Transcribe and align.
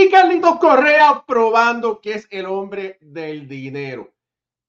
Y 0.00 0.08
Carlitos 0.10 0.60
Correa 0.60 1.24
probando 1.26 2.00
que 2.00 2.12
es 2.12 2.28
el 2.30 2.46
hombre 2.46 2.98
del 3.00 3.48
dinero. 3.48 4.14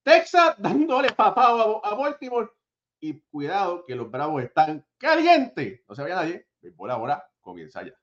Texas 0.01 0.55
dándole 0.57 1.11
papá 1.11 1.81
a, 1.83 1.93
Baltimore. 1.93 2.49
Y 2.99 3.21
cuidado 3.29 3.85
que 3.85 3.93
los 3.93 4.09
Bravos 4.09 4.41
están 4.41 4.83
calientes. 4.97 5.81
No 5.87 5.93
se 5.93 6.01
vaya 6.01 6.15
nadie. 6.15 6.47
Por 6.75 6.89
ahora 6.89 7.23
comienza 7.41 7.83
ya. 7.83 7.93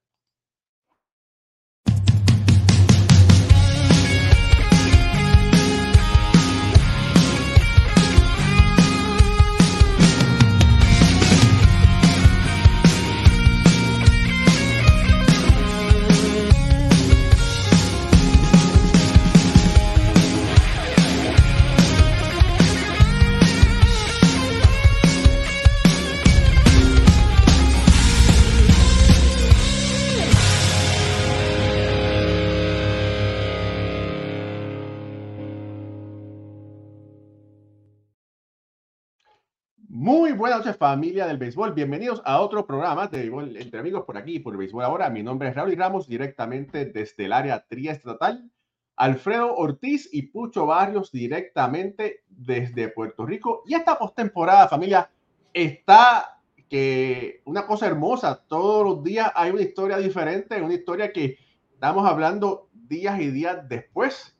Muy 39.98 40.32
buenas 40.32 40.58
noches 40.58 40.76
familia 40.76 41.26
del 41.26 41.38
béisbol, 41.38 41.72
bienvenidos 41.72 42.20
a 42.26 42.42
otro 42.42 42.66
programa 42.66 43.06
de 43.06 43.16
béisbol 43.16 43.56
entre 43.56 43.80
amigos 43.80 44.04
por 44.04 44.18
aquí, 44.18 44.38
por 44.38 44.52
el 44.52 44.58
béisbol 44.58 44.84
ahora. 44.84 45.08
Mi 45.08 45.22
nombre 45.22 45.48
es 45.48 45.54
Raúl 45.54 45.74
Ramos, 45.74 46.06
directamente 46.06 46.84
desde 46.84 47.24
el 47.24 47.32
área 47.32 47.64
triestatal. 47.66 48.50
Alfredo 48.94 49.56
Ortiz 49.56 50.10
y 50.12 50.24
Pucho 50.24 50.66
Barrios 50.66 51.10
directamente 51.12 52.24
desde 52.28 52.88
Puerto 52.88 53.24
Rico. 53.24 53.62
Y 53.64 53.72
esta 53.72 53.98
postemporada 53.98 54.68
familia 54.68 55.10
está 55.54 56.42
que 56.68 57.40
una 57.46 57.66
cosa 57.66 57.86
hermosa, 57.86 58.44
todos 58.46 58.84
los 58.84 59.02
días 59.02 59.32
hay 59.34 59.50
una 59.50 59.62
historia 59.62 59.96
diferente, 59.96 60.60
una 60.60 60.74
historia 60.74 61.10
que 61.10 61.38
estamos 61.72 62.06
hablando 62.06 62.68
días 62.74 63.18
y 63.18 63.30
días 63.30 63.66
después. 63.66 64.36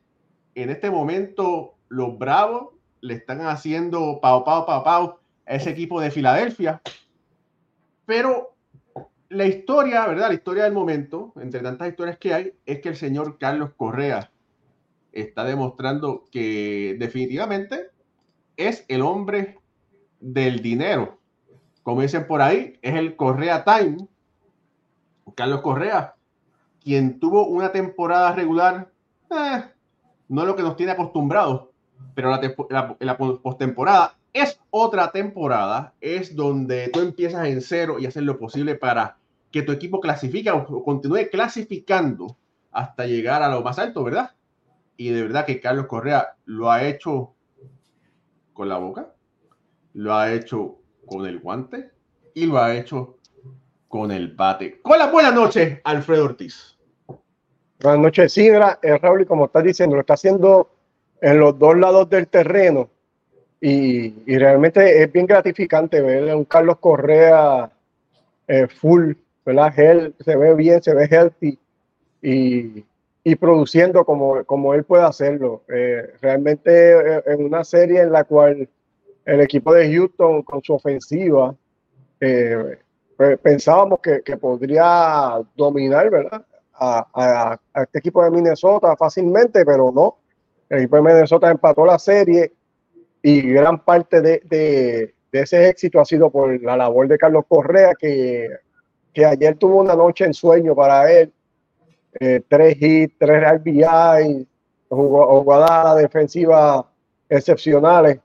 En 0.54 0.68
este 0.68 0.90
momento 0.90 1.76
los 1.88 2.18
Bravos 2.18 2.74
le 3.00 3.14
están 3.14 3.40
haciendo 3.40 4.20
pau, 4.20 4.44
pau, 4.44 4.66
pau, 4.66 4.84
pau 4.84 5.20
ese 5.46 5.70
equipo 5.70 6.00
de 6.00 6.10
Filadelfia. 6.10 6.80
Pero 8.04 8.56
la 9.28 9.46
historia, 9.46 10.06
¿verdad? 10.06 10.28
La 10.28 10.34
historia 10.34 10.64
del 10.64 10.72
momento, 10.72 11.32
entre 11.40 11.60
tantas 11.60 11.88
historias 11.88 12.18
que 12.18 12.34
hay, 12.34 12.52
es 12.64 12.80
que 12.80 12.88
el 12.88 12.96
señor 12.96 13.38
Carlos 13.38 13.70
Correa 13.76 14.30
está 15.12 15.44
demostrando 15.44 16.24
que 16.30 16.96
definitivamente 16.98 17.90
es 18.56 18.84
el 18.88 19.02
hombre 19.02 19.58
del 20.20 20.60
dinero. 20.60 21.18
Como 21.82 22.02
dicen 22.02 22.26
por 22.26 22.42
ahí, 22.42 22.78
es 22.82 22.94
el 22.94 23.16
Correa 23.16 23.64
Time. 23.64 24.08
Carlos 25.34 25.60
Correa, 25.60 26.14
quien 26.80 27.18
tuvo 27.18 27.46
una 27.46 27.72
temporada 27.72 28.32
regular, 28.32 28.90
eh, 29.30 29.64
no 30.28 30.44
lo 30.44 30.56
que 30.56 30.62
nos 30.62 30.76
tiene 30.76 30.92
acostumbrados, 30.92 31.68
pero 32.14 32.30
la, 32.30 32.40
la, 32.70 32.96
la 32.98 33.16
postemporada 33.16 34.15
es 34.36 34.60
otra 34.70 35.10
temporada, 35.12 35.94
es 36.00 36.36
donde 36.36 36.88
tú 36.88 37.00
empiezas 37.00 37.46
en 37.46 37.60
cero 37.60 37.96
y 37.98 38.06
haces 38.06 38.22
lo 38.22 38.38
posible 38.38 38.74
para 38.74 39.16
que 39.50 39.62
tu 39.62 39.72
equipo 39.72 40.00
clasifique 40.00 40.50
o 40.50 40.84
continúe 40.84 41.28
clasificando 41.30 42.36
hasta 42.70 43.06
llegar 43.06 43.42
a 43.42 43.48
lo 43.48 43.62
más 43.62 43.78
alto, 43.78 44.04
¿verdad? 44.04 44.32
Y 44.96 45.10
de 45.10 45.22
verdad 45.22 45.46
que 45.46 45.60
Carlos 45.60 45.86
Correa 45.86 46.36
lo 46.44 46.70
ha 46.70 46.84
hecho 46.84 47.34
con 48.52 48.68
la 48.68 48.76
boca, 48.76 49.14
lo 49.94 50.14
ha 50.14 50.32
hecho 50.32 50.78
con 51.06 51.26
el 51.26 51.38
guante 51.38 51.90
y 52.34 52.46
lo 52.46 52.58
ha 52.58 52.74
hecho 52.74 53.16
con 53.88 54.10
el 54.10 54.34
bate. 54.34 54.80
Con 54.82 54.98
la 54.98 55.10
buena 55.10 55.30
noche, 55.30 55.80
Alfredo 55.84 56.26
Ortiz. 56.26 56.76
Buenas 57.80 58.00
noches, 58.00 58.32
Sidra. 58.32 58.78
Eh, 58.82 58.98
Raúl, 58.98 59.22
y 59.22 59.26
como 59.26 59.46
estás 59.46 59.64
diciendo, 59.64 59.96
lo 59.96 60.00
está 60.00 60.14
haciendo 60.14 60.70
en 61.20 61.38
los 61.38 61.58
dos 61.58 61.76
lados 61.78 62.08
del 62.10 62.28
terreno 62.28 62.90
y, 63.60 64.36
realmente 64.38 65.02
es 65.02 65.10
bien 65.10 65.26
gratificante 65.26 66.00
ver 66.00 66.30
a 66.30 66.36
un 66.36 66.44
Carlos 66.44 66.78
Correa 66.78 67.70
eh, 68.48 68.66
full, 68.68 69.12
¿verdad? 69.44 69.78
Él 69.78 70.14
se 70.20 70.36
ve 70.36 70.54
bien, 70.54 70.82
se 70.82 70.94
ve 70.94 71.08
healthy 71.10 71.58
y, 72.22 72.84
y 73.24 73.34
produciendo 73.36 74.04
como, 74.04 74.44
como 74.44 74.74
él 74.74 74.84
puede 74.84 75.04
hacerlo. 75.04 75.62
Eh, 75.68 76.12
realmente 76.20 76.92
eh, 76.92 77.22
en 77.26 77.44
una 77.44 77.64
serie 77.64 78.02
en 78.02 78.12
la 78.12 78.24
cual 78.24 78.68
el 79.24 79.40
equipo 79.40 79.72
de 79.72 79.92
Houston 79.92 80.42
con 80.42 80.62
su 80.62 80.74
ofensiva 80.74 81.54
pensábamos 83.42 84.00
que, 84.00 84.22
que, 84.22 84.36
podría 84.36 85.40
dominar, 85.56 86.10
¿verdad? 86.10 86.44
A, 86.74 87.06
a, 87.12 87.60
a, 87.74 87.82
este 87.82 87.98
equipo 87.98 88.22
de 88.22 88.30
Minnesota 88.30 88.94
fácilmente, 88.96 89.64
pero 89.64 89.90
no. 89.90 90.18
El 90.68 90.78
equipo 90.80 90.96
de 90.96 91.02
Minnesota 91.02 91.50
empató 91.50 91.86
la 91.86 91.98
serie 91.98 92.52
y 93.28 93.42
gran 93.42 93.80
parte 93.80 94.20
de, 94.20 94.40
de, 94.44 95.12
ese 95.32 95.68
éxito 95.68 96.00
ha 96.00 96.04
sido 96.04 96.30
por 96.30 96.62
la 96.62 96.76
labor 96.76 97.08
de 97.08 97.18
Carlos 97.18 97.44
Correa, 97.48 97.90
que, 97.98 98.48
que 99.12 99.26
ayer 99.26 99.56
tuvo 99.56 99.80
una 99.80 99.96
noche 99.96 100.24
en 100.24 100.32
sueño 100.32 100.76
para 100.76 101.10
él. 101.10 101.32
Eh, 102.20 102.40
tres 102.46 102.80
hits, 102.80 103.16
tres 103.18 103.42
RBI, 103.42 104.46
jugadas 104.88 105.96
defensivas 105.96 106.84
excepcionales 107.28 108.20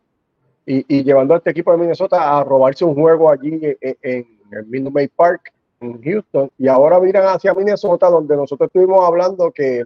y, 0.68 0.86
y, 0.88 1.04
llevando 1.04 1.34
a 1.34 1.38
este 1.38 1.50
equipo 1.50 1.72
de 1.72 1.80
Minnesota 1.80 2.38
a 2.38 2.44
robarse 2.44 2.86
un 2.86 2.94
juego 2.94 3.32
allí 3.32 3.60
en, 3.82 3.98
en 4.04 4.28
el 4.52 4.66
Minute 4.68 4.94
Maid 4.94 5.10
Park 5.16 5.52
en 5.80 6.00
Houston 6.00 6.52
y 6.60 6.68
ahora 6.68 7.00
miran 7.00 7.26
hacia 7.26 7.56
Minnesota 7.56 8.08
donde 8.08 8.38
nosotros 8.38 8.68
estuvimos 8.68 9.04
hablando 9.04 9.52
que 9.52 9.84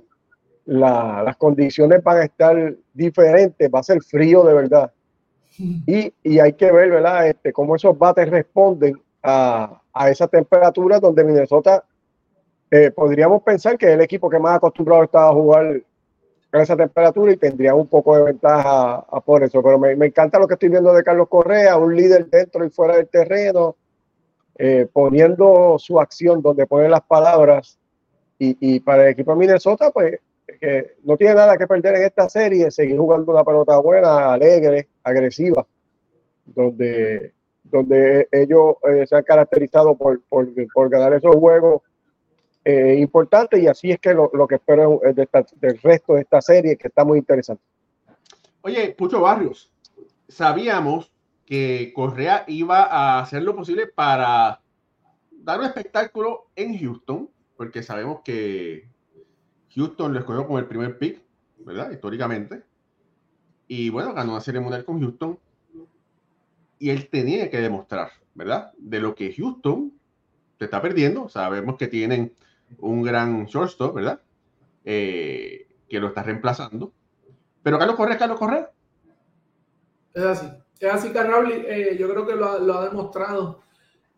la, 0.65 1.23
las 1.23 1.37
condiciones 1.37 2.03
van 2.03 2.17
a 2.17 2.25
estar 2.25 2.75
diferentes, 2.93 3.71
va 3.73 3.79
a 3.79 3.83
ser 3.83 4.01
frío 4.03 4.43
de 4.43 4.53
verdad 4.53 4.91
y, 5.57 6.13
y, 6.23 6.39
hay 6.39 6.53
que 6.53 6.71
ver, 6.71 6.89
¿verdad? 6.89 7.27
Este, 7.27 7.53
cómo 7.53 7.75
esos 7.75 7.97
bates 7.97 8.29
responden 8.29 9.01
a, 9.23 9.81
a 9.93 10.09
esa 10.09 10.27
temperatura 10.27 10.99
donde 10.99 11.23
Minnesota 11.23 11.83
eh, 12.71 12.91
podríamos 12.91 13.41
pensar 13.43 13.77
que 13.77 13.85
es 13.85 13.93
el 13.93 14.01
equipo 14.01 14.29
que 14.29 14.39
más 14.39 14.57
acostumbrado 14.57 15.03
está 15.03 15.27
a 15.27 15.33
jugar 15.33 15.81
a 16.51 16.61
esa 16.61 16.75
temperatura 16.75 17.31
y 17.31 17.37
tendría 17.37 17.75
un 17.75 17.87
poco 17.87 18.17
de 18.17 18.23
ventaja 18.23 19.05
a, 19.09 19.21
por 19.21 19.43
eso. 19.43 19.61
Pero 19.61 19.79
me, 19.79 19.95
me, 19.95 20.07
encanta 20.07 20.39
lo 20.39 20.47
que 20.47 20.55
estoy 20.55 20.69
viendo 20.69 20.93
de 20.93 21.03
Carlos 21.03 21.27
Correa, 21.29 21.77
un 21.77 21.95
líder 21.95 22.29
dentro 22.29 22.65
y 22.65 22.69
fuera 22.69 22.97
del 22.97 23.07
terreno, 23.07 23.75
eh, 24.57 24.87
poniendo 24.91 25.77
su 25.79 25.99
acción 25.99 26.41
donde 26.41 26.65
pone 26.65 26.89
las 26.89 27.01
palabras. 27.01 27.77
Y, 28.37 28.57
y 28.59 28.79
para 28.79 29.03
el 29.05 29.11
equipo 29.11 29.31
de 29.31 29.37
Minnesota, 29.37 29.91
pues 29.91 30.19
que 30.59 30.95
no 31.03 31.17
tiene 31.17 31.35
nada 31.35 31.57
que 31.57 31.67
perder 31.67 31.95
en 31.95 32.03
esta 32.03 32.29
serie, 32.29 32.71
seguir 32.71 32.97
jugando 32.97 33.31
una 33.31 33.43
pelota 33.43 33.77
buena, 33.79 34.33
alegre, 34.33 34.89
agresiva, 35.03 35.65
donde, 36.45 37.33
donde 37.63 38.27
ellos 38.31 38.75
eh, 38.87 39.05
se 39.07 39.15
han 39.15 39.23
caracterizado 39.23 39.95
por, 39.95 40.21
por, 40.23 40.47
por, 40.73 40.89
ganar 40.89 41.13
esos 41.13 41.35
juegos 41.35 41.81
eh, 42.63 42.95
importantes 42.99 43.61
y 43.61 43.67
así 43.67 43.91
es 43.91 43.99
que 43.99 44.13
lo, 44.13 44.29
lo 44.33 44.47
que 44.47 44.55
espero 44.55 45.01
esta, 45.03 45.45
del 45.55 45.79
resto 45.79 46.13
de 46.13 46.21
esta 46.21 46.41
serie, 46.41 46.77
que 46.77 46.87
está 46.87 47.03
muy 47.03 47.19
interesante. 47.19 47.63
Oye, 48.61 48.95
Pucho 48.97 49.21
Barrios, 49.21 49.71
sabíamos 50.27 51.11
que 51.45 51.91
Correa 51.93 52.43
iba 52.47 52.83
a 52.83 53.19
hacer 53.19 53.43
lo 53.43 53.55
posible 53.55 53.87
para 53.87 54.61
dar 55.31 55.59
un 55.59 55.65
espectáculo 55.65 56.47
en 56.55 56.77
Houston, 56.79 57.29
porque 57.55 57.83
sabemos 57.83 58.21
que 58.23 58.89
Houston 59.75 60.13
lo 60.13 60.19
escogió 60.19 60.45
como 60.45 60.59
el 60.59 60.67
primer 60.67 60.97
pick, 60.97 61.21
¿verdad? 61.59 61.91
Históricamente. 61.91 62.63
Y 63.67 63.89
bueno, 63.89 64.13
ganó 64.13 64.33
una 64.33 64.41
serie 64.41 64.61
mundial 64.61 64.85
con 64.85 65.01
Houston. 65.01 65.37
Y 66.79 66.89
él 66.89 67.09
tenía 67.09 67.49
que 67.49 67.59
demostrar, 67.59 68.11
¿verdad? 68.33 68.71
De 68.77 68.99
lo 68.99 69.15
que 69.15 69.33
Houston 69.33 69.93
se 70.57 70.65
está 70.65 70.81
perdiendo. 70.81 71.29
Sabemos 71.29 71.77
que 71.77 71.87
tienen 71.87 72.33
un 72.79 73.01
gran 73.01 73.45
shortstop, 73.45 73.95
¿verdad? 73.95 74.21
Eh, 74.83 75.67
que 75.89 75.99
lo 75.99 76.07
está 76.07 76.23
reemplazando. 76.23 76.93
Pero 77.63 77.79
Carlos 77.79 77.95
Correa, 77.95 78.17
Carlos 78.17 78.39
Correa. 78.39 78.71
Es 80.13 80.23
así. 80.23 80.47
Es 80.79 80.91
así, 80.91 81.09
Carlos. 81.11 81.51
Eh, 81.51 81.97
yo 81.99 82.09
creo 82.09 82.25
que 82.25 82.35
lo, 82.35 82.59
lo, 82.59 82.77
ha 82.77 82.89
demostrado. 82.89 83.61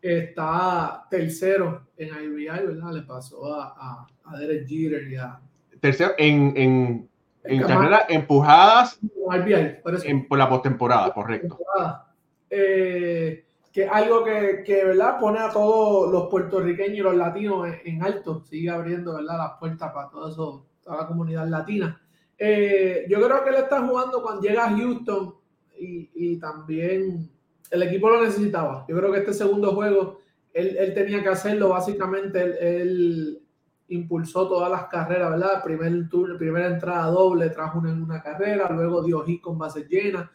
Está 0.00 1.06
tercero 1.10 1.88
en 1.96 2.08
IBI, 2.08 2.46
¿verdad? 2.46 2.92
Le 2.92 3.02
pasó 3.02 3.54
a, 3.54 3.74
a, 3.76 4.06
a 4.24 4.38
Derek 4.38 4.68
Jeter 4.68 5.08
y 5.08 5.16
a, 5.16 5.40
tercero 5.80 6.12
en, 6.18 6.52
en, 6.56 7.08
en 7.44 7.62
carrera 7.62 8.06
empujadas 8.08 8.98
en, 10.04 10.26
por 10.26 10.38
la 10.38 10.48
postemporada, 10.48 11.12
correcto. 11.12 11.58
Eh, 12.50 13.44
que 13.72 13.84
es 13.84 13.90
algo 13.90 14.24
que, 14.24 14.62
que, 14.64 14.84
¿verdad? 14.84 15.18
pone 15.20 15.38
a 15.38 15.50
todos 15.50 16.10
los 16.10 16.28
puertorriqueños 16.28 16.98
y 16.98 17.00
los 17.00 17.14
latinos 17.14 17.68
en, 17.84 18.02
alto, 18.02 18.42
sigue 18.44 18.70
abriendo 18.70 19.14
¿verdad? 19.14 19.38
las 19.38 19.58
puertas 19.58 19.92
para 19.92 20.08
todo 20.08 20.28
eso, 20.30 20.66
toda 20.82 21.02
la 21.02 21.06
comunidad 21.06 21.46
latina. 21.46 22.00
Eh, 22.38 23.04
yo 23.08 23.20
creo 23.20 23.44
que 23.44 23.50
él 23.50 23.56
está 23.56 23.86
jugando 23.86 24.22
cuando 24.22 24.42
llega 24.42 24.66
a 24.66 24.76
Houston 24.76 25.34
y, 25.78 26.10
y, 26.14 26.38
también 26.38 27.30
el 27.70 27.82
equipo 27.82 28.08
lo 28.08 28.24
necesitaba. 28.24 28.84
Yo 28.88 28.96
creo 28.96 29.12
que 29.12 29.18
este 29.18 29.32
segundo 29.34 29.72
juego 29.74 30.20
él, 30.52 30.76
él 30.76 30.94
tenía 30.94 31.22
que 31.22 31.28
hacerlo, 31.28 31.68
básicamente 31.68 32.40
él, 32.82 33.40
impulsó 33.88 34.48
todas 34.48 34.70
las 34.70 34.84
carreras, 34.86 35.30
¿verdad? 35.30 35.62
Primer 35.62 36.08
turno, 36.08 36.36
primera 36.36 36.66
entrada 36.66 37.06
doble, 37.06 37.50
trajo 37.50 37.78
una 37.78 37.90
en 37.90 38.02
una 38.02 38.22
carrera, 38.22 38.70
luego 38.70 39.02
dio 39.02 39.24
hit 39.24 39.40
con 39.40 39.58
base 39.58 39.86
llena. 39.88 40.30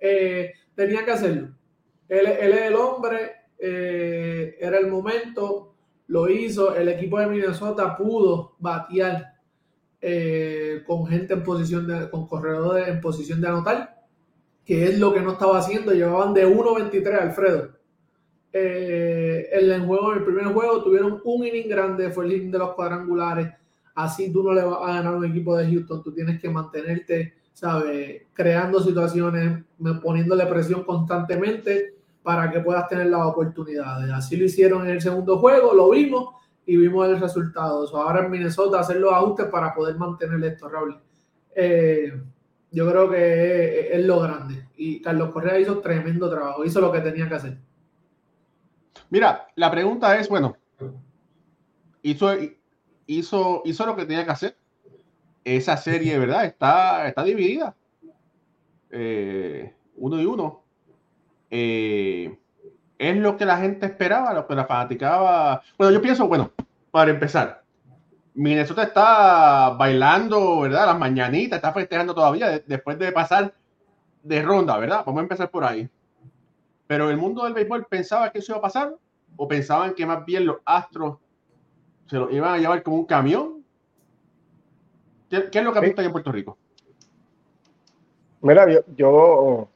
Eh, 0.00 0.52
tenía 0.74 1.04
que 1.04 1.10
hacerlo 1.12 1.58
él, 2.08 2.26
es 2.26 2.62
el 2.62 2.74
hombre, 2.74 3.32
eh, 3.58 4.56
era 4.58 4.78
el 4.78 4.88
momento, 4.88 5.74
lo 6.06 6.28
hizo. 6.28 6.74
El 6.74 6.88
equipo 6.88 7.18
de 7.20 7.26
Minnesota 7.26 7.96
pudo 7.96 8.56
batear 8.58 9.34
eh, 10.00 10.82
con 10.86 11.06
gente 11.06 11.34
en 11.34 11.42
posición 11.42 11.86
de, 11.86 12.08
con 12.10 12.26
corredores 12.26 12.88
en 12.88 13.00
posición 13.00 13.40
de 13.40 13.48
anotar, 13.48 14.06
que 14.64 14.84
es 14.84 14.98
lo 14.98 15.12
que 15.12 15.20
no 15.20 15.32
estaba 15.32 15.58
haciendo. 15.58 15.92
Llevaban 15.92 16.32
de 16.32 16.46
1.23 16.46 17.20
Alfredo. 17.20 17.77
Eh, 18.52 19.48
en 19.52 19.70
el 19.70 19.86
juego, 19.86 20.12
en 20.12 20.18
el 20.18 20.24
primer 20.24 20.46
juego 20.46 20.82
tuvieron 20.82 21.20
un 21.22 21.46
inning 21.46 21.68
grande, 21.68 22.10
fue 22.10 22.24
el 22.26 22.32
inning 22.32 22.50
de 22.50 22.58
los 22.58 22.74
cuadrangulares. 22.74 23.52
Así 23.94 24.32
tú 24.32 24.42
no 24.42 24.52
le 24.52 24.62
vas 24.62 24.78
a 24.82 24.94
ganar 24.94 25.14
a 25.14 25.16
un 25.16 25.24
equipo 25.24 25.56
de 25.56 25.70
Houston, 25.70 26.02
tú 26.02 26.12
tienes 26.12 26.40
que 26.40 26.48
mantenerte, 26.48 27.34
¿sabes? 27.52 28.22
Creando 28.32 28.80
situaciones, 28.80 29.64
poniéndole 30.02 30.46
presión 30.46 30.84
constantemente 30.84 31.94
para 32.22 32.50
que 32.50 32.60
puedas 32.60 32.88
tener 32.88 33.06
las 33.06 33.26
oportunidades. 33.26 34.10
Así 34.12 34.36
lo 34.36 34.44
hicieron 34.44 34.82
en 34.84 34.90
el 34.90 35.00
segundo 35.00 35.38
juego, 35.38 35.74
lo 35.74 35.90
vimos 35.90 36.34
y 36.64 36.76
vimos 36.76 37.08
el 37.08 37.18
resultado. 37.18 37.88
ahora 37.96 38.24
en 38.24 38.30
Minnesota 38.30 38.80
hacer 38.80 38.96
los 38.96 39.12
ajustes 39.12 39.46
para 39.46 39.74
poder 39.74 39.96
mantener 39.96 40.44
esto, 40.44 40.68
Raúl. 40.68 41.00
Eh, 41.56 42.12
yo 42.70 42.90
creo 42.90 43.10
que 43.10 43.88
es, 43.92 44.04
lo 44.04 44.20
grande. 44.20 44.68
Y 44.76 45.00
Carlos 45.00 45.30
Correa 45.30 45.58
hizo 45.58 45.78
tremendo 45.78 46.28
trabajo, 46.28 46.64
hizo 46.64 46.80
lo 46.80 46.92
que 46.92 47.00
tenía 47.00 47.28
que 47.28 47.34
hacer. 47.34 47.58
Mira, 49.10 49.48
la 49.54 49.70
pregunta 49.70 50.18
es, 50.18 50.28
bueno, 50.28 50.56
hizo, 52.02 52.30
hizo, 53.06 53.62
hizo 53.64 53.86
lo 53.86 53.96
que 53.96 54.06
tenía 54.06 54.24
que 54.24 54.30
hacer. 54.30 54.56
Esa 55.44 55.76
serie, 55.76 56.18
¿verdad? 56.18 56.44
Está, 56.44 57.08
está 57.08 57.22
dividida. 57.22 57.74
Eh, 58.90 59.74
uno 59.96 60.20
y 60.20 60.24
uno. 60.24 60.62
Eh, 61.50 62.38
es 62.98 63.16
lo 63.16 63.36
que 63.36 63.46
la 63.46 63.58
gente 63.58 63.86
esperaba, 63.86 64.34
lo 64.34 64.46
que 64.46 64.54
la 64.54 64.66
fanaticaba. 64.66 65.62
Bueno, 65.78 65.92
yo 65.92 66.02
pienso, 66.02 66.28
bueno, 66.28 66.52
para 66.90 67.10
empezar, 67.10 67.62
Minnesota 68.34 68.82
está 68.82 69.70
bailando, 69.70 70.60
¿verdad? 70.60 70.86
Las 70.86 70.98
mañanitas, 70.98 71.56
está 71.56 71.72
festejando 71.72 72.14
todavía 72.14 72.58
después 72.66 72.98
de 72.98 73.12
pasar 73.12 73.54
de 74.22 74.42
ronda, 74.42 74.76
¿verdad? 74.76 75.02
Vamos 75.06 75.20
a 75.20 75.22
empezar 75.22 75.50
por 75.50 75.64
ahí. 75.64 75.88
Pero 76.88 77.10
el 77.10 77.16
mundo 77.18 77.44
del 77.44 77.54
béisbol 77.54 77.86
pensaba 77.88 78.32
que 78.32 78.40
eso 78.40 78.52
iba 78.52 78.58
a 78.58 78.62
pasar 78.62 78.96
o 79.36 79.46
pensaban 79.46 79.94
que 79.94 80.04
más 80.04 80.24
bien 80.24 80.46
los 80.46 80.56
Astros 80.64 81.18
se 82.06 82.16
lo 82.16 82.30
iban 82.30 82.54
a 82.54 82.58
llevar 82.58 82.82
como 82.82 82.96
un 82.96 83.04
camión. 83.04 83.62
¿Qué, 85.28 85.48
es 85.52 85.62
lo 85.62 85.72
que 85.72 85.78
ha 85.78 85.82
visto 85.82 86.02
en 86.02 86.10
Puerto 86.10 86.32
Rico? 86.32 86.56
Mira, 88.40 88.66
yo 88.96 89.68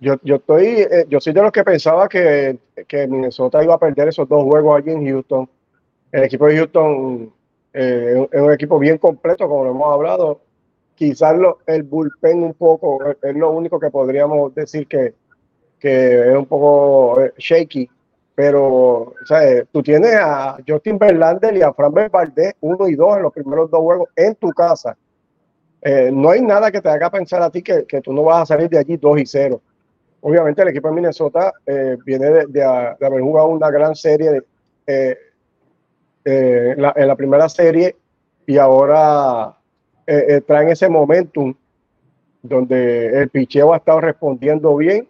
yo, 0.00 0.14
yo 0.22 0.36
estoy, 0.36 0.64
eh, 0.66 1.06
yo 1.08 1.20
soy 1.20 1.32
de 1.32 1.42
los 1.42 1.50
que 1.50 1.64
pensaba 1.64 2.08
que, 2.08 2.58
que, 2.86 3.08
Minnesota 3.08 3.64
iba 3.64 3.74
a 3.74 3.78
perder 3.78 4.08
esos 4.08 4.28
dos 4.28 4.44
juegos 4.44 4.78
allí 4.78 4.92
en 4.92 5.04
Houston. 5.04 5.48
El 6.12 6.22
equipo 6.22 6.46
de 6.46 6.56
Houston 6.56 7.32
eh, 7.72 8.28
es 8.30 8.40
un 8.40 8.52
equipo 8.52 8.78
bien 8.78 8.98
completo, 8.98 9.48
como 9.48 9.64
lo 9.64 9.70
hemos 9.70 9.92
hablado. 9.92 10.40
Quizás 10.94 11.36
lo, 11.36 11.58
el 11.66 11.82
bullpen 11.82 12.44
un 12.44 12.54
poco 12.54 13.00
es 13.20 13.34
lo 13.34 13.50
único 13.50 13.80
que 13.80 13.90
podríamos 13.90 14.54
decir 14.54 14.86
que, 14.86 15.14
que 15.78 16.30
es 16.30 16.36
un 16.36 16.46
poco 16.46 17.20
eh, 17.22 17.32
shaky. 17.36 17.88
Pero, 18.34 19.14
sea, 19.24 19.64
tú 19.72 19.82
tienes 19.82 20.14
a 20.14 20.58
Justin 20.66 20.96
Verlander 20.96 21.56
y 21.56 21.62
a 21.62 21.72
Fran 21.72 21.92
Valdez, 21.92 22.54
uno 22.60 22.88
y 22.88 22.94
dos 22.94 23.16
en 23.16 23.24
los 23.24 23.32
primeros 23.32 23.68
dos 23.70 23.80
juegos 23.80 24.08
en 24.14 24.34
tu 24.36 24.50
casa. 24.50 24.96
no 26.12 26.30
hay 26.30 26.40
nada 26.40 26.70
que 26.70 26.80
te 26.80 26.88
haga 26.88 27.10
pensar 27.10 27.42
a 27.42 27.50
ti 27.50 27.62
que, 27.62 27.84
que, 27.84 28.00
tú 28.00 28.12
no 28.12 28.22
vas 28.22 28.42
a 28.42 28.46
salir 28.46 28.68
de 28.68 28.78
allí 28.78 28.96
dos 28.96 29.18
y 29.18 29.26
cero 29.26 29.60
obviamente 30.20 30.62
el 30.62 30.68
equipo 30.68 30.88
de 30.88 30.94
Minnesota 30.94 31.52
eh, 31.66 31.96
viene 32.04 32.46
de, 32.46 32.64
haber 32.64 33.20
jugado 33.20 33.48
una 33.48 33.70
gran 33.70 33.94
serie 33.94 34.42
eh, 34.86 35.16
eh, 36.24 36.74
en, 36.76 37.08
la, 37.08 37.16
primera 37.16 37.48
serie 37.48 37.96
y 38.46 38.58
ahora 38.58 39.54
traen 40.46 40.70
ese 40.70 40.88
momentum 40.88 41.54
donde 42.42 43.20
el 43.20 43.28
picheo 43.28 43.74
ha 43.74 43.76
estado 43.76 44.00
respondiendo 44.00 44.74
bien. 44.76 45.06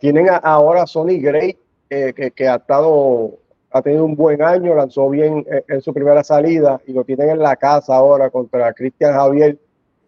Tienen 0.00 0.28
ahora 0.42 0.86
Sonny 0.86 1.18
Gray, 1.18 1.58
que, 1.88 2.48
ha 2.48 2.56
estado 2.56 3.38
ha 3.70 3.82
tenido 3.82 4.04
un 4.04 4.16
buen 4.16 4.42
año, 4.42 4.74
lanzó 4.74 5.08
bien 5.10 5.46
en, 5.68 5.80
su 5.82 5.92
primera 5.92 6.24
salida 6.24 6.80
y 6.86 6.92
lo 6.92 7.04
tienen 7.04 7.30
en 7.30 7.38
la 7.38 7.56
casa 7.56 7.94
ahora 7.94 8.30
contra 8.30 8.72
Cristian 8.72 9.12
Javier. 9.12 9.58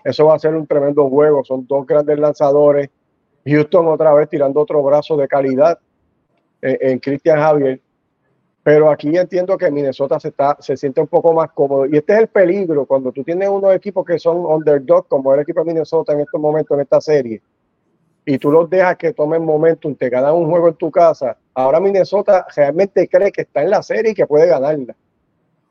Eso 0.04 0.26
va 0.26 0.36
a 0.36 0.38
ser 0.38 0.54
un 0.54 0.66
tremendo 0.66 1.08
juego. 1.08 1.44
Son 1.44 1.66
dos 1.66 1.86
grandes 1.86 2.18
lanzadores. 2.18 2.88
Houston 3.44 3.88
otra 3.88 4.14
vez 4.14 4.28
tirando 4.28 4.60
otro 4.60 4.82
brazo 4.82 5.16
de 5.16 5.28
calidad 5.28 5.78
en, 6.62 6.98
Cristian 6.98 7.38
Javier. 7.38 7.80
Pero 8.62 8.90
aquí 8.90 9.16
entiendo 9.16 9.56
que 9.56 9.70
Minnesota 9.70 10.20
se, 10.20 10.28
está, 10.28 10.56
se 10.60 10.76
siente 10.76 11.00
un 11.00 11.06
poco 11.06 11.32
más 11.32 11.50
cómodo. 11.52 11.86
Y 11.86 11.96
este 11.96 12.14
es 12.14 12.18
el 12.20 12.28
peligro 12.28 12.86
cuando 12.86 13.12
tú 13.12 13.24
tienes 13.24 13.48
unos 13.48 13.74
equipos 13.74 14.04
que 14.04 14.18
son 14.18 14.38
underdog, 14.38 15.06
como 15.08 15.32
el 15.34 15.40
equipo 15.40 15.60
de 15.60 15.66
Minnesota 15.66 16.12
en 16.12 16.20
estos 16.20 16.40
momentos 16.40 16.74
en 16.74 16.82
esta 16.82 17.00
serie, 17.00 17.40
y 18.28 18.36
tú 18.36 18.52
los 18.52 18.69
dejas 18.69 18.98
que 18.98 19.14
tomen 19.14 19.42
momentum, 19.42 19.94
te 19.94 20.10
ganan 20.10 20.34
un 20.34 20.50
juego 20.50 20.69
en 20.69 20.75
tu 20.75 20.90
casa. 20.90 21.38
Ahora 21.54 21.80
Minnesota 21.80 22.46
realmente 22.54 23.08
cree 23.08 23.32
que 23.32 23.40
está 23.40 23.62
en 23.62 23.70
la 23.70 23.82
serie 23.82 24.12
y 24.12 24.14
que 24.14 24.26
puede 24.26 24.46
ganarla. 24.46 24.94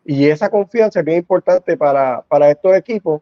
Y 0.03 0.25
esa 0.25 0.49
confianza 0.49 1.01
es 1.01 1.05
bien 1.05 1.19
importante 1.19 1.77
para, 1.77 2.23
para 2.27 2.49
estos 2.49 2.75
equipos 2.75 3.21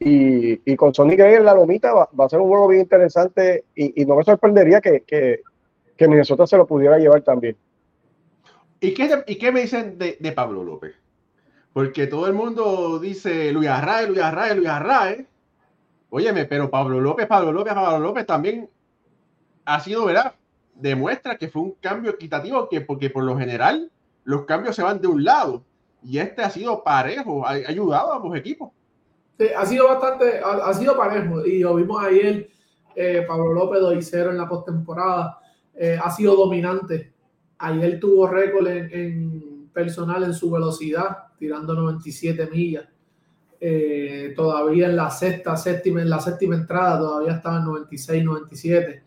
y, 0.00 0.74
con 0.76 0.94
Sony 0.94 1.10
Gray 1.10 1.34
en 1.34 1.44
la 1.44 1.52
lomita 1.52 1.92
va, 1.92 2.08
a 2.24 2.28
ser 2.30 2.40
un 2.40 2.48
juego 2.48 2.68
bien 2.68 2.80
interesante 2.80 3.64
y, 3.74 4.06
no 4.06 4.16
me 4.16 4.24
sorprendería 4.24 4.80
que, 4.80 5.02
que, 5.06 6.08
Minnesota 6.08 6.46
se 6.46 6.56
lo 6.56 6.66
pudiera 6.66 6.98
llevar 6.98 7.20
también. 7.20 7.54
¿Y 8.80 8.94
qué, 8.94 9.24
y 9.26 9.36
qué 9.36 9.52
me 9.52 9.60
dicen 9.60 9.98
de, 9.98 10.16
de, 10.18 10.32
Pablo 10.32 10.64
López? 10.64 10.94
Porque 11.74 12.06
todo 12.06 12.26
el 12.26 12.32
mundo 12.32 12.98
dice 12.98 13.52
Luis 13.52 13.68
Arrae, 13.68 14.06
Luis 14.06 14.22
Arrae, 14.22 14.54
Luis 14.54 14.70
Arrae. 14.70 15.26
Óyeme, 16.10 16.44
pero 16.46 16.70
Pablo 16.70 17.00
López, 17.00 17.26
Pablo 17.26 17.52
López, 17.52 17.74
Pablo 17.74 17.98
López 17.98 18.26
también 18.26 18.68
ha 19.64 19.80
sido, 19.80 20.06
¿verdad? 20.06 20.34
Demuestra 20.74 21.36
que 21.36 21.48
fue 21.48 21.62
un 21.62 21.72
cambio 21.80 22.12
equitativo, 22.12 22.68
que 22.68 22.80
porque 22.80 23.10
por 23.10 23.24
lo 23.24 23.36
general 23.36 23.90
los 24.24 24.44
cambios 24.44 24.76
se 24.76 24.82
van 24.82 25.00
de 25.00 25.08
un 25.08 25.24
lado 25.24 25.62
y 26.02 26.18
este 26.18 26.42
ha 26.42 26.50
sido 26.50 26.82
parejo, 26.82 27.46
ha 27.46 27.50
ayudado 27.50 28.12
a 28.12 28.16
ambos 28.16 28.36
equipos 28.36 28.70
ha 29.56 29.66
sido 29.66 29.88
bastante, 29.88 30.40
ha, 30.44 30.74
sido 30.74 30.96
parejo 30.96 31.44
y 31.46 31.60
lo 31.60 31.76
vimos 31.76 32.02
ayer, 32.02 32.48
eh, 32.94 33.24
Pablo 33.26 33.52
López 33.52 33.80
2 33.80 33.96
y 33.96 34.02
0 34.02 34.30
en 34.30 34.38
la 34.38 34.48
postemporada, 34.48 35.38
eh, 35.74 35.98
ha 36.02 36.10
sido 36.10 36.34
dominante. 36.34 37.12
Ayer 37.58 38.00
tuvo 38.00 38.26
récord 38.26 38.66
en, 38.66 39.70
personal 39.72 40.24
en 40.24 40.34
su 40.34 40.50
velocidad, 40.50 41.28
tirando 41.38 41.74
97 41.74 42.48
millas. 42.50 42.88
Eh, 43.60 44.32
todavía 44.36 44.86
en 44.86 44.96
la 44.96 45.10
sexta, 45.10 45.56
séptima, 45.56 46.00
en 46.00 46.10
la 46.10 46.20
séptima 46.20 46.54
entrada 46.54 46.98
todavía 46.98 47.34
estaba 47.34 47.58
en 47.58 47.64
96, 47.64 48.24
97. 48.24 49.02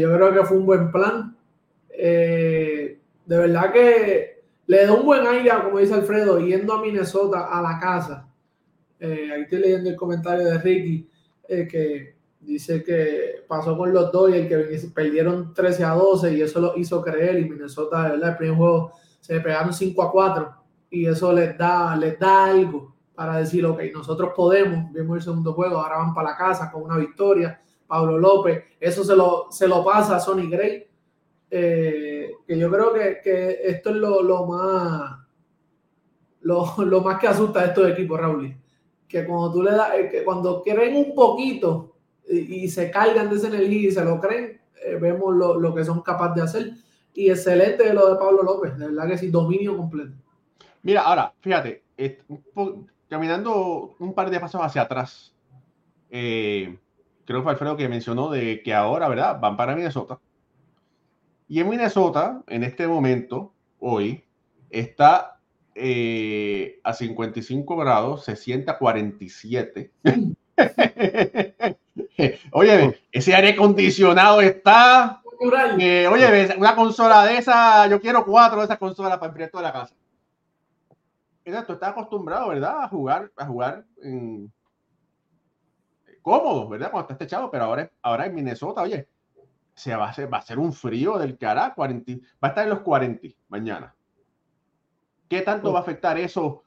yo 0.00 0.14
creo 0.14 0.32
que 0.32 0.44
fue 0.44 0.56
un 0.56 0.66
buen 0.66 0.92
plan. 0.92 1.36
de 1.96 2.98
verdad 3.26 3.72
que 3.72 4.42
le 4.66 4.86
da 4.86 4.92
un 4.92 5.04
buen 5.04 5.26
aire, 5.26 5.50
como 5.64 5.78
dice 5.78 5.94
Alfredo, 5.94 6.38
yendo 6.38 6.74
a 6.74 6.80
Minnesota 6.80 7.48
a 7.50 7.60
la 7.60 7.78
casa 7.80 8.28
eh, 9.04 9.32
ahí 9.34 9.42
estoy 9.42 9.58
leyendo 9.58 9.90
el 9.90 9.96
comentario 9.96 10.44
de 10.44 10.58
Ricky, 10.58 11.10
eh, 11.48 11.66
que 11.66 12.14
dice 12.38 12.84
que 12.84 13.42
pasó 13.48 13.76
con 13.76 13.92
los 13.92 14.12
dos 14.12 14.30
y 14.30 14.34
el 14.34 14.48
que 14.48 14.80
perdieron 14.94 15.52
13 15.52 15.82
a 15.82 15.94
12 15.94 16.34
y 16.34 16.40
eso 16.40 16.60
lo 16.60 16.76
hizo 16.76 17.02
creer 17.02 17.40
y 17.40 17.50
Minnesota, 17.50 18.10
¿verdad? 18.10 18.30
El 18.30 18.36
primer 18.36 18.56
juego 18.56 18.92
se 19.18 19.40
pegaron 19.40 19.74
5 19.74 20.00
a 20.04 20.12
4 20.12 20.54
y 20.90 21.06
eso 21.06 21.32
les 21.32 21.58
da, 21.58 21.96
les 21.96 22.16
da 22.16 22.44
algo 22.44 22.91
para 23.14 23.36
decir, 23.36 23.64
ok, 23.64 23.80
nosotros 23.92 24.32
podemos, 24.34 24.92
vimos 24.92 25.18
el 25.18 25.22
segundo 25.22 25.52
juego, 25.52 25.78
ahora 25.78 25.98
van 25.98 26.14
para 26.14 26.30
la 26.30 26.36
casa 26.36 26.70
con 26.70 26.82
una 26.82 26.96
victoria, 26.96 27.60
Pablo 27.86 28.18
López, 28.18 28.64
eso 28.80 29.04
se 29.04 29.14
lo, 29.14 29.48
se 29.50 29.68
lo 29.68 29.84
pasa 29.84 30.16
a 30.16 30.20
Sonny 30.20 30.48
Gray, 30.48 30.86
eh, 31.50 32.30
que 32.46 32.58
yo 32.58 32.70
creo 32.70 32.92
que, 32.94 33.20
que 33.22 33.60
esto 33.64 33.90
es 33.90 33.96
lo, 33.96 34.22
lo 34.22 34.46
más 34.46 35.18
lo, 36.40 36.74
lo, 36.78 37.00
más 37.02 37.18
que 37.18 37.28
asusta 37.28 37.60
a 37.60 37.66
estos 37.66 37.90
equipos, 37.90 38.18
Raúl 38.18 38.56
que 39.12 39.26
cuando 39.26 39.52
tú 39.52 39.62
le 39.62 39.72
das, 39.72 39.94
eh, 39.94 40.08
que 40.10 40.24
cuando 40.24 40.62
creen 40.62 40.96
un 40.96 41.14
poquito 41.14 41.94
y, 42.26 42.66
se 42.68 42.90
cargan 42.90 43.28
de 43.28 43.36
esa 43.36 43.48
energía 43.48 43.88
y 43.88 43.92
se 43.92 44.02
lo 44.02 44.18
creen, 44.18 44.58
eh, 44.86 44.94
vemos 44.94 45.36
lo, 45.36 45.60
lo, 45.60 45.74
que 45.74 45.84
son 45.84 46.00
capaces 46.00 46.34
de 46.34 46.42
hacer. 46.42 46.72
Y 47.12 47.28
excelente 47.28 47.92
lo 47.92 48.08
de 48.08 48.18
Pablo 48.18 48.42
López, 48.42 48.78
de 48.78 48.86
verdad 48.86 49.06
que 49.06 49.18
sí, 49.18 49.28
dominio 49.28 49.76
completo. 49.76 50.12
Mira, 50.82 51.02
ahora, 51.02 51.34
fíjate, 51.40 51.82
caminando 53.12 53.94
un 53.98 54.14
par 54.14 54.30
de 54.30 54.40
pasos 54.40 54.62
hacia 54.62 54.80
atrás, 54.80 55.34
eh, 56.08 56.78
creo 57.26 57.40
que 57.40 57.42
fue 57.42 57.52
Alfredo 57.52 57.76
que 57.76 57.86
mencionó 57.86 58.30
de 58.30 58.62
que 58.62 58.72
ahora, 58.72 59.06
¿verdad? 59.06 59.38
Van 59.38 59.54
para 59.54 59.76
Minnesota. 59.76 60.18
Y 61.46 61.60
en 61.60 61.68
Minnesota, 61.68 62.42
en 62.46 62.64
este 62.64 62.88
momento, 62.88 63.52
hoy, 63.80 64.24
está 64.70 65.38
eh, 65.74 66.80
a 66.82 66.94
55 66.94 67.76
grados, 67.76 68.24
se 68.24 68.34
siente 68.34 68.70
a 68.70 68.78
47. 68.78 69.92
oye, 72.52 72.98
ese 73.12 73.34
aire 73.34 73.50
acondicionado 73.50 74.40
está. 74.40 75.20
Eh, 75.78 76.08
oye, 76.10 76.56
una 76.56 76.74
consola 76.74 77.26
de 77.26 77.36
esa, 77.36 77.86
yo 77.88 78.00
quiero 78.00 78.24
cuatro 78.24 78.60
de 78.60 78.64
esas 78.64 78.78
consolas 78.78 79.18
para 79.18 79.34
el 79.34 79.50
de 79.50 79.60
la 79.60 79.72
casa. 79.74 79.94
Tú 81.44 81.72
estás 81.72 81.90
acostumbrado, 81.90 82.48
¿verdad? 82.48 82.82
A 82.82 82.88
jugar, 82.88 83.32
a 83.36 83.46
jugar 83.46 83.84
en... 84.02 84.52
cómodo, 86.22 86.68
¿verdad? 86.68 86.90
Cuando 86.90 87.02
estás 87.02 87.18
techado, 87.18 87.50
pero 87.50 87.64
ahora, 87.64 87.90
ahora 88.00 88.26
en 88.26 88.34
Minnesota, 88.34 88.82
oye, 88.82 89.08
se 89.74 89.94
va 89.96 90.06
a 90.06 90.10
hacer, 90.10 90.32
va 90.32 90.38
a 90.38 90.42
ser 90.42 90.58
un 90.58 90.72
frío 90.72 91.18
del 91.18 91.36
que 91.36 91.46
hará 91.46 91.74
40, 91.74 92.12
va 92.12 92.18
a 92.42 92.46
estar 92.48 92.64
en 92.64 92.70
los 92.70 92.80
40 92.80 93.28
mañana. 93.48 93.94
¿Qué 95.28 95.40
tanto 95.40 95.72
va 95.72 95.80
a 95.80 95.82
afectar 95.82 96.18
eso? 96.18 96.62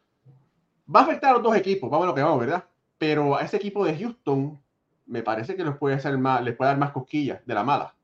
Va 0.93 1.01
a 1.01 1.03
afectar 1.03 1.31
a 1.31 1.33
los 1.33 1.43
dos 1.43 1.55
equipos, 1.55 1.89
vamos 1.89 2.05
a 2.05 2.09
lo 2.09 2.15
que 2.15 2.23
vamos, 2.23 2.39
¿verdad? 2.39 2.65
Pero 2.97 3.35
a 3.37 3.41
ese 3.41 3.57
equipo 3.57 3.85
de 3.85 3.97
Houston, 3.97 4.61
me 5.05 5.21
parece 5.23 5.55
que 5.55 5.63
les 5.63 5.77
puede, 5.77 5.95
hacer 5.95 6.17
más, 6.17 6.43
les 6.43 6.55
puede 6.55 6.71
dar 6.71 6.79
más 6.79 6.91
cosquillas 6.91 7.45
de 7.45 7.53
la 7.53 7.63
mala. 7.63 7.95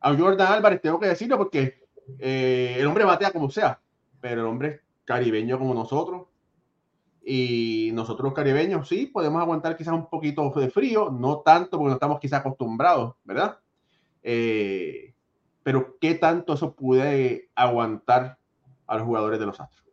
A 0.00 0.16
Jordan 0.16 0.52
Álvarez 0.52 0.80
tengo 0.80 0.98
que 0.98 1.08
decirlo 1.08 1.36
porque 1.36 1.88
eh, 2.18 2.76
el 2.78 2.86
hombre 2.86 3.04
batea 3.04 3.32
como 3.32 3.50
sea, 3.50 3.80
pero 4.20 4.42
el 4.42 4.46
hombre 4.46 4.82
es 5.10 5.18
caribeño 5.18 5.58
como 5.58 5.74
nosotros. 5.74 6.28
Y 7.22 7.90
nosotros 7.92 8.24
los 8.24 8.34
caribeños 8.34 8.88
sí 8.88 9.06
podemos 9.06 9.42
aguantar 9.42 9.76
quizás 9.76 9.94
un 9.94 10.08
poquito 10.08 10.50
de 10.50 10.70
frío, 10.70 11.10
no 11.10 11.40
tanto 11.40 11.76
porque 11.76 11.90
no 11.90 11.94
estamos 11.94 12.18
quizás 12.18 12.40
acostumbrados, 12.40 13.14
¿verdad? 13.24 13.58
Eh, 14.22 15.14
pero 15.62 15.98
¿qué 16.00 16.14
tanto 16.14 16.54
eso 16.54 16.74
puede 16.74 17.50
aguantar 17.54 18.38
a 18.86 18.96
los 18.96 19.04
jugadores 19.04 19.38
de 19.38 19.46
los 19.46 19.60
Astros? 19.60 19.86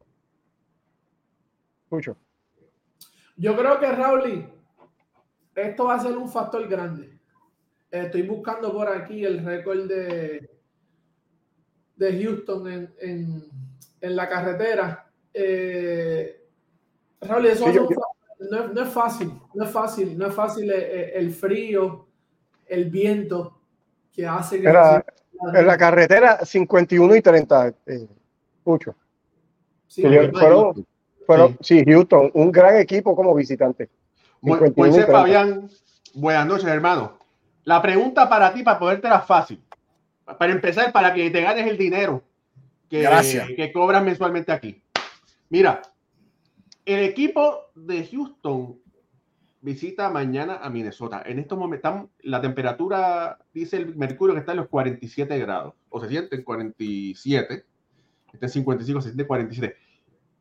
Mucho. 1.90 2.18
Yo 3.36 3.56
creo 3.56 3.80
que 3.80 3.92
Raúl, 3.92 4.50
esto 5.54 5.86
va 5.86 5.96
a 5.96 6.00
ser 6.00 6.18
un 6.18 6.30
factor 6.30 6.68
grande. 6.68 7.20
Estoy 7.92 8.24
buscando 8.24 8.74
por 8.74 8.88
aquí 8.88 9.24
el 9.24 9.44
récord 9.44 9.88
de, 9.88 10.50
de 11.96 12.24
Houston 12.24 12.68
en, 12.72 12.96
en, 13.00 13.44
en 14.02 14.16
la 14.16 14.28
carretera. 14.28 15.07
Eh, 15.40 16.42
Raúl, 17.22 17.46
eso 17.46 17.68
no, 18.50 18.68
no, 18.70 18.82
es 18.82 18.90
fácil, 18.90 19.32
no 19.54 19.66
es 19.66 19.72
fácil, 19.72 20.18
no 20.18 20.28
es 20.28 20.34
fácil 20.34 20.72
el, 20.72 20.82
eh, 20.82 21.12
el 21.16 21.32
frío, 21.32 22.08
el 22.66 22.86
viento 22.90 23.60
que 24.12 24.26
hace 24.26 24.60
que... 24.62 24.68
en 24.68 25.68
la 25.68 25.78
carretera 25.78 26.44
51 26.44 27.16
y 27.16 27.22
30, 27.22 27.68
eh, 27.86 28.08
mucho. 28.66 28.96
Sí, 29.88 30.02
fueron, 30.02 30.86
pero 31.28 31.54
sí. 31.62 31.84
Houston, 31.86 32.32
un 32.34 32.52
gran 32.52 32.78
equipo 32.78 33.16
como 33.16 33.36
visitante. 33.36 33.90
Pues 34.42 35.06
Fabián, 35.06 35.70
buenas 36.16 36.48
noches, 36.48 36.68
hermano. 36.68 37.18
La 37.64 37.82
pregunta 37.82 38.28
para 38.28 38.54
ti, 38.54 38.64
para 38.64 38.80
podértela 38.80 39.22
fácil. 39.22 39.62
Para 40.38 40.52
empezar, 40.52 40.92
para 40.92 41.14
que 41.14 41.30
te 41.30 41.42
ganes 41.42 41.68
el 41.68 41.78
dinero 41.78 42.24
que, 42.90 43.56
que 43.56 43.72
cobras 43.72 44.04
mensualmente 44.04 44.52
aquí. 44.52 44.82
Mira, 45.50 45.82
el 46.86 47.00
equipo 47.04 47.72
de 47.76 48.06
Houston 48.08 48.80
visita 49.62 50.10
mañana 50.10 50.58
a 50.58 50.70
Minnesota. 50.70 51.24
En 51.26 51.40
estos 51.40 51.58
momentos, 51.58 52.10
la 52.22 52.42
temperatura, 52.42 53.40
dice 53.54 53.78
el 53.78 53.96
mercurio 53.96 54.34
que 54.34 54.40
está 54.40 54.52
en 54.52 54.60
los 54.60 54.68
47 54.68 55.38
grados, 55.40 55.74
o 55.90 56.00
se 56.00 56.10
siente 56.10 56.36
en 56.36 56.44
47, 56.44 57.66
está 58.34 58.46
en 58.46 58.52
55, 58.52 59.02
se 59.02 59.10
siente 59.10 59.28
47. 59.28 59.76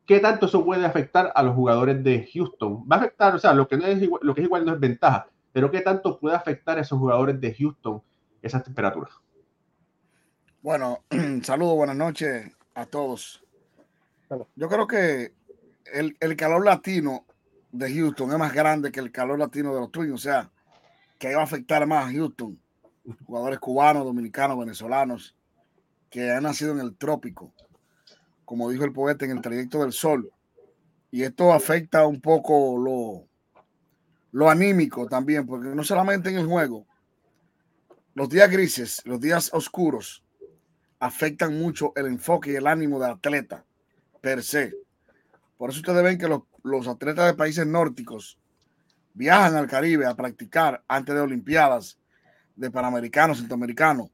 ¿Qué 0.05 0.19
tanto 0.19 0.45
eso 0.45 0.63
puede 0.63 0.85
afectar 0.85 1.31
a 1.35 1.43
los 1.43 1.55
jugadores 1.55 2.01
de 2.03 2.29
Houston? 2.33 2.85
Va 2.89 2.95
a 2.95 2.99
afectar, 2.99 3.35
o 3.35 3.39
sea, 3.39 3.53
lo 3.53 3.67
que, 3.67 3.77
no 3.77 3.85
es 3.85 4.01
igual, 4.01 4.21
lo 4.23 4.33
que 4.33 4.41
es 4.41 4.45
igual 4.47 4.65
no 4.65 4.73
es 4.73 4.79
ventaja, 4.79 5.27
pero 5.51 5.69
¿qué 5.69 5.81
tanto 5.81 6.17
puede 6.19 6.35
afectar 6.35 6.77
a 6.77 6.81
esos 6.81 6.97
jugadores 6.97 7.41
de 7.41 7.53
Houston 7.53 8.01
esas 8.41 8.63
temperaturas? 8.63 9.13
Bueno, 10.61 10.99
saludos, 11.43 11.75
buenas 11.75 11.97
noches 11.97 12.55
a 12.73 12.85
todos. 12.85 13.43
Yo 14.55 14.67
creo 14.67 14.87
que 14.87 15.33
el, 15.93 16.17
el, 16.19 16.35
calor 16.35 16.65
latino 16.65 17.25
de 17.71 17.93
Houston 17.93 18.31
es 18.31 18.37
más 18.37 18.53
grande 18.53 18.91
que 18.91 18.99
el 18.99 19.11
calor 19.11 19.39
latino 19.39 19.73
de 19.73 19.81
los 19.81 19.91
Twins, 19.91 20.13
o 20.13 20.17
sea, 20.17 20.51
que 21.17 21.33
va 21.33 21.41
a 21.41 21.45
afectar 21.45 21.85
más 21.87 22.05
a 22.05 22.11
Houston. 22.11 22.59
Jugadores 23.25 23.59
cubanos, 23.59 24.03
dominicanos, 24.03 24.59
venezolanos, 24.59 25.35
que 26.09 26.31
han 26.31 26.43
nacido 26.43 26.73
en 26.73 26.79
el 26.79 26.97
trópico 26.97 27.53
como 28.47 28.69
dijo 28.69 28.85
el 28.85 28.93
poeta, 28.93 29.25
en 29.25 29.31
el 29.31 29.41
trayecto 29.41 29.81
del 29.81 29.91
sol. 29.91 30.31
Y 31.11 31.23
esto 31.23 31.51
afecta 31.51 32.07
un 32.07 32.21
poco 32.21 32.77
lo, 32.77 33.27
lo 34.31 34.49
anímico 34.49 35.05
también, 35.05 35.45
porque 35.45 35.67
no 35.67 35.83
solamente 35.83 36.29
en 36.29 36.37
el 36.37 36.47
juego, 36.47 36.87
los 38.13 38.29
días 38.29 38.49
grises, 38.49 39.01
los 39.03 39.19
días 39.19 39.53
oscuros, 39.53 40.23
afectan 40.97 41.59
mucho 41.59 41.91
el 41.97 42.05
enfoque 42.05 42.53
y 42.53 42.55
el 42.55 42.67
ánimo 42.67 43.01
del 43.01 43.11
atleta 43.11 43.65
per 44.27 44.43
se. 44.43 44.73
Por 45.57 45.69
eso 45.69 45.79
ustedes 45.79 46.03
ven 46.03 46.17
que 46.17 46.27
los, 46.27 46.41
los 46.63 46.85
atletas 46.85 47.27
de 47.27 47.33
países 47.33 47.65
nórdicos 47.65 48.37
viajan 49.13 49.55
al 49.55 49.67
Caribe 49.67 50.05
a 50.05 50.15
practicar 50.15 50.83
antes 50.85 51.15
de 51.15 51.21
Olimpiadas, 51.21 51.97
de 52.57 52.69
Panamericanos, 52.69 53.37
Centroamericanos, 53.37 54.09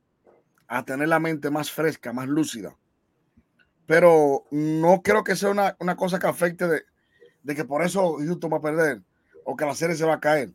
a 0.67 0.85
tener 0.85 1.07
la 1.07 1.19
mente 1.19 1.49
más 1.49 1.71
fresca, 1.71 2.13
más 2.13 2.27
lúcida 2.27 2.77
pero 3.85 4.45
no 4.51 5.01
creo 5.03 5.23
que 5.23 5.35
sea 5.35 5.49
una, 5.49 5.75
una 5.79 5.95
cosa 5.95 6.19
que 6.19 6.27
afecte 6.27 6.67
de, 6.67 6.83
de, 7.43 7.55
que 7.55 7.65
por 7.65 7.83
eso 7.83 8.15
Houston 8.17 8.51
va 8.51 8.57
a 8.57 8.61
perder 8.61 9.01
o 9.43 9.55
que 9.55 9.65
la 9.65 9.75
serie 9.75 9.95
se 9.95 10.05
va 10.05 10.15
a 10.15 10.19
caer. 10.19 10.53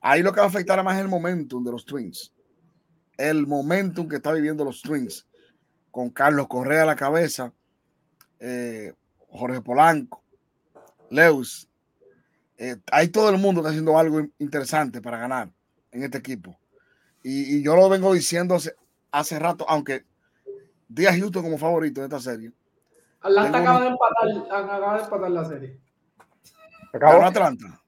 Ahí 0.00 0.22
lo 0.22 0.32
que 0.32 0.40
va 0.40 0.46
a 0.46 0.48
afectar 0.48 0.82
más 0.84 0.96
es 0.96 1.02
el 1.02 1.08
momentum 1.08 1.64
de 1.64 1.72
los 1.72 1.84
Twins. 1.84 2.32
El 3.16 3.46
momentum 3.46 4.08
que 4.08 4.16
está 4.16 4.32
viviendo 4.32 4.64
los 4.64 4.80
Twins 4.82 5.26
con 5.90 6.10
Carlos 6.10 6.46
Correa 6.46 6.84
a 6.84 6.86
la 6.86 6.94
cabeza, 6.94 7.52
eh, 8.40 8.92
Jorge 9.30 9.60
Polanco, 9.60 10.22
Lewis. 11.10 11.68
Eh, 12.56 12.76
hay 12.90 13.08
todo 13.08 13.30
el 13.30 13.38
mundo 13.38 13.60
está 13.60 13.70
haciendo 13.70 13.96
algo 13.98 14.20
interesante 14.38 15.00
para 15.00 15.18
ganar 15.18 15.50
en 15.92 16.02
este 16.02 16.18
equipo. 16.18 16.58
Y, 17.22 17.56
y 17.56 17.62
yo 17.62 17.76
lo 17.76 17.88
vengo 17.88 18.12
diciendo 18.12 18.56
hace, 18.56 18.74
hace 19.10 19.38
rato, 19.38 19.64
aunque 19.68 20.04
Díaz 20.88 21.18
Houston 21.18 21.42
como 21.42 21.58
favorito 21.58 22.00
de 22.00 22.06
esta 22.06 22.18
serie. 22.18 22.52
Atlanta 23.20 23.58
acaba 23.58 23.80
de, 23.82 23.88
empatar, 23.88 24.28
acaba 24.50 24.96
de 24.96 25.02
empatar 25.04 25.30
la 25.30 25.44
serie. 25.44 25.80
Ganó 26.92 27.26
Atlanta. 27.26 27.82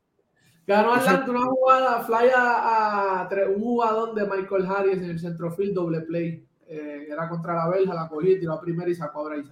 Ganó 0.66 0.94
Atlanta 0.94 1.30
una 1.30 1.46
jugada, 1.46 2.02
fly 2.02 2.30
a, 2.36 3.28
un 3.54 3.60
jugador 3.60 4.14
de 4.14 4.26
Michael 4.26 4.66
Harris 4.66 4.98
en 4.98 5.10
el 5.10 5.18
centrofield, 5.18 5.74
doble 5.74 6.00
play. 6.02 6.46
Eh, 6.66 7.06
era 7.10 7.28
contra 7.28 7.54
la 7.54 7.68
Belja, 7.68 7.94
la 7.94 8.08
cogí, 8.08 8.38
tiró 8.38 8.52
a 8.52 8.60
primera 8.60 8.90
y 8.90 8.94
sacó 8.94 9.26
a 9.26 9.30
Bryce 9.30 9.50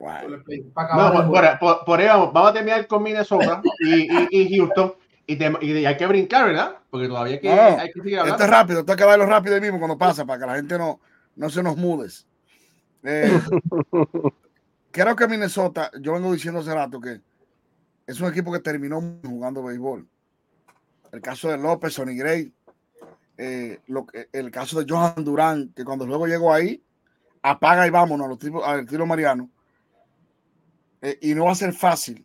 Bueno. 0.00 0.42
por, 1.60 1.84
por, 1.84 2.00
ahí 2.00 2.06
vamos, 2.06 2.32
vamos 2.32 2.50
a 2.50 2.54
terminar 2.54 2.86
con 2.86 3.02
Minnesota 3.02 3.60
y, 3.80 4.10
y, 4.10 4.28
y 4.30 4.56
Houston. 4.56 4.94
Y, 5.26 5.34
y, 5.34 5.86
hay 5.86 5.96
que 5.96 6.06
brincar, 6.06 6.46
¿verdad? 6.46 6.78
Porque 6.88 7.06
todavía 7.06 7.34
hay 7.34 7.40
que, 7.40 7.50
hay 7.50 7.92
que 7.92 8.00
seguir 8.00 8.18
hablando. 8.18 8.34
Esto 8.34 8.44
es 8.44 8.50
rápido, 8.50 8.80
esto 8.80 8.92
hay 8.92 8.98
que 8.98 9.04
verlo 9.04 9.26
rápido 9.26 9.60
mismo 9.60 9.78
cuando 9.78 9.98
pasa, 9.98 10.24
para 10.24 10.40
que 10.40 10.46
la 10.46 10.56
gente 10.56 10.78
no, 10.78 11.00
no 11.36 11.50
se 11.50 11.62
nos 11.62 11.76
mudes. 11.76 12.26
Eh, 13.02 13.30
creo 14.90 15.14
que 15.14 15.28
Minnesota, 15.28 15.90
yo 16.00 16.14
vengo 16.14 16.32
diciendo 16.32 16.60
hace 16.60 16.74
rato 16.74 16.98
que 16.98 17.20
es 18.06 18.20
un 18.20 18.28
equipo 18.28 18.50
que 18.50 18.60
terminó 18.60 19.00
jugando 19.22 19.62
béisbol. 19.62 20.08
El 21.12 21.20
caso 21.20 21.50
de 21.50 21.58
López, 21.58 21.92
Sonny 21.92 22.16
Gray, 22.16 22.50
eh, 23.36 23.80
lo, 23.88 24.06
el 24.32 24.50
caso 24.50 24.82
de 24.82 24.90
Johan 24.90 25.24
Durán, 25.24 25.72
que 25.76 25.84
cuando 25.84 26.06
luego 26.06 26.26
llegó 26.26 26.54
ahí, 26.54 26.82
apaga 27.42 27.86
y 27.86 27.90
vámonos 27.90 28.24
a 28.24 28.30
los 28.30 28.38
tipos, 28.38 28.64
al 28.66 28.86
tiro 28.86 29.04
mariano. 29.04 29.50
Eh, 31.02 31.18
y 31.22 31.34
no 31.34 31.46
va 31.46 31.52
a 31.52 31.56
ser 31.56 31.72
fácil 31.72 32.24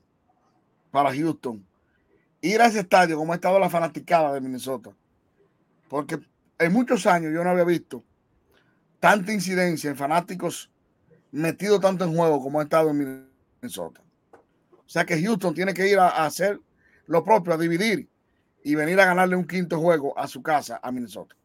para 0.91 1.13
Houston 1.13 1.65
ir 2.41 2.61
a 2.61 2.67
ese 2.67 2.81
estadio 2.81 3.17
como 3.17 3.33
ha 3.33 3.35
estado 3.35 3.59
la 3.59 3.69
fanaticada 3.69 4.33
de 4.33 4.41
Minnesota. 4.41 4.91
Porque 5.89 6.19
en 6.59 6.73
muchos 6.73 7.05
años 7.05 7.33
yo 7.33 7.43
no 7.43 7.49
había 7.49 7.63
visto 7.63 8.03
tanta 8.99 9.31
incidencia 9.33 9.89
en 9.89 9.95
fanáticos 9.95 10.71
metidos 11.31 11.81
tanto 11.81 12.05
en 12.05 12.15
juego 12.15 12.41
como 12.41 12.59
ha 12.59 12.63
estado 12.63 12.91
en 12.91 13.27
Minnesota. 13.61 14.01
O 14.33 14.89
sea 14.89 15.05
que 15.05 15.21
Houston 15.21 15.53
tiene 15.53 15.73
que 15.73 15.87
ir 15.89 15.97
a, 15.97 16.25
hacer 16.25 16.59
lo 17.07 17.23
propio, 17.23 17.53
a 17.53 17.57
dividir 17.57 18.07
y 18.63 18.75
venir 18.75 18.99
a 18.99 19.05
ganarle 19.05 19.35
un 19.35 19.47
quinto 19.47 19.79
juego 19.79 20.17
a 20.17 20.27
su 20.27 20.41
casa 20.41 20.79
a 20.81 20.91
Minnesota. 20.91 21.35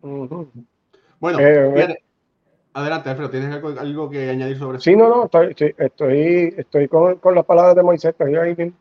Bueno, 0.00 1.40
eh, 1.40 2.02
adelante, 2.80 3.10
Alfredo, 3.10 3.30
¿tienes 3.30 3.62
algo, 3.78 4.10
que 4.10 4.30
añadir 4.30 4.58
sobre 4.58 4.78
eso? 4.78 4.84
Sí, 4.84 4.96
no, 4.96 5.08
no, 5.08 5.24
estoy, 5.24 5.74
estoy, 5.76 6.54
estoy 6.56 6.88
con, 6.88 7.16
con, 7.16 7.34
las 7.34 7.44
palabras 7.44 7.76
de 7.76 7.82
Moisés, 7.82 8.10
estoy 8.10 8.36
ahí 8.36 8.72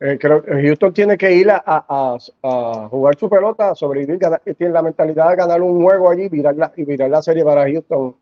eh, 0.00 0.16
creo 0.20 0.42
que 0.42 0.52
Houston 0.62 0.92
tiene 0.92 1.18
que 1.18 1.32
ir 1.34 1.50
a, 1.50 1.60
a, 1.66 2.16
a, 2.42 2.88
jugar 2.88 3.16
su 3.18 3.28
pelota, 3.28 3.74
sobrevivir, 3.74 4.20
tiene 4.56 4.72
la 4.72 4.82
mentalidad 4.82 5.30
de 5.30 5.36
ganar 5.36 5.60
un 5.60 5.82
juego 5.82 6.08
allí 6.08 6.28
virar 6.28 6.54
la, 6.54 6.72
y 6.76 6.84
virar 6.84 7.10
la 7.10 7.20
serie 7.20 7.44
para 7.44 7.68
Houston 7.68 8.14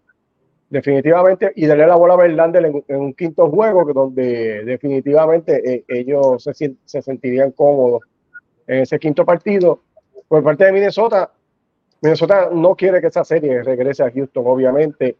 definitivamente 0.70 1.52
y 1.54 1.66
darle 1.66 1.87
la 1.87 1.96
bola 1.96 2.14
a 2.14 2.16
Verlander 2.16 2.64
en, 2.64 2.96
un 2.96 3.12
quinto 3.12 3.50
juego 3.50 3.92
donde 3.92 4.64
definitivamente 4.64 5.75
eh, 5.75 5.85
ellos 5.88 6.42
se, 6.42 6.76
se, 6.85 7.02
sentirían 7.02 7.52
cómodos 7.52 8.02
en 8.66 8.80
ese 8.80 8.99
quinto 8.99 9.25
partido. 9.26 9.80
Por 10.28 10.42
parte 10.42 10.64
de 10.64 10.73
Minnesota, 10.73 11.30
Minnesota 12.02 12.50
no 12.52 12.74
quiere 12.74 13.00
que 13.00 13.08
esa 13.08 13.24
serie 13.24 13.62
regrese 13.62 14.02
a 14.02 14.10
Houston, 14.10 14.44
obviamente, 14.46 15.16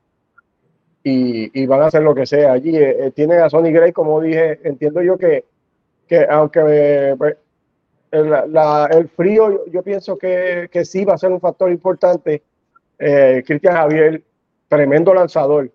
y, 1.02 1.66
van 1.66 1.83
a 1.83 1.87
hacer 1.87 2.02
lo 2.02 2.14
que 2.14 2.26
sea 2.26 2.52
allí. 2.52 2.76
Eh, 2.76 3.12
tienen 3.14 3.40
a 3.40 3.49
Sonny 3.49 3.71
Gray, 3.71 3.92
como 3.92 4.21
dije, 4.21 4.61
entiendo 4.64 5.02
yo 5.02 5.16
que 5.16 5.45
que 6.06 6.26
aunque 6.28 7.14
pues, 7.18 7.37
el, 8.11 9.09
frío 9.09 9.66
yo, 9.66 9.83
pienso 9.83 10.16
que, 10.16 10.68
que, 10.71 10.85
sí 10.85 11.04
va 11.04 11.14
a 11.14 11.18
ser 11.18 11.33
un 11.33 11.40
factor 11.40 11.71
importante. 11.71 12.42
Eh, 12.99 13.42
Cristian 13.47 13.75
Javier, 13.75 14.23
tremendo 14.68 15.12
lanzador. 15.12 15.71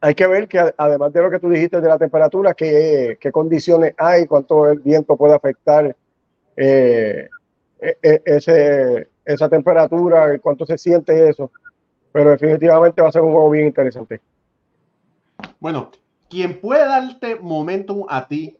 Hay 0.00 0.14
que 0.14 0.26
ver 0.26 0.48
que 0.48 0.72
además 0.76 1.12
de 1.12 1.22
lo 1.22 1.30
que 1.30 1.38
tú 1.38 1.50
dijiste 1.50 1.80
de 1.80 1.88
la 1.88 1.98
temperatura, 1.98 2.54
qué, 2.54 3.18
qué 3.20 3.30
condiciones 3.30 3.94
hay, 3.98 4.26
cuánto 4.26 4.68
el 4.68 4.80
viento 4.80 5.16
puede 5.16 5.34
afectar 5.34 5.94
eh, 6.56 7.28
e, 7.80 7.96
e, 8.02 8.22
ese, 8.24 9.08
esa 9.24 9.48
temperatura, 9.48 10.38
cuánto 10.38 10.66
se 10.66 10.78
siente 10.78 11.28
eso. 11.28 11.50
Pero 12.12 12.30
definitivamente 12.30 13.02
va 13.02 13.08
a 13.08 13.12
ser 13.12 13.22
un 13.22 13.32
juego 13.32 13.50
bien 13.50 13.66
interesante. 13.66 14.20
Bueno, 15.58 15.90
quien 16.28 16.60
puede 16.60 16.86
darte 16.86 17.36
momentum 17.36 18.04
a 18.08 18.26
ti 18.26 18.56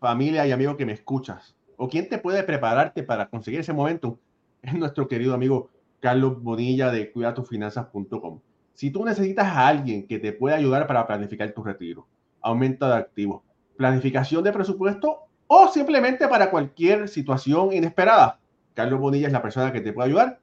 familia 0.00 0.46
y 0.46 0.52
amigo 0.52 0.76
que 0.76 0.86
me 0.86 0.92
escuchas, 0.92 1.54
o 1.76 1.88
quién 1.88 2.08
te 2.08 2.18
puede 2.18 2.42
prepararte 2.42 3.02
para 3.02 3.28
conseguir 3.28 3.60
ese 3.60 3.72
momento, 3.72 4.18
es 4.62 4.74
nuestro 4.74 5.08
querido 5.08 5.34
amigo 5.34 5.70
Carlos 6.00 6.42
Bonilla 6.42 6.90
de 6.90 7.10
cuidatufinanzas.com. 7.10 8.40
Si 8.74 8.90
tú 8.90 9.04
necesitas 9.04 9.46
a 9.46 9.68
alguien 9.68 10.06
que 10.06 10.18
te 10.18 10.32
pueda 10.32 10.56
ayudar 10.56 10.86
para 10.86 11.06
planificar 11.06 11.50
tu 11.52 11.62
retiro, 11.62 12.06
aumento 12.40 12.86
de 12.86 12.94
activos, 12.94 13.42
planificación 13.76 14.44
de 14.44 14.52
presupuesto 14.52 15.20
o 15.46 15.68
simplemente 15.68 16.28
para 16.28 16.50
cualquier 16.50 17.08
situación 17.08 17.72
inesperada, 17.72 18.38
Carlos 18.76 19.00
Bonilla 19.00 19.26
es 19.26 19.32
la 19.32 19.42
persona 19.42 19.72
que 19.72 19.80
te 19.80 19.92
puede 19.92 20.10
ayudar. 20.10 20.38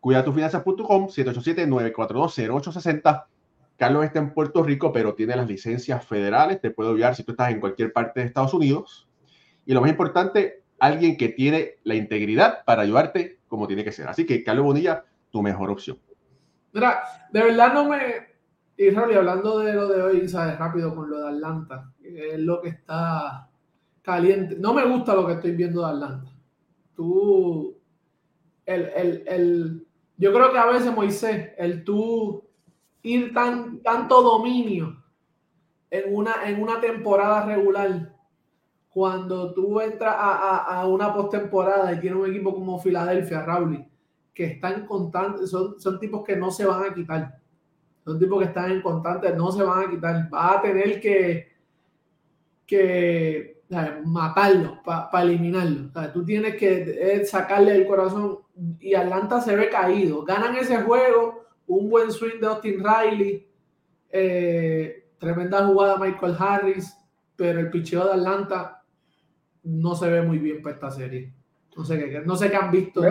Cuidatufinanzas.com 0.00 1.06
787-942-0860 1.06 3.24
Carlos 3.76 4.04
está 4.04 4.20
en 4.20 4.32
Puerto 4.32 4.62
Rico, 4.62 4.92
pero 4.92 5.14
tiene 5.14 5.36
las 5.36 5.46
licencias 5.46 6.04
federales, 6.04 6.60
te 6.60 6.70
puede 6.70 6.90
ayudar 6.90 7.14
si 7.14 7.24
tú 7.24 7.32
estás 7.32 7.50
en 7.50 7.60
cualquier 7.60 7.92
parte 7.92 8.20
de 8.20 8.26
Estados 8.26 8.54
Unidos. 8.54 9.08
Y 9.66 9.74
lo 9.74 9.82
más 9.82 9.90
importante, 9.90 10.62
alguien 10.78 11.16
que 11.16 11.28
tiene 11.28 11.74
la 11.84 11.94
integridad 11.94 12.64
para 12.64 12.82
ayudarte 12.82 13.40
como 13.48 13.66
tiene 13.66 13.84
que 13.84 13.92
ser. 13.92 14.08
Así 14.08 14.24
que 14.24 14.42
Carlos 14.42 14.64
Bonilla, 14.64 15.04
tu 15.30 15.42
mejor 15.42 15.70
opción. 15.70 15.98
Mira, 16.72 17.02
de 17.32 17.42
verdad 17.42 17.74
no 17.74 17.88
me... 17.88 18.36
Y 18.78 18.94
hablando 18.94 19.60
de 19.60 19.72
lo 19.72 19.88
de 19.88 20.02
hoy, 20.02 20.28
sabes, 20.28 20.58
rápido 20.58 20.94
con 20.94 21.08
lo 21.08 21.20
de 21.20 21.28
Atlanta, 21.28 21.90
es 22.02 22.38
lo 22.38 22.60
que 22.60 22.68
está 22.68 23.48
caliente. 24.02 24.56
No 24.58 24.74
me 24.74 24.86
gusta 24.86 25.14
lo 25.14 25.26
que 25.26 25.34
estoy 25.34 25.52
viendo 25.52 25.80
de 25.80 25.92
Atlanta. 25.92 26.30
Tú, 26.94 27.75
el, 28.66 28.82
el, 28.94 29.24
el, 29.26 29.86
yo 30.18 30.32
creo 30.32 30.52
que 30.52 30.58
a 30.58 30.66
veces 30.66 30.94
Moisés, 30.94 31.52
el 31.56 31.84
tú 31.84 32.44
ir 33.02 33.32
tan, 33.32 33.80
tanto 33.82 34.20
dominio 34.20 35.02
en 35.90 36.14
una, 36.14 36.48
en 36.48 36.60
una 36.60 36.80
temporada 36.80 37.46
regular, 37.46 38.12
cuando 38.90 39.52
tú 39.52 39.80
entras 39.80 40.14
a, 40.18 40.56
a, 40.80 40.86
una 40.88 41.14
postemporada 41.14 41.92
y 41.92 42.00
tienes 42.00 42.18
un 42.18 42.30
equipo 42.30 42.54
como 42.54 42.78
Filadelfia, 42.78 43.42
Raúl, 43.42 43.86
que 44.32 44.44
están 44.44 44.86
constantes, 44.86 45.50
son, 45.50 45.78
son 45.78 46.00
tipos 46.00 46.24
que 46.24 46.34
no 46.34 46.50
se 46.50 46.64
van 46.64 46.82
a 46.82 46.94
quitar. 46.94 47.38
Son 48.04 48.18
tipos 48.18 48.38
que 48.38 48.46
están 48.46 48.70
en 48.70 48.82
constante, 48.82 49.34
no 49.34 49.52
se 49.52 49.62
van 49.62 49.86
a 49.86 49.90
quitar. 49.90 50.30
Va 50.32 50.54
a 50.54 50.62
tener 50.62 51.00
que, 51.00 51.52
que 52.66 53.55
matarlo 54.04 54.80
para 54.84 55.22
eliminarlo. 55.22 55.90
tú 56.12 56.24
tienes 56.24 56.56
que 56.56 57.24
sacarle 57.24 57.74
el 57.76 57.86
corazón. 57.86 58.38
Y 58.80 58.94
Atlanta 58.94 59.40
se 59.40 59.54
ve 59.54 59.68
caído. 59.68 60.24
Ganan 60.24 60.56
ese 60.56 60.78
juego 60.78 61.46
un 61.66 61.90
buen 61.90 62.12
swing 62.12 62.40
de 62.40 62.46
Austin 62.46 62.82
Riley, 62.82 63.46
eh, 64.10 65.08
tremenda 65.18 65.66
jugada 65.66 65.98
de 65.98 66.10
Michael 66.10 66.36
Harris, 66.38 66.96
pero 67.34 67.60
el 67.60 67.70
picheo 67.70 68.04
de 68.04 68.12
Atlanta 68.12 68.82
no 69.64 69.94
se 69.94 70.08
ve 70.08 70.22
muy 70.22 70.38
bien 70.38 70.62
para 70.62 70.74
esta 70.74 70.90
serie. 70.90 71.32
No 71.76 71.84
sé 71.84 71.98
qué, 71.98 72.20
no 72.24 72.36
sé 72.36 72.50
qué 72.50 72.56
han 72.56 72.70
visto. 72.70 73.02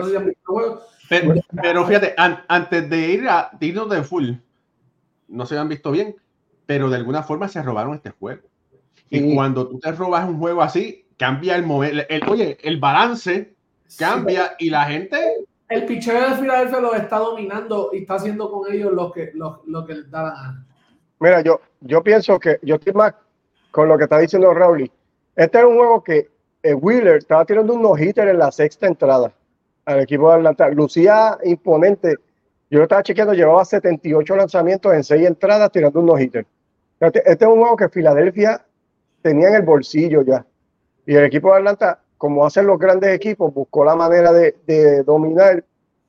pero, 1.62 1.86
fíjate, 1.86 2.14
antes 2.16 2.90
de 2.90 2.98
ir 3.12 3.28
a 3.28 3.50
irnos 3.60 3.88
de 3.90 4.02
full, 4.02 4.32
no 5.28 5.46
se 5.46 5.56
han 5.56 5.68
visto 5.68 5.92
bien, 5.92 6.16
pero 6.64 6.90
de 6.90 6.96
alguna 6.96 7.22
forma 7.22 7.46
se 7.46 7.62
robaron 7.62 7.94
este 7.94 8.10
juego. 8.10 8.42
Y 9.10 9.34
cuando 9.34 9.68
tú 9.68 9.78
te 9.78 9.92
robas 9.92 10.28
un 10.28 10.38
juego 10.38 10.62
así, 10.62 11.06
cambia 11.16 11.56
el 11.56 11.64
momento. 11.64 12.04
oye, 12.28 12.58
el 12.62 12.78
balance 12.78 13.54
cambia 13.98 14.56
y 14.58 14.70
la 14.70 14.84
gente 14.84 15.46
el 15.68 15.84
picheo 15.84 16.30
de 16.30 16.36
Filadelfia 16.36 16.80
lo 16.80 16.94
está 16.94 17.18
dominando 17.18 17.90
y 17.92 17.98
está 17.98 18.14
haciendo 18.14 18.50
con 18.50 18.72
ellos 18.72 18.92
lo 18.92 19.10
que, 19.10 19.32
lo, 19.34 19.62
lo 19.66 19.84
que 19.84 19.94
les 19.94 20.10
da 20.10 20.22
la 20.22 20.30
gana. 20.30 20.66
Mira, 21.18 21.40
yo, 21.40 21.60
yo 21.80 22.02
pienso 22.04 22.38
que 22.38 22.58
yo 22.62 22.76
estoy 22.76 22.92
más 22.92 23.14
con 23.72 23.88
lo 23.88 23.98
que 23.98 24.04
está 24.04 24.18
diciendo 24.18 24.54
Raúl. 24.54 24.90
Este 25.34 25.58
es 25.58 25.64
un 25.64 25.76
juego 25.76 26.04
que 26.04 26.28
eh, 26.62 26.74
Wheeler 26.74 27.16
estaba 27.16 27.44
tirando 27.44 27.74
un 27.74 27.82
no-hitter 27.82 28.28
en 28.28 28.38
la 28.38 28.52
sexta 28.52 28.86
entrada 28.86 29.32
al 29.86 30.00
equipo 30.00 30.30
de 30.30 30.36
Atlanta. 30.36 30.68
Lucía 30.68 31.36
imponente. 31.42 32.16
Yo 32.70 32.78
lo 32.78 32.84
estaba 32.84 33.02
chequeando, 33.02 33.34
llevaba 33.34 33.64
78 33.64 34.36
lanzamientos 34.36 34.92
en 34.94 35.02
seis 35.02 35.26
entradas 35.26 35.70
tirando 35.72 36.00
un 36.00 36.06
no-hitter. 36.06 36.46
Este, 37.00 37.18
este, 37.30 37.44
es 37.44 37.50
un 37.50 37.60
juego 37.60 37.76
que 37.76 37.88
Filadelfia 37.88 38.64
tenía 39.26 39.48
en 39.48 39.56
el 39.56 39.62
bolsillo 39.62 40.22
ya. 40.22 40.46
Y 41.04 41.14
el 41.14 41.24
equipo 41.24 41.50
de 41.50 41.58
Atlanta 41.58 42.00
como 42.18 42.46
hacen 42.46 42.66
los 42.66 42.78
grandes 42.78 43.14
equipos, 43.14 43.52
buscó 43.52 43.84
la 43.84 43.94
manera 43.94 44.32
de, 44.32 45.02
dominar. 45.04 45.64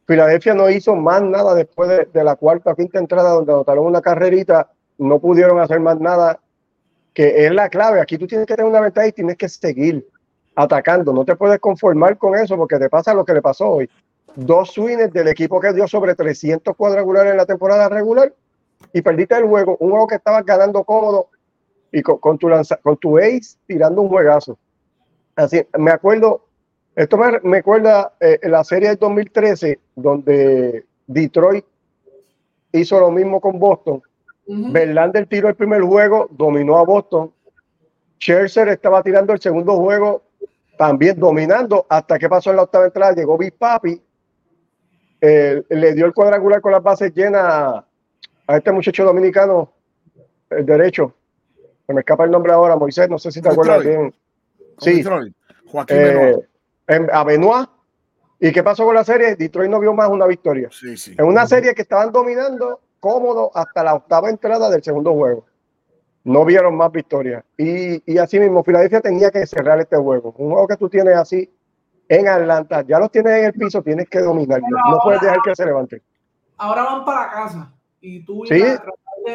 Filadelfia 0.05 0.53
no 0.53 0.69
hizo 0.69 0.95
más 0.95 1.21
nada 1.21 1.53
después 1.53 1.89
de, 2.13 2.23
la 2.23 2.35
cuarta 2.35 2.73
quinta 2.75 2.99
entrada 2.99 3.31
donde 3.31 3.51
anotaron 3.51 3.85
una 3.85 4.01
carrerita, 4.01 4.69
no 4.97 5.19
pudieron 5.19 5.59
hacer 5.59 5.79
más 5.81 5.99
nada, 5.99 6.39
que 7.13 7.45
es 7.45 7.51
la 7.51 7.67
clave. 7.67 7.99
Aquí 7.99 8.17
tú 8.17 8.25
tienes 8.25 8.47
que 8.47 8.55
tener 8.55 8.69
una 8.69 8.79
ventaja 8.79 9.07
y 9.07 9.11
tienes 9.11 9.35
que 9.35 9.49
seguir 9.49 10.07
atacando. 10.55 11.11
No 11.11 11.25
te 11.25 11.35
puedes 11.35 11.59
conformar 11.59 12.17
con 12.17 12.35
eso 12.35 12.55
porque 12.55 12.79
te 12.79 12.89
pasa 12.89 13.13
lo 13.13 13.25
que 13.25 13.33
le 13.33 13.41
pasó 13.41 13.69
hoy. 13.69 13.89
Dos 14.35 14.71
swings 14.71 15.11
del 15.11 15.27
equipo 15.27 15.59
que 15.59 15.73
dio 15.73 15.87
sobre 15.87 16.15
300 16.15 16.75
cuadrangulares 16.75 17.31
en 17.31 17.37
la 17.37 17.45
temporada 17.45 17.89
regular 17.89 18.33
y 18.93 19.01
perdiste 19.01 19.35
el 19.35 19.45
juego. 19.45 19.75
Un 19.79 19.89
juego 19.89 20.07
que 20.07 20.15
estabas 20.15 20.45
ganando 20.45 20.83
cómodo 20.83 21.29
y 21.91 22.01
con, 22.01 22.37
tu, 22.37 22.49
lanza, 22.49 22.77
con 22.77 22.97
tu 22.97 23.17
ace 23.17 23.57
tirando 23.65 24.01
un 24.01 24.09
juegazo. 24.09 24.57
Así, 25.35 25.65
me 25.77 25.91
acuerdo, 25.91 26.45
esto 26.95 27.17
me, 27.17 27.39
me 27.43 27.57
acuerda 27.57 28.13
eh, 28.19 28.39
la 28.43 28.63
serie 28.63 28.89
del 28.89 28.97
2013, 28.97 29.79
donde 29.95 30.85
Detroit 31.05 31.65
hizo 32.71 32.99
lo 32.99 33.11
mismo 33.11 33.39
con 33.39 33.59
Boston. 33.59 34.01
Verlander 34.47 35.27
tiró 35.27 35.49
el 35.49 35.55
primer 35.55 35.81
juego, 35.81 36.27
dominó 36.31 36.77
a 36.77 36.83
Boston. 36.83 37.31
Scherzer 38.19 38.69
estaba 38.69 39.03
tirando 39.03 39.33
el 39.33 39.41
segundo 39.41 39.75
juego, 39.75 40.23
también 40.77 41.19
dominando, 41.19 41.85
hasta 41.89 42.17
que 42.17 42.29
pasó 42.29 42.51
en 42.51 42.57
la 42.57 42.63
octava 42.63 42.85
entrada, 42.85 43.13
llegó 43.13 43.37
Big 43.37 43.53
Papi, 43.53 44.01
eh, 45.19 45.63
le 45.69 45.93
dio 45.93 46.05
el 46.05 46.13
cuadrangular 46.13 46.61
con 46.61 46.71
las 46.71 46.83
bases 46.83 47.13
llenas 47.13 47.43
a, 47.43 47.85
este 48.55 48.71
muchacho 48.71 49.03
dominicano, 49.03 49.71
el 50.49 50.65
derecho, 50.65 51.13
se 51.87 51.93
me 51.93 52.01
escapa 52.01 52.25
el 52.25 52.31
nombre 52.31 52.51
ahora, 52.51 52.75
Moisés, 52.75 53.09
no 53.09 53.17
sé 53.17 53.31
si 53.31 53.41
te 53.41 53.49
acuerdas 53.49 53.83
bien. 53.83 54.13
Sí. 54.79 55.03
Joaquín 55.65 55.97
eh, 55.97 56.35
en, 56.87 57.09
a 57.11 57.23
Benoit. 57.23 57.69
¿Y 58.39 58.51
qué 58.51 58.61
pasó 58.61 58.85
con 58.85 58.93
la 58.93 59.03
serie? 59.03 59.35
Detroit 59.35 59.71
no 59.71 59.79
vio 59.79 59.93
más 59.93 60.09
una 60.09 60.27
victoria. 60.27 60.69
Sí, 60.71 60.95
sí. 60.97 61.15
En 61.17 61.25
una 61.25 61.47
serie 61.47 61.73
que 61.73 61.81
estaban 61.81 62.11
dominando 62.11 62.81
cómodo 62.99 63.51
hasta 63.55 63.83
la 63.83 63.95
octava 63.95 64.29
entrada 64.29 64.69
del 64.69 64.83
segundo 64.83 65.13
juego. 65.13 65.45
No 66.23 66.45
vieron 66.45 66.75
más 66.75 66.91
victorias. 66.91 67.43
Y, 67.57 68.03
y 68.11 68.17
así 68.17 68.39
mismo, 68.39 68.63
Filadelfia 68.63 69.01
tenía 69.01 69.31
que 69.31 69.47
cerrar 69.47 69.79
este 69.79 69.95
juego. 69.95 70.35
Un 70.37 70.51
juego 70.51 70.67
que 70.67 70.77
tú 70.77 70.89
tienes 70.89 71.15
así 71.15 71.49
en 72.09 72.27
Atlanta, 72.27 72.83
ya 72.83 72.99
los 72.99 73.11
tienes 73.11 73.33
en 73.33 73.45
el 73.45 73.53
piso, 73.53 73.81
tienes 73.81 74.09
que 74.09 74.19
dominarlo. 74.19 74.67
No 74.89 74.99
puedes 75.03 75.21
dejar 75.21 75.39
que 75.43 75.55
se 75.55 75.65
levante. 75.65 76.01
Ahora 76.57 76.83
van 76.83 77.05
para 77.05 77.31
casa. 77.31 77.73
Y 78.01 78.23
tú 78.25 78.43
sí, 78.47 78.61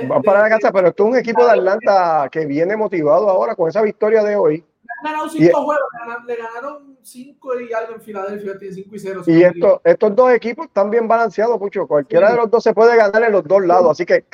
van 0.07 0.23
para 0.23 0.43
la 0.43 0.49
casa, 0.49 0.73
pero 0.73 0.89
esto 0.89 1.05
es 1.05 1.11
un 1.11 1.17
equipo 1.17 1.45
de 1.45 1.53
Atlanta 1.53 2.29
que 2.31 2.47
viene 2.47 2.77
motivado 2.77 3.29
ahora 3.29 3.55
con 3.55 3.69
esa 3.69 3.83
victoria 3.83 4.23
de 4.23 4.37
hoy 4.37 4.65
Han 5.05 5.13
ganado 5.13 5.29
cinco 5.29 5.63
juegos, 5.65 5.85
le 6.27 6.37
ganaron 6.37 6.99
cinco 7.03 7.61
y 7.61 7.73
algo 7.73 7.95
en 7.95 8.01
Filadelfia, 8.01 8.59
tiene 8.59 8.75
cinco 8.75 8.97
y 8.97 8.99
cero. 8.99 9.23
Y 9.27 9.43
esto, 9.43 9.81
estos 9.85 10.15
dos 10.15 10.33
equipos 10.33 10.67
están 10.67 10.91
bien 10.91 11.09
balanceados, 11.09 11.59
mucho. 11.59 11.87
Cualquiera 11.87 12.31
de 12.31 12.37
los 12.37 12.51
dos 12.51 12.63
se 12.63 12.75
puede 12.75 12.97
ganar 12.97 13.23
en 13.23 13.33
los 13.33 13.45
dos 13.45 13.65
lados, 13.65 13.91
así 13.91 14.07
que 14.07 14.25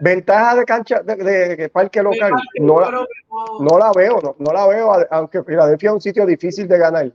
ventaja 0.00 0.56
de 0.56 0.64
cancha 0.64 1.02
de, 1.02 1.56
de, 1.56 1.68
parque 1.68 2.02
local 2.02 2.32
no 2.58 2.80
la, 2.80 3.06
no 3.60 3.78
la 3.78 3.92
veo, 3.94 4.18
no, 4.22 4.34
no, 4.38 4.52
la 4.52 4.66
veo, 4.66 4.92
aunque 5.10 5.42
Filadelfia 5.42 5.90
es 5.90 5.94
un 5.94 6.00
sitio 6.00 6.24
difícil 6.24 6.66
de 6.66 6.78
ganar, 6.78 7.12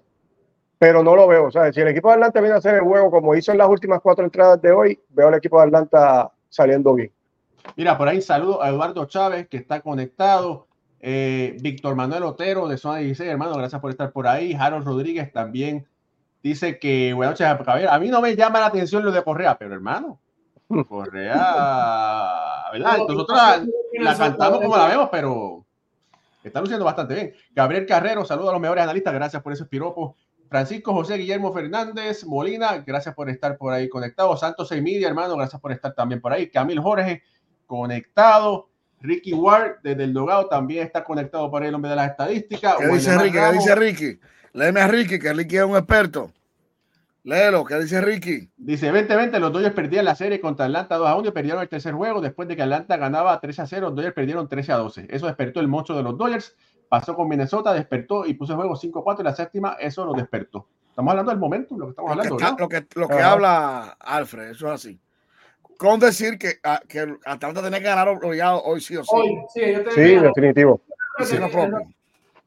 pero 0.77 1.03
no 1.03 1.15
lo 1.15 1.27
veo. 1.27 1.45
O 1.45 1.51
sea, 1.51 1.71
si 1.73 1.81
el 1.81 1.87
equipo 1.87 2.09
de 2.09 2.15
Atlanta 2.15 2.39
viene 2.41 2.55
a 2.55 2.59
hacer 2.59 2.75
el 2.75 2.81
juego 2.81 3.09
como 3.09 3.35
hizo 3.35 3.51
en 3.51 3.57
las 3.57 3.69
últimas 3.69 4.01
cuatro 4.01 4.23
entradas 4.23 4.61
de 4.61 4.71
hoy, 4.71 4.99
veo 5.09 5.27
al 5.27 5.35
equipo 5.35 5.57
de 5.59 5.65
Atlanta 5.65 6.31
saliendo 6.49 6.93
bien. 6.93 7.11
Mira, 7.75 7.97
por 7.97 8.07
ahí 8.07 8.21
saludo 8.21 8.61
a 8.61 8.69
Eduardo 8.69 9.05
Chávez 9.05 9.47
que 9.47 9.57
está 9.57 9.81
conectado. 9.81 10.67
Eh, 11.01 11.57
Víctor 11.61 11.95
Manuel 11.95 12.23
Otero 12.23 12.67
de 12.67 12.77
Zona 12.77 12.97
16, 12.97 13.29
hermano, 13.29 13.55
gracias 13.55 13.79
por 13.79 13.91
estar 13.91 14.11
por 14.11 14.27
ahí. 14.27 14.53
Harold 14.53 14.85
Rodríguez 14.85 15.31
también 15.31 15.87
dice 16.43 16.77
que, 16.77 17.13
buenas 17.13 17.39
noches, 17.39 17.87
a 17.89 17.99
mí 17.99 18.09
no 18.09 18.21
me 18.21 18.35
llama 18.35 18.59
la 18.59 18.67
atención 18.67 19.03
lo 19.03 19.11
de 19.11 19.23
Correa, 19.23 19.57
pero 19.57 19.73
hermano, 19.73 20.19
Correa, 20.89 21.33
¿verdad? 22.73 22.97
Nosotros 23.07 23.37
la, 23.93 24.17
cantamos 24.17 24.59
como 24.59 24.77
la 24.77 24.87
vemos, 24.87 25.09
pero 25.11 25.65
está 26.43 26.59
luciendo 26.61 26.85
bastante 26.85 27.15
bien. 27.15 27.33
Gabriel 27.51 27.85
Carrero, 27.85 28.25
saludo 28.25 28.49
a 28.49 28.53
los 28.53 28.61
mejores 28.61 28.83
analistas, 28.83 29.13
gracias 29.13 29.41
por 29.41 29.53
ese 29.53 29.65
piropo. 29.65 30.15
Francisco 30.49 30.93
José 30.93 31.15
Guillermo 31.17 31.53
Fernández 31.53 32.25
Molina, 32.25 32.77
gracias 32.79 33.13
por 33.13 33.29
estar 33.29 33.55
por 33.57 33.71
ahí 33.71 33.87
conectado. 33.87 34.35
Santos 34.35 34.71
Media, 34.71 35.07
hermano, 35.07 35.35
gracias 35.37 35.61
por 35.61 35.71
estar 35.71 35.93
también 35.93 36.19
por 36.21 36.33
ahí. 36.33 36.49
Camil 36.49 36.79
Jorge, 36.79 37.21
conectado. 37.69 38.67
Ricky 38.99 39.31
Ward, 39.31 39.77
desde 39.81 40.03
el 40.03 40.13
Dogado, 40.13 40.47
también 40.47 40.85
está 40.85 41.03
conectado 41.05 41.49
por 41.49 41.61
ahí 41.61 41.69
el 41.69 41.75
hombre 41.75 41.91
de 41.91 41.95
las 41.95 42.09
estadísticas. 42.09 42.75
¿Qué 42.77 42.87
dice 42.87 43.17
Ricky? 43.17 43.37
¿Qué 43.37 43.51
dice 43.53 43.75
Ricky? 43.75 44.19
Léeme 44.53 44.81
a 44.81 44.87
Ricky, 44.87 45.19
que 45.19 45.31
Ricky 45.31 45.57
es 45.57 45.63
un 45.63 45.77
experto. 45.77 46.33
Léelo, 47.23 47.63
¿qué 47.63 47.79
dice 47.79 48.01
Ricky? 48.01 48.49
Dice 48.57 48.87
2020 48.87 49.39
los 49.39 49.53
Dodgers 49.53 49.75
perdían 49.75 50.05
la 50.05 50.15
serie 50.15 50.41
contra 50.41 50.65
Atlanta 50.65 50.97
2 50.97 51.07
a 51.07 51.15
1 51.15 51.29
y 51.29 51.31
perdieron 51.31 51.61
el 51.61 51.69
tercer 51.69 51.93
juego. 51.93 52.21
Después 52.21 52.47
de 52.47 52.55
que 52.55 52.63
Atlanta 52.63 52.97
ganaba 52.97 53.39
3 53.39 53.59
a 53.59 53.67
0, 53.67 53.87
los 53.87 53.95
Dodgers 53.95 54.15
perdieron 54.15 54.49
13 54.49 54.71
a 54.71 54.77
12. 54.77 55.07
Eso 55.09 55.27
despertó 55.27 55.59
el 55.59 55.67
mocho 55.67 55.95
de 55.95 56.03
los 56.03 56.17
Dodgers. 56.17 56.55
Pasó 56.89 57.15
con 57.15 57.29
Minnesota, 57.29 57.71
despertó 57.73 58.25
y 58.25 58.33
puso 58.33 58.53
el 58.53 58.57
juego 58.57 58.75
5 58.75 58.99
a 58.99 59.03
4 59.03 59.21
y 59.21 59.25
la 59.25 59.35
séptima, 59.35 59.77
eso 59.79 60.05
lo 60.05 60.13
despertó. 60.13 60.67
Estamos 60.89 61.11
hablando 61.11 61.31
del 61.31 61.39
momento, 61.39 61.77
lo 61.77 61.85
que 61.85 61.89
estamos 61.91 62.11
hablando. 62.11 62.37
Lo 62.57 62.67
que, 62.67 62.87
lo 62.95 63.07
que, 63.07 63.21
habla 63.21 63.95
Alfred, 63.99 64.49
eso 64.49 64.67
es 64.67 64.73
así. 64.73 64.99
Con 65.79 65.97
decir 65.97 66.37
que, 66.37 66.55
ah, 66.65 66.81
que 66.85 67.07
Atlanta 67.23 67.63
tenía 67.63 67.79
que 67.79 67.85
ganar 67.85 68.09
obligado 68.09 68.61
hoy 68.65 68.81
sí 68.81 68.97
o 68.97 69.03
sí. 69.05 69.09
Hoy, 69.13 69.29
sí, 69.53 69.61
sí 69.95 70.15
definitivo. 70.15 70.81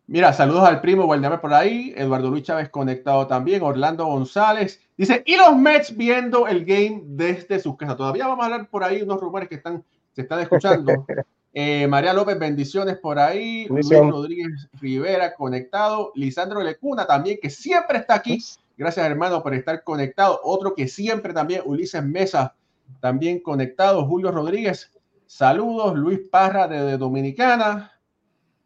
Mira, 0.07 0.35
saludos 0.35 0.69
al 0.69 0.83
primo 0.83 1.07
Guardame 1.07 1.39
por 1.39 1.55
ahí, 1.55 1.95
Eduardo 1.97 2.29
Luis 2.29 2.43
Chávez 2.43 2.69
conectado 2.69 3.27
también, 3.27 3.63
Orlando 3.63 4.05
González. 4.05 4.83
Dice, 4.99 5.23
y 5.25 5.37
los 5.37 5.57
Mets 5.57 5.97
viendo 5.97 6.47
el 6.47 6.67
game 6.67 7.01
desde 7.07 7.59
sus 7.59 7.75
casas. 7.79 7.97
Todavía 7.97 8.27
vamos 8.27 8.43
a 8.43 8.53
hablar 8.53 8.69
por 8.69 8.85
ahí 8.85 9.01
unos 9.01 9.19
rumores 9.19 9.49
que 9.49 9.55
están, 9.55 9.83
se 10.15 10.23
están 10.23 10.41
escuchando. 10.41 11.07
Eh, 11.55 11.87
María 11.87 12.15
López, 12.15 12.39
bendiciones 12.39 12.97
por 12.97 13.19
ahí. 13.19 13.67
Luis 13.69 13.87
Rodríguez 13.91 14.71
Rivera 14.81 15.35
conectado. 15.35 16.11
Lisandro 16.15 16.63
Lecuna 16.63 17.07
también, 17.07 17.39
que 17.43 17.51
siempre 17.51 17.99
está 17.99 18.15
aquí. 18.15 18.43
Gracias, 18.79 19.05
hermano, 19.05 19.43
por 19.43 19.53
estar 19.53 19.85
conectado. 19.85 20.41
Otro 20.45 20.75
que 20.75 20.89
siempre 20.89 21.35
también, 21.35 21.61
Ulises 21.67 22.03
Mesa, 22.03 22.55
también 23.01 23.41
conectado. 23.41 24.07
Julio 24.07 24.31
Rodríguez, 24.31 24.93
saludos. 25.27 25.97
Luis 25.97 26.21
Parra 26.31 26.69
de 26.69 26.97
Dominicana. 26.97 27.93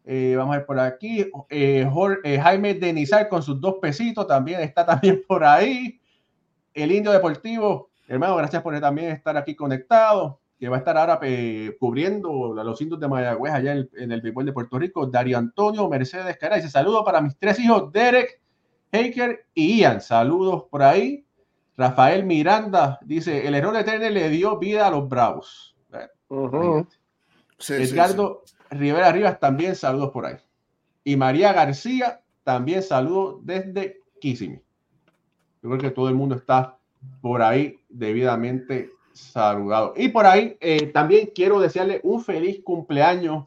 Eh, 0.09 0.35
vamos 0.37 0.55
a 0.55 0.59
ver 0.59 0.65
por 0.65 0.79
aquí. 0.79 1.29
Eh, 1.49 1.85
eh, 2.23 2.39
Jaime 2.39 2.73
Denizar 2.75 3.27
con 3.27 3.43
sus 3.43 3.59
dos 3.59 3.75
pesitos 3.81 4.25
también 4.25 4.61
está 4.61 4.85
también 4.85 5.21
por 5.27 5.43
ahí. 5.43 5.99
El 6.73 6.93
Indio 6.93 7.11
Deportivo, 7.11 7.89
hermano, 8.07 8.37
gracias 8.37 8.63
por 8.63 8.79
también 8.79 9.11
estar 9.11 9.35
aquí 9.35 9.53
conectado 9.53 10.39
que 10.57 10.69
va 10.69 10.77
a 10.77 10.79
estar 10.79 10.97
ahora 10.97 11.19
cubriendo 11.79 12.59
a 12.59 12.63
los 12.63 12.81
indios 12.81 12.99
de 12.99 13.07
Mayagüez 13.07 13.53
allá 13.53 13.73
en 13.73 14.11
el, 14.11 14.21
béisbol 14.21 14.45
de 14.45 14.53
Puerto 14.53 14.79
Rico, 14.79 15.05
Dario 15.05 15.37
Antonio 15.37 15.87
Mercedes 15.89 16.37
Caray. 16.37 16.61
Dice 16.61 16.71
saludos 16.71 17.03
para 17.05 17.21
mis 17.21 17.37
tres 17.37 17.59
hijos, 17.59 17.91
Derek, 17.91 18.41
Haker 18.91 19.45
y 19.53 19.79
Ian. 19.79 20.01
Saludos 20.01 20.63
por 20.71 20.81
ahí. 20.81 21.26
Rafael 21.77 22.25
Miranda 22.25 22.99
dice, 23.03 23.47
el 23.47 23.53
error 23.53 23.75
de 23.75 23.83
Turner 23.83 24.11
le 24.11 24.29
dio 24.29 24.57
vida 24.57 24.87
a 24.87 24.91
los 24.91 25.07
Bravos. 25.07 25.75
Edgardo 27.69 28.43
Rivera 28.71 29.11
Rivas 29.11 29.39
también 29.39 29.75
saludos 29.75 30.09
por 30.11 30.25
ahí. 30.25 30.37
Y 31.03 31.15
María 31.15 31.53
García 31.53 32.21
también 32.43 32.81
saludos 32.81 33.39
desde 33.43 34.01
Kissimmee. 34.19 34.61
Yo 35.61 35.69
creo 35.69 35.81
que 35.81 35.91
todo 35.91 36.09
el 36.09 36.15
mundo 36.15 36.35
está 36.35 36.77
por 37.21 37.41
ahí 37.41 37.79
debidamente 37.89 38.89
saludado. 39.13 39.93
Y 39.95 40.09
por 40.09 40.25
ahí 40.25 40.57
eh, 40.59 40.87
también 40.87 41.31
quiero 41.33 41.59
desearle 41.59 42.01
un 42.03 42.23
feliz 42.23 42.61
cumpleaños 42.63 43.45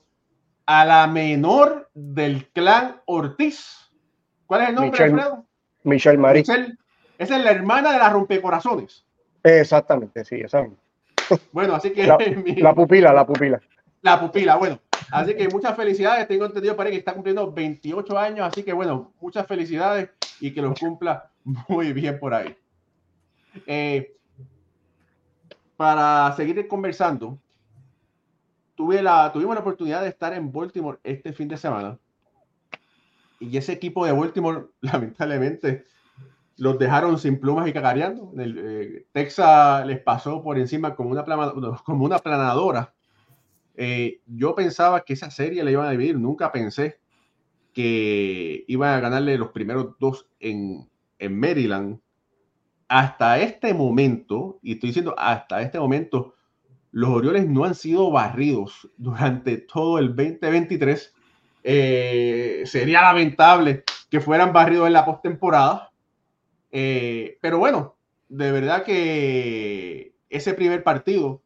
a 0.67 0.85
la 0.85 1.07
menor 1.07 1.91
del 1.95 2.49
clan 2.51 3.01
Ortiz. 3.07 3.91
¿Cuál 4.47 4.63
es 4.63 4.69
el 4.69 4.75
nombre, 4.77 4.91
Michelle, 4.91 5.13
Alfredo? 5.13 5.47
Michelle 5.83 6.19
Marie. 6.19 6.45
Esa 7.21 7.37
es 7.37 7.45
la 7.45 7.51
hermana 7.51 7.93
de 7.93 7.99
la 7.99 8.09
rompecorazones. 8.09 9.05
Exactamente, 9.43 10.25
sí, 10.25 10.37
esa. 10.37 10.67
Bueno, 11.53 11.75
así 11.75 11.93
que. 11.93 12.07
La, 12.07 12.17
la, 12.57 12.75
pupila, 12.75 13.13
la 13.13 13.27
pupila. 13.27 13.61
La 14.01 14.19
pupila, 14.19 14.57
bueno. 14.57 14.81
Así 15.11 15.37
que 15.37 15.47
muchas 15.51 15.77
felicidades. 15.77 16.27
Tengo 16.27 16.47
entendido 16.47 16.75
para 16.75 16.89
que 16.89 16.97
está 16.97 17.13
cumpliendo 17.13 17.53
28 17.53 18.19
años. 18.19 18.47
Así 18.47 18.63
que, 18.63 18.73
bueno, 18.73 19.13
muchas 19.21 19.47
felicidades 19.47 20.09
y 20.41 20.55
que 20.55 20.63
los 20.63 20.81
cumpla 20.81 21.31
muy 21.69 21.93
bien 21.93 22.19
por 22.19 22.33
ahí. 22.33 22.57
Eh, 23.67 24.17
para 25.77 26.33
seguir 26.37 26.67
conversando, 26.69 27.39
tuve 28.75 29.03
la, 29.03 29.31
tuvimos 29.31 29.55
la 29.55 29.61
oportunidad 29.61 30.01
de 30.01 30.09
estar 30.09 30.33
en 30.33 30.51
Baltimore 30.51 30.99
este 31.05 31.35
fin 31.35 31.49
de 31.49 31.59
semana. 31.59 31.99
Y 33.39 33.59
ese 33.59 33.73
equipo 33.73 34.07
de 34.07 34.13
Baltimore, 34.13 34.69
lamentablemente, 34.81 35.85
los 36.61 36.79
dejaron 36.79 37.19
sin 37.19 37.41
plumas 37.41 37.67
y 37.67 37.73
cagareando. 37.73 38.33
Eh, 38.39 39.07
Texas 39.13 39.87
les 39.87 39.99
pasó 40.01 40.43
por 40.43 40.59
encima 40.59 40.95
como 40.95 41.11
una, 41.11 41.25
como 41.85 42.05
una 42.05 42.19
planadora. 42.19 42.95
Eh, 43.77 44.21
yo 44.27 44.55
pensaba 44.55 45.01
que 45.01 45.15
esa 45.15 45.31
serie 45.31 45.65
la 45.65 45.71
iban 45.71 45.87
a 45.87 45.91
dividir. 45.91 46.19
Nunca 46.19 46.53
pensé 46.53 47.01
que 47.73 48.65
iban 48.69 48.93
a 48.93 49.01
ganarle 49.01 49.39
los 49.39 49.53
primeros 49.53 49.95
dos 49.99 50.29
en, 50.39 50.87
en 51.19 51.41
Maryland 51.41 51.99
hasta 52.89 53.39
este 53.39 53.73
momento, 53.73 54.59
y 54.63 54.73
estoy 54.73 54.89
diciendo 54.89 55.15
hasta 55.17 55.63
este 55.63 55.79
momento, 55.79 56.35
los 56.91 57.09
Orioles 57.09 57.49
no 57.49 57.65
han 57.65 57.77
sido 57.77 58.11
barridos 58.11 58.91
durante 58.99 59.59
todo 59.59 59.99
el 59.99 60.09
2023. 60.09 61.15
Eh, 61.63 62.63
sería 62.67 63.01
lamentable 63.01 63.85
que 64.11 64.21
fueran 64.21 64.53
barridos 64.53 64.89
en 64.89 64.93
la 64.93 65.07
postemporada. 65.07 65.90
Eh, 66.71 67.39
pero 67.41 67.59
bueno, 67.59 67.97
de 68.29 68.53
verdad 68.53 68.85
que 68.85 70.15
ese 70.29 70.55
primer 70.55 70.83
partido, 70.83 71.43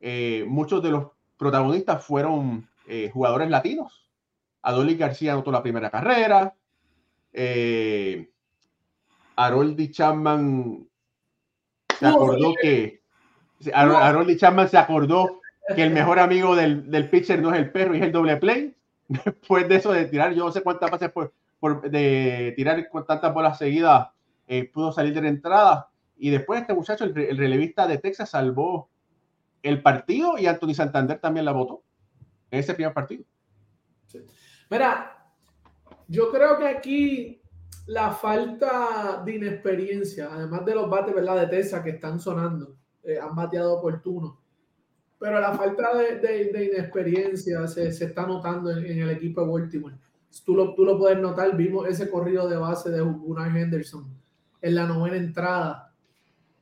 eh, 0.00 0.44
muchos 0.46 0.82
de 0.82 0.90
los 0.90 1.08
protagonistas 1.36 2.04
fueron 2.04 2.68
jugadores 3.12 3.50
latinos. 3.50 4.08
Adolis 4.62 4.96
García 4.96 5.34
anotó 5.34 5.52
la 5.52 5.62
primera 5.62 5.90
carrera. 5.90 6.54
Haroldi 9.36 9.90
Chapman 9.90 10.88
se 11.98 12.06
acordó 12.06 12.54
que 12.60 13.02
Haroldi 13.74 14.36
Chapman 14.36 14.68
se 14.68 14.78
acordó 14.78 15.40
que 15.74 15.82
el 15.82 15.90
mejor 15.90 16.18
amigo 16.18 16.56
del, 16.56 16.90
del, 16.90 17.10
pitcher 17.10 17.42
no 17.42 17.52
es 17.52 17.58
el 17.58 17.70
perro, 17.70 17.94
es 17.94 18.02
el 18.02 18.12
doble 18.12 18.36
play. 18.36 18.74
Después 19.08 19.68
de 19.68 19.76
eso, 19.76 19.92
de 19.92 20.06
tirar, 20.06 20.32
yo 20.32 20.46
no 20.46 20.52
sé 20.52 20.62
cuántas 20.62 20.90
veces 20.90 21.10
por, 21.10 21.32
por 21.58 21.90
de 21.90 22.52
tirar 22.56 22.88
con 22.88 23.06
tantas 23.06 23.32
bolas 23.34 23.58
seguidas, 23.58 24.08
eh, 24.48 24.70
pudo 24.72 24.92
salir 24.92 25.14
de 25.14 25.22
la 25.22 25.28
entrada. 25.28 25.90
Y 26.16 26.30
después 26.30 26.62
este 26.62 26.74
muchacho, 26.74 27.04
el, 27.04 27.14
relevista 27.14 27.86
de 27.86 27.98
Texas, 27.98 28.30
salvó 28.30 28.90
el 29.62 29.82
partido 29.82 30.38
y 30.38 30.46
Anthony 30.46 30.74
Santander 30.74 31.18
también 31.18 31.44
la 31.44 31.52
votó 31.52 31.82
en 32.50 32.60
ese 32.60 32.74
primer 32.74 32.94
partido. 32.94 33.24
Mira, 34.70 35.32
yo 36.08 36.30
creo 36.32 36.58
que 36.58 36.66
aquí 36.66 37.42
la 37.86 38.10
falta 38.10 39.22
de 39.24 39.36
inexperiencia, 39.36 40.28
además 40.32 40.64
de 40.64 40.74
los 40.74 40.88
bates 40.88 41.14
¿verdad? 41.14 41.40
de 41.40 41.46
Tesa 41.46 41.82
que 41.82 41.90
están 41.90 42.18
sonando, 42.18 42.76
eh, 43.02 43.18
han 43.20 43.34
bateado 43.34 43.78
oportuno, 43.78 44.40
pero 45.18 45.40
la 45.40 45.52
falta 45.52 45.96
de, 45.96 46.20
de, 46.20 46.64
inexperiencia 46.64 47.66
se, 47.66 47.92
se, 47.92 48.06
está 48.06 48.26
notando 48.26 48.70
en, 48.70 48.98
el 49.02 49.10
equipo 49.10 49.42
de 49.42 49.50
Baltimore. 49.50 49.96
Tú 50.44 50.54
lo, 50.54 50.74
tú 50.74 50.84
lo 50.84 50.98
puedes 50.98 51.18
notar, 51.18 51.56
vimos 51.56 51.88
ese 51.88 52.10
corrido 52.10 52.48
de 52.48 52.56
base 52.56 52.90
de 52.90 53.00
Gunnar 53.00 53.54
Henderson 53.56 54.17
en 54.60 54.74
la 54.74 54.86
novena 54.86 55.16
entrada, 55.16 55.92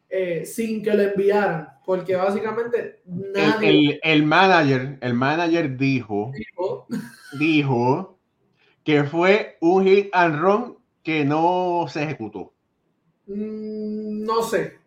eh, 0.08 0.44
sin 0.44 0.82
que 0.82 0.94
lo 0.94 1.02
enviaran, 1.02 1.68
porque 1.84 2.16
básicamente 2.16 3.02
nadie... 3.06 3.68
El, 3.68 4.00
el, 4.02 4.22
manager, 4.24 4.98
el 5.00 5.14
manager 5.14 5.76
dijo, 5.76 6.32
dijo, 6.34 6.86
dijo 7.38 8.18
que 8.84 9.04
fue 9.04 9.56
un 9.60 9.84
hit 9.84 10.08
and 10.12 10.40
run 10.40 10.76
que 11.02 11.24
no 11.24 11.86
se 11.88 12.04
ejecutó. 12.04 12.52
Mm, 13.26 14.24
no 14.24 14.42
sé. 14.42 14.78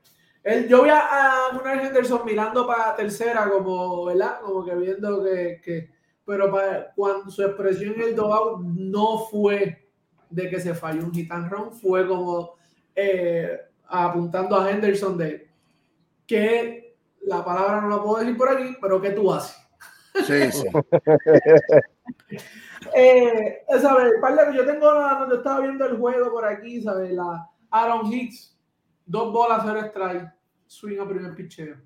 yo 0.69 0.83
vi 0.83 0.89
a, 0.89 1.49
Gunnar 1.53 1.85
Henderson 1.85 2.21
mirando 2.25 2.65
para 2.65 2.95
tercera, 2.95 3.49
como, 3.49 4.05
¿verdad? 4.05 4.39
Como 4.41 4.63
que 4.63 4.75
viendo 4.75 5.23
que. 5.23 5.89
pero 6.25 6.51
cuando 6.95 7.29
su 7.29 7.43
expresión 7.43 7.95
en 7.95 8.01
el 8.01 8.15
dogout 8.15 8.61
no 8.61 9.19
fue 9.29 9.89
de 10.29 10.49
que 10.49 10.59
se 10.59 10.73
falló 10.73 11.03
un 11.03 11.13
hit 11.13 11.31
and 11.31 11.51
run, 11.51 11.71
fue 11.71 12.07
como 12.07 12.58
eh, 13.01 13.59
apuntando 13.87 14.55
a 14.55 14.69
Henderson 14.69 15.17
de 15.17 15.49
que 16.27 16.97
la 17.21 17.43
palabra 17.43 17.81
no 17.81 17.89
la 17.89 18.03
puedo 18.03 18.19
decir 18.19 18.37
por 18.37 18.49
aquí, 18.49 18.75
pero 18.81 19.01
¿qué 19.01 19.11
tú 19.11 19.31
haces? 19.31 19.57
Sí, 20.25 20.51
sí. 20.51 20.67
eh, 22.95 23.63
¿sabes? 23.81 24.13
Yo 24.55 24.65
tengo 24.65 24.93
donde 24.93 25.35
estaba 25.35 25.61
viendo 25.61 25.85
el 25.85 25.97
juego 25.97 26.31
por 26.31 26.45
aquí, 26.45 26.81
¿sabes? 26.81 27.11
La 27.13 27.49
Aaron 27.71 28.11
Hicks, 28.11 28.57
dos 29.05 29.31
bolas, 29.31 29.61
cero 29.65 29.81
strike, 29.85 30.31
swing 30.67 30.99
a 30.99 31.07
primer 31.07 31.35
picheo. 31.35 31.77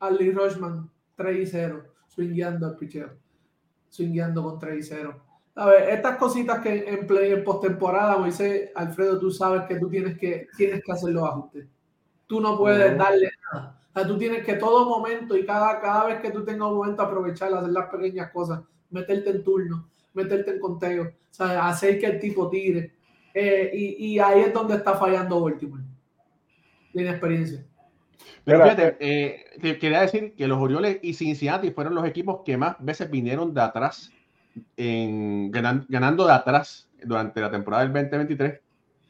Ali 0.00 0.30
Rochman, 0.30 0.88
3 1.16 1.36
y 1.36 1.46
0, 1.46 1.84
swingueando 2.06 2.66
al 2.66 2.76
picheo. 2.76 3.10
Swingueando 3.88 4.44
con 4.44 4.58
3 4.58 4.78
y 4.78 4.82
0. 4.82 5.27
Ver, 5.66 5.90
Estas 5.90 6.16
cositas 6.16 6.60
que 6.60 6.88
en 6.88 7.06
play 7.06 7.32
en 7.32 7.44
postemporada, 7.44 8.18
Moisés, 8.18 8.70
Alfredo, 8.74 9.18
tú 9.18 9.30
sabes 9.30 9.62
que 9.68 9.76
tú 9.76 9.88
tienes 9.88 10.18
que, 10.18 10.46
tienes 10.56 10.82
que 10.84 10.92
hacer 10.92 11.10
los 11.10 11.24
ajustes. 11.24 11.66
Tú 12.26 12.40
no 12.40 12.56
puedes 12.56 12.96
darle 12.96 13.30
nada 13.52 13.78
tú 14.06 14.18
tienes 14.18 14.44
que 14.44 14.54
todo 14.54 14.88
momento 14.88 15.36
y 15.36 15.44
cada, 15.44 15.80
cada 15.80 16.04
vez 16.06 16.20
que 16.20 16.30
tú 16.30 16.44
tengas 16.44 16.68
un 16.68 16.76
momento 16.76 17.02
aprovechar, 17.02 17.52
hacer 17.52 17.70
las 17.70 17.88
pequeñas 17.88 18.30
cosas, 18.30 18.60
meterte 18.90 19.30
en 19.30 19.44
turno, 19.44 19.88
meterte 20.14 20.52
en 20.52 20.60
conteo, 20.60 21.12
hacer 21.38 21.98
que 21.98 22.06
el 22.06 22.20
tipo 22.20 22.48
tire. 22.48 22.94
Eh, 23.34 23.70
y, 23.72 24.18
ahí 24.18 24.40
es 24.40 24.52
donde 24.52 24.74
está 24.74 24.94
fallando 24.94 25.40
Baltimore. 25.40 25.82
Tiene 26.92 27.10
experiencia. 27.10 27.64
Pero 28.44 28.62
fíjate, 28.62 28.96
eh, 28.98 29.78
quería 29.78 30.00
decir 30.00 30.34
que 30.34 30.48
los 30.48 30.58
Orioles 30.58 30.98
y 31.02 31.14
Cincinnati 31.14 31.70
fueron 31.70 31.94
los 31.94 32.06
equipos 32.06 32.40
que 32.44 32.56
más 32.56 32.76
veces 32.80 33.10
vinieron 33.10 33.54
de 33.54 33.60
atrás, 33.60 34.10
en, 34.76 35.50
ganando 35.50 36.26
de 36.26 36.32
atrás 36.32 36.88
durante 37.04 37.40
la 37.40 37.50
temporada 37.50 37.84
del 37.84 37.92
2023. 37.92 38.60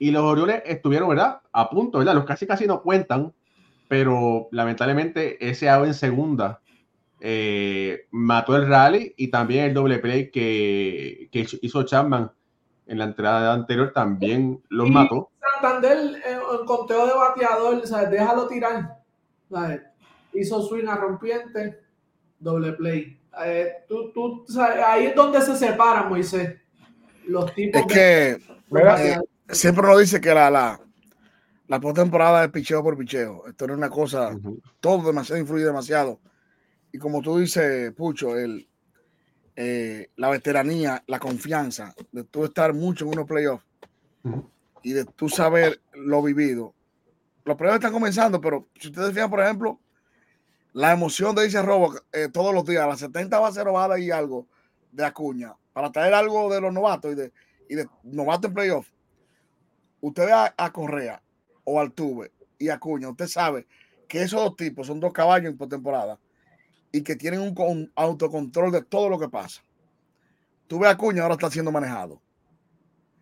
Y 0.01 0.11
los 0.11 0.23
Orioles 0.23 0.63
estuvieron, 0.65 1.09
¿verdad? 1.09 1.41
A 1.53 1.69
punto, 1.69 1.99
¿verdad? 1.99 2.15
Los 2.15 2.25
casi 2.25 2.47
casi 2.47 2.67
no 2.67 2.83
cuentan 2.83 3.33
pero 3.89 4.49
lamentablemente 4.53 5.49
ese 5.49 5.69
out 5.69 5.87
en 5.87 5.95
segunda 5.95 6.61
eh, 7.21 8.07
mató 8.11 8.55
el 8.55 8.69
rally 8.69 9.15
y 9.17 9.29
también 9.29 9.65
el 9.65 9.75
doble 9.75 9.99
play 9.99 10.31
que, 10.31 11.29
que 11.33 11.47
hizo 11.63 11.83
Chapman 11.83 12.31
en 12.87 12.99
la 12.99 13.05
entrada 13.05 13.53
anterior 13.53 13.93
también 13.93 14.63
los 14.69 14.89
mató. 14.89 15.31
Santander 15.41 16.23
eh, 16.25 16.39
en 16.61 16.67
conteo 16.67 17.07
de 17.07 17.15
bateador, 17.15 17.87
¿sabes? 17.87 18.11
déjalo 18.11 18.47
tirar. 18.47 18.99
Hizo 20.33 20.63
swing 20.63 20.87
a 20.87 20.97
rompiente, 20.97 21.81
doble 22.39 22.73
play. 22.73 23.18
Eh, 23.45 23.73
tú, 23.89 24.13
tú, 24.13 24.45
ahí 24.85 25.07
es 25.07 25.15
donde 25.15 25.41
se 25.41 25.57
separan, 25.57 26.09
Moisés. 26.09 26.57
Los 27.27 27.55
tipos. 27.55 27.83
Es 27.83 27.87
que 27.87 28.39
siempre 29.51 29.87
nos 29.87 30.01
dice 30.01 30.21
que 30.21 30.33
la, 30.33 30.51
la, 30.51 30.81
la 31.67 31.81
postemporada 31.81 32.45
es 32.45 32.51
picheo 32.51 32.83
por 32.83 32.97
picheo. 32.97 33.47
Esto 33.47 33.67
no 33.67 33.75
es 33.75 33.79
una 33.79 33.91
cosa, 33.91 34.37
todo 34.81 35.07
demasiado 35.07 35.41
influye 35.41 35.65
demasiado. 35.65 36.21
Y 36.91 36.99
como 36.99 37.21
tú 37.21 37.39
dices, 37.39 37.93
Pucho, 37.93 38.37
el, 38.37 38.67
eh, 39.55 40.11
la 40.17 40.31
veteranía, 40.31 41.03
la 41.07 41.19
confianza 41.19 41.95
de 42.13 42.25
tú 42.25 42.45
estar 42.45 42.73
mucho 42.73 43.05
en 43.05 43.11
unos 43.13 43.27
playoffs 43.27 43.65
y 44.83 44.93
de 44.93 45.05
tú 45.05 45.29
saber 45.29 45.81
lo 45.93 46.23
vivido. 46.23 46.75
Los 47.45 47.57
playoffs 47.57 47.79
están 47.79 47.93
comenzando, 47.93 48.41
pero 48.41 48.69
si 48.79 48.89
ustedes 48.89 49.13
fijan, 49.13 49.31
por 49.31 49.41
ejemplo, 49.41 49.81
la 50.73 50.93
emoción 50.93 51.35
de 51.35 51.47
ese 51.47 51.63
robo 51.63 51.95
eh, 52.13 52.29
todos 52.33 52.55
los 52.55 52.65
días, 52.65 52.85
a 52.85 52.89
las 52.89 53.01
70 53.01 53.39
va 53.39 53.49
a 53.49 53.53
ser 53.53 53.65
robada 53.65 53.99
y 53.99 54.11
algo 54.11 54.47
de 54.93 55.05
Acuña, 55.05 55.55
para 55.73 55.91
traer 55.93 56.15
algo 56.15 56.53
de 56.53 56.61
los 56.61 56.73
novatos 56.73 57.13
y 57.13 57.15
de, 57.15 57.33
y 57.69 57.75
de 57.75 57.89
novatos 58.03 58.49
en 58.49 58.55
playoff. 58.55 58.89
Usted 60.01 60.27
ve 60.27 60.33
a 60.33 60.73
Correa, 60.73 61.21
o 61.69 61.81
Altuve 61.81 62.33
y 62.59 62.71
Acuña, 62.71 63.11
usted 63.11 63.27
sabe 63.27 63.67
que 64.09 64.23
esos 64.23 64.43
dos 64.43 64.57
tipos 64.57 64.87
son 64.87 65.01
dos 65.01 65.13
caballos 65.13 65.51
en 65.51 65.59
postemporada 65.59 66.19
y 66.91 67.03
que 67.03 67.15
tienen 67.15 67.41
un, 67.41 67.93
autocontrol 67.95 68.73
de 68.73 68.83
todo 68.83 69.11
lo 69.11 69.19
que 69.19 69.29
pasa. 69.29 69.63
Tú 70.67 70.79
ves 70.79 70.89
a 70.89 70.93
Acuña, 70.93 71.23
ahora 71.23 71.35
está 71.35 71.51
siendo 71.51 71.71
manejado. 71.71 72.23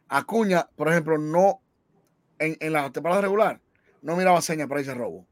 Acuña, 0.09 0.69
por 0.77 0.89
ejemplo, 0.89 1.19
no 1.19 1.61
en, 2.39 2.73
la 2.73 2.91
temporada 2.93 3.21
regular, 3.21 3.61
no 4.01 4.15
miraba 4.15 4.41
señas 4.41 4.69
para 4.69 4.81
ese 4.81 4.95
robo. 4.95 5.27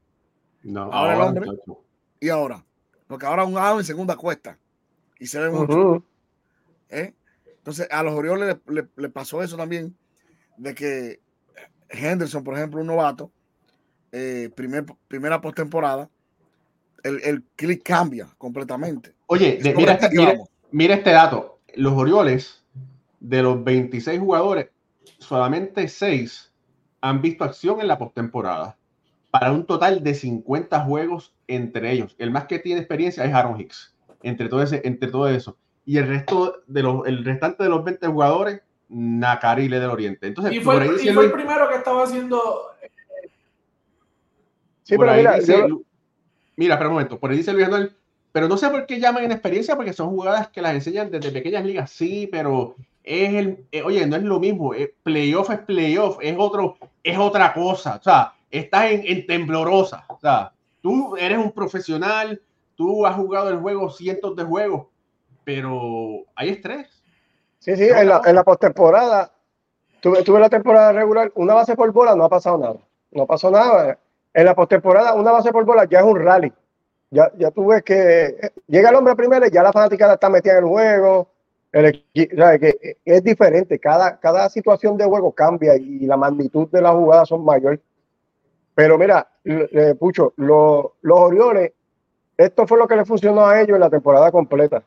No, 0.63 0.91
ahora 0.91 1.15
el 1.15 1.21
hombre. 1.21 1.47
Y 2.25 2.29
ahora, 2.29 2.65
porque 3.05 3.27
ahora 3.27 3.45
un 3.45 3.55
ave 3.55 3.81
en 3.81 3.85
segunda 3.85 4.15
cuesta 4.15 4.57
y 5.19 5.27
se 5.27 5.39
ve 5.39 5.51
mucho. 5.51 6.03
¿Eh? 6.89 7.13
Entonces, 7.45 7.87
a 7.91 8.01
los 8.01 8.15
Orioles 8.15 8.57
le, 8.95 9.09
pasó 9.09 9.43
eso 9.43 9.55
también, 9.55 9.95
de 10.57 10.73
que 10.73 11.19
Henderson, 11.87 12.43
por 12.43 12.55
ejemplo, 12.55 12.81
un 12.81 12.87
novato, 12.87 13.29
eh, 14.11 14.49
primer, 14.55 14.85
primera 15.07 15.39
postemporada, 15.39 16.09
el, 17.03 17.21
el 17.23 17.43
clic 17.55 17.83
cambia 17.83 18.27
completamente. 18.39 19.13
Oye, 19.27 19.59
mira, 19.75 19.93
este, 19.93 20.39
mira, 20.71 20.95
este 20.95 21.11
dato. 21.11 21.59
Los 21.75 21.93
Orioles, 21.93 22.63
de 23.19 23.43
los 23.43 23.63
26 23.63 24.19
jugadores, 24.19 24.71
solamente 25.19 25.87
6 25.87 26.51
han 27.01 27.21
visto 27.21 27.43
acción 27.43 27.81
en 27.81 27.87
la 27.87 27.99
postemporada. 27.99 28.79
Para 29.29 29.51
un 29.51 29.67
total 29.67 30.03
de 30.03 30.15
50 30.15 30.79
juegos 30.85 31.34
entre 31.47 31.91
ellos. 31.91 32.15
El 32.17 32.31
más 32.31 32.45
que 32.45 32.59
tiene 32.59 32.81
experiencia 32.81 33.23
es 33.25 33.33
Aaron 33.33 33.59
Hicks. 33.59 33.95
Entre 34.23 34.49
todo, 34.49 34.61
ese, 34.61 34.81
entre 34.85 35.09
todo 35.09 35.27
eso. 35.27 35.57
Y 35.85 35.97
el 35.97 36.07
resto 36.07 36.63
de 36.67 36.81
los, 36.83 37.05
el 37.07 37.23
restante 37.23 37.63
de 37.63 37.69
los 37.69 37.83
20 37.83 38.07
jugadores 38.07 38.61
Nacarile 38.89 39.79
del 39.79 39.89
Oriente. 39.89 40.27
Entonces, 40.27 40.53
y 40.53 40.59
fue, 40.59 40.77
el 40.77 41.31
primero 41.31 41.67
que 41.69 41.75
estaba 41.75 42.03
haciendo. 42.03 42.41
Sí, 44.83 44.95
pero 44.97 45.13
mira, 45.13 45.37
mira, 46.55 46.77
pero 46.77 46.89
un 46.89 46.95
momento, 46.95 47.19
por 47.19 47.31
ahí 47.31 47.37
dice 47.37 47.53
Luis 47.53 47.67
Manuel, 47.67 47.95
pero 48.31 48.47
no 48.47 48.57
sé 48.57 48.69
por 48.69 48.85
qué 48.85 48.99
llaman 48.99 49.23
en 49.23 49.31
experiencia, 49.31 49.75
porque 49.75 49.93
son 49.93 50.09
jugadas 50.09 50.49
que 50.49 50.61
las 50.61 50.75
enseñan 50.75 51.09
desde 51.09 51.31
pequeñas 51.31 51.65
ligas, 51.65 51.89
sí, 51.89 52.29
pero 52.31 52.75
es 53.03 53.33
el, 53.33 53.65
eh, 53.71 53.81
oye, 53.81 54.05
no 54.05 54.15
es 54.15 54.23
lo 54.23 54.39
mismo, 54.39 54.75
eh, 54.75 54.93
playoff 55.01 55.49
es 55.49 55.59
playoff, 55.59 56.17
es 56.21 56.35
otro, 56.37 56.77
es 57.03 57.17
otra 57.17 57.53
cosa, 57.53 57.95
o 57.95 58.03
sea, 58.03 58.33
estás 58.51 58.91
en, 58.91 59.01
en 59.05 59.25
temblorosa, 59.25 60.05
o 60.09 60.19
sea, 60.19 60.51
tú 60.85 61.17
eres 61.17 61.39
un 61.39 61.51
profesional, 61.51 62.39
tú 62.75 63.07
has 63.07 63.15
jugado 63.15 63.49
el 63.49 63.57
juego 63.57 63.89
cientos 63.89 64.35
de 64.35 64.43
juegos, 64.43 64.85
pero 65.43 66.25
hay 66.35 66.49
estrés, 66.49 67.01
Sí, 67.57 67.75
sí, 67.75 67.85
en 67.85 68.07
la, 68.07 68.21
en 68.23 68.35
la 68.35 68.43
postemporada, 68.43 69.31
tuve, 69.99 70.21
tuve 70.21 70.39
la 70.39 70.49
temporada 70.51 70.91
regular, 70.91 71.31
una 71.33 71.55
base 71.55 71.75
por 71.75 71.91
bola, 71.91 72.15
no 72.15 72.25
ha 72.25 72.29
pasado 72.29 72.59
nada. 72.59 72.75
No 73.09 73.25
pasó 73.25 73.49
nada. 73.49 73.97
En 74.31 74.45
la 74.45 74.53
postemporada, 74.53 75.15
una 75.15 75.31
base 75.31 75.51
por 75.51 75.65
bola 75.65 75.85
ya 75.85 76.01
es 76.01 76.05
un 76.05 76.19
rally. 76.19 76.53
Ya, 77.09 77.31
ya 77.35 77.49
tú 77.49 77.65
ves 77.65 77.81
que 77.81 78.51
llega 78.67 78.89
el 78.89 78.95
hombre 78.95 79.15
primero 79.15 79.47
y 79.47 79.49
ya 79.49 79.63
la 79.63 79.73
fanática 79.73 80.13
está 80.13 80.29
metida 80.29 80.59
en 80.59 80.65
el 80.65 80.69
juego. 80.69 81.29
El, 81.71 82.05
es 82.13 83.23
diferente, 83.23 83.79
cada, 83.79 84.19
cada 84.19 84.47
situación 84.49 84.95
de 84.97 85.05
juego 85.05 85.31
cambia 85.31 85.75
y 85.75 86.05
la 86.05 86.17
magnitud 86.17 86.69
de 86.69 86.83
las 86.83 86.93
jugadas 86.93 87.29
son 87.29 87.43
mayores. 87.43 87.79
Pero 88.75 88.97
mira, 88.97 89.27
Pucho, 89.97 90.33
los 90.35 90.91
Orioles, 91.03 91.71
esto 92.37 92.67
fue 92.67 92.77
lo 92.77 92.87
que 92.87 92.97
le 92.97 93.05
funcionó 93.05 93.47
a 93.47 93.61
ellos 93.61 93.75
en 93.75 93.79
la 93.79 93.89
temporada 93.89 94.31
completa. 94.31 94.83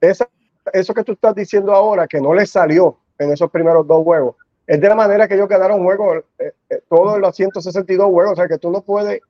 Esa 0.00 0.28
eso 0.72 0.94
que 0.94 1.04
tú 1.04 1.12
estás 1.12 1.34
diciendo 1.34 1.72
ahora, 1.72 2.06
que 2.06 2.20
no 2.20 2.34
les 2.34 2.50
salió 2.50 2.98
en 3.18 3.32
esos 3.32 3.50
primeros 3.50 3.86
dos 3.86 4.02
juegos, 4.04 4.36
es 4.66 4.80
de 4.80 4.88
la 4.88 4.94
manera 4.94 5.26
que 5.26 5.34
ellos 5.34 5.48
quedaron 5.48 5.82
juegos, 5.82 6.24
eh, 6.38 6.52
eh, 6.68 6.80
todos 6.88 7.18
los 7.18 7.34
162 7.34 8.06
juegos, 8.08 8.32
o 8.32 8.36
sea 8.36 8.48
que 8.48 8.58
tú 8.58 8.70
no 8.70 8.82
puedes, 8.82 9.20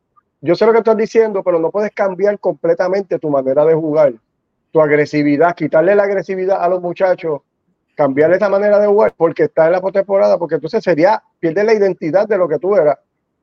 yo 0.41 0.55
sé 0.55 0.67
lo 0.67 0.73
que 0.73 0.79
estás 0.79 0.97
diciendo, 0.97 1.43
pero 1.43 1.59
no 1.59 1.71
puedes 1.71 1.93
cambiar 1.93 2.39
completamente 2.39 3.19
tu 3.19 3.31
manera 3.31 3.65
de 3.65 3.75
jugar, 3.75 4.15
tu 4.73 4.81
agresividad, 4.81 5.55
quitarle 5.55 5.95
la 5.95 6.05
agresividad 6.05 6.63
a 6.63 6.69
los 6.69 6.81
muchachos, 6.81 7.41
cambiarle 7.95 8.37
esa 8.37 8.49
manera 8.49 8.79
de 8.79 8.87
jugar 8.87 9.15
porque 9.17 9.45
está 9.45 9.67
en 9.67 9.73
la 9.73 9.81
postemporada, 9.81 10.39
porque 10.39 10.57
entonces 10.57 10.83
sería, 10.83 11.23
pierde 11.41 11.65
la 11.65 11.75
identidad 11.75 12.29
de 12.29 12.39
lo 12.39 12.49
que 12.49 12.59
tú 12.59 12.77
eras. 12.77 12.99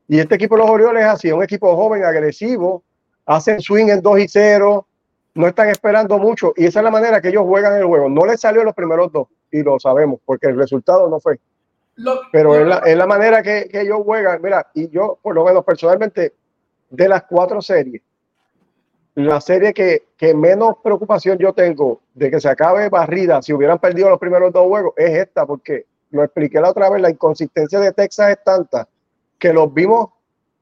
Y 0.07 0.19
este 0.19 0.35
equipo 0.35 0.55
de 0.55 0.61
los 0.61 0.69
Orioles 0.69 1.03
es 1.03 1.09
así, 1.09 1.31
un 1.31 1.43
equipo 1.43 1.75
joven, 1.75 2.03
agresivo, 2.03 2.83
hacen 3.25 3.59
swing 3.59 3.87
en 3.87 4.01
2 4.01 4.19
y 4.19 4.27
0, 4.27 4.87
no 5.35 5.47
están 5.47 5.69
esperando 5.69 6.17
mucho 6.17 6.53
y 6.55 6.65
esa 6.65 6.79
es 6.79 6.83
la 6.83 6.91
manera 6.91 7.21
que 7.21 7.29
ellos 7.29 7.43
juegan 7.43 7.75
el 7.75 7.85
juego. 7.85 8.09
No 8.09 8.25
les 8.25 8.39
salió 8.39 8.63
los 8.63 8.73
primeros 8.73 9.11
dos 9.11 9.27
y 9.51 9.61
lo 9.63 9.79
sabemos 9.79 10.19
porque 10.25 10.47
el 10.47 10.57
resultado 10.57 11.09
no 11.09 11.19
fue. 11.19 11.39
Pero 12.31 12.55
es, 12.55 12.67
la, 12.67 12.81
la, 12.83 13.05
manera 13.05 13.41
que, 13.41 13.67
que, 13.69 13.81
ellos 13.81 14.01
juegan. 14.03 14.41
Mira, 14.41 14.67
y 14.73 14.89
yo 14.89 15.17
por 15.21 15.33
lo 15.33 15.45
menos 15.45 15.63
personalmente 15.63 16.33
de 16.89 17.07
las 17.07 17.23
cuatro 17.23 17.61
series, 17.61 18.01
la 19.15 19.39
serie 19.39 19.73
que, 19.73 20.03
que, 20.17 20.33
menos 20.33 20.75
preocupación 20.83 21.37
yo 21.37 21.53
tengo 21.53 22.01
de 22.13 22.29
que 22.29 22.41
se 22.41 22.49
acabe 22.49 22.89
barrida 22.89 23.41
si 23.41 23.53
hubieran 23.53 23.79
perdido 23.79 24.09
los 24.09 24.19
primeros 24.19 24.51
dos 24.51 24.67
juegos 24.67 24.93
es 24.97 25.19
esta, 25.19 25.45
porque 25.45 25.85
lo 26.11 26.23
expliqué 26.23 26.59
la 26.59 26.69
otra 26.69 26.89
vez, 26.89 27.01
la 27.01 27.09
inconsistencia 27.09 27.79
de 27.79 27.93
Texas 27.93 28.31
es 28.31 28.43
tanta 28.43 28.87
que 29.37 29.53
los 29.53 29.73
vimos 29.73 30.09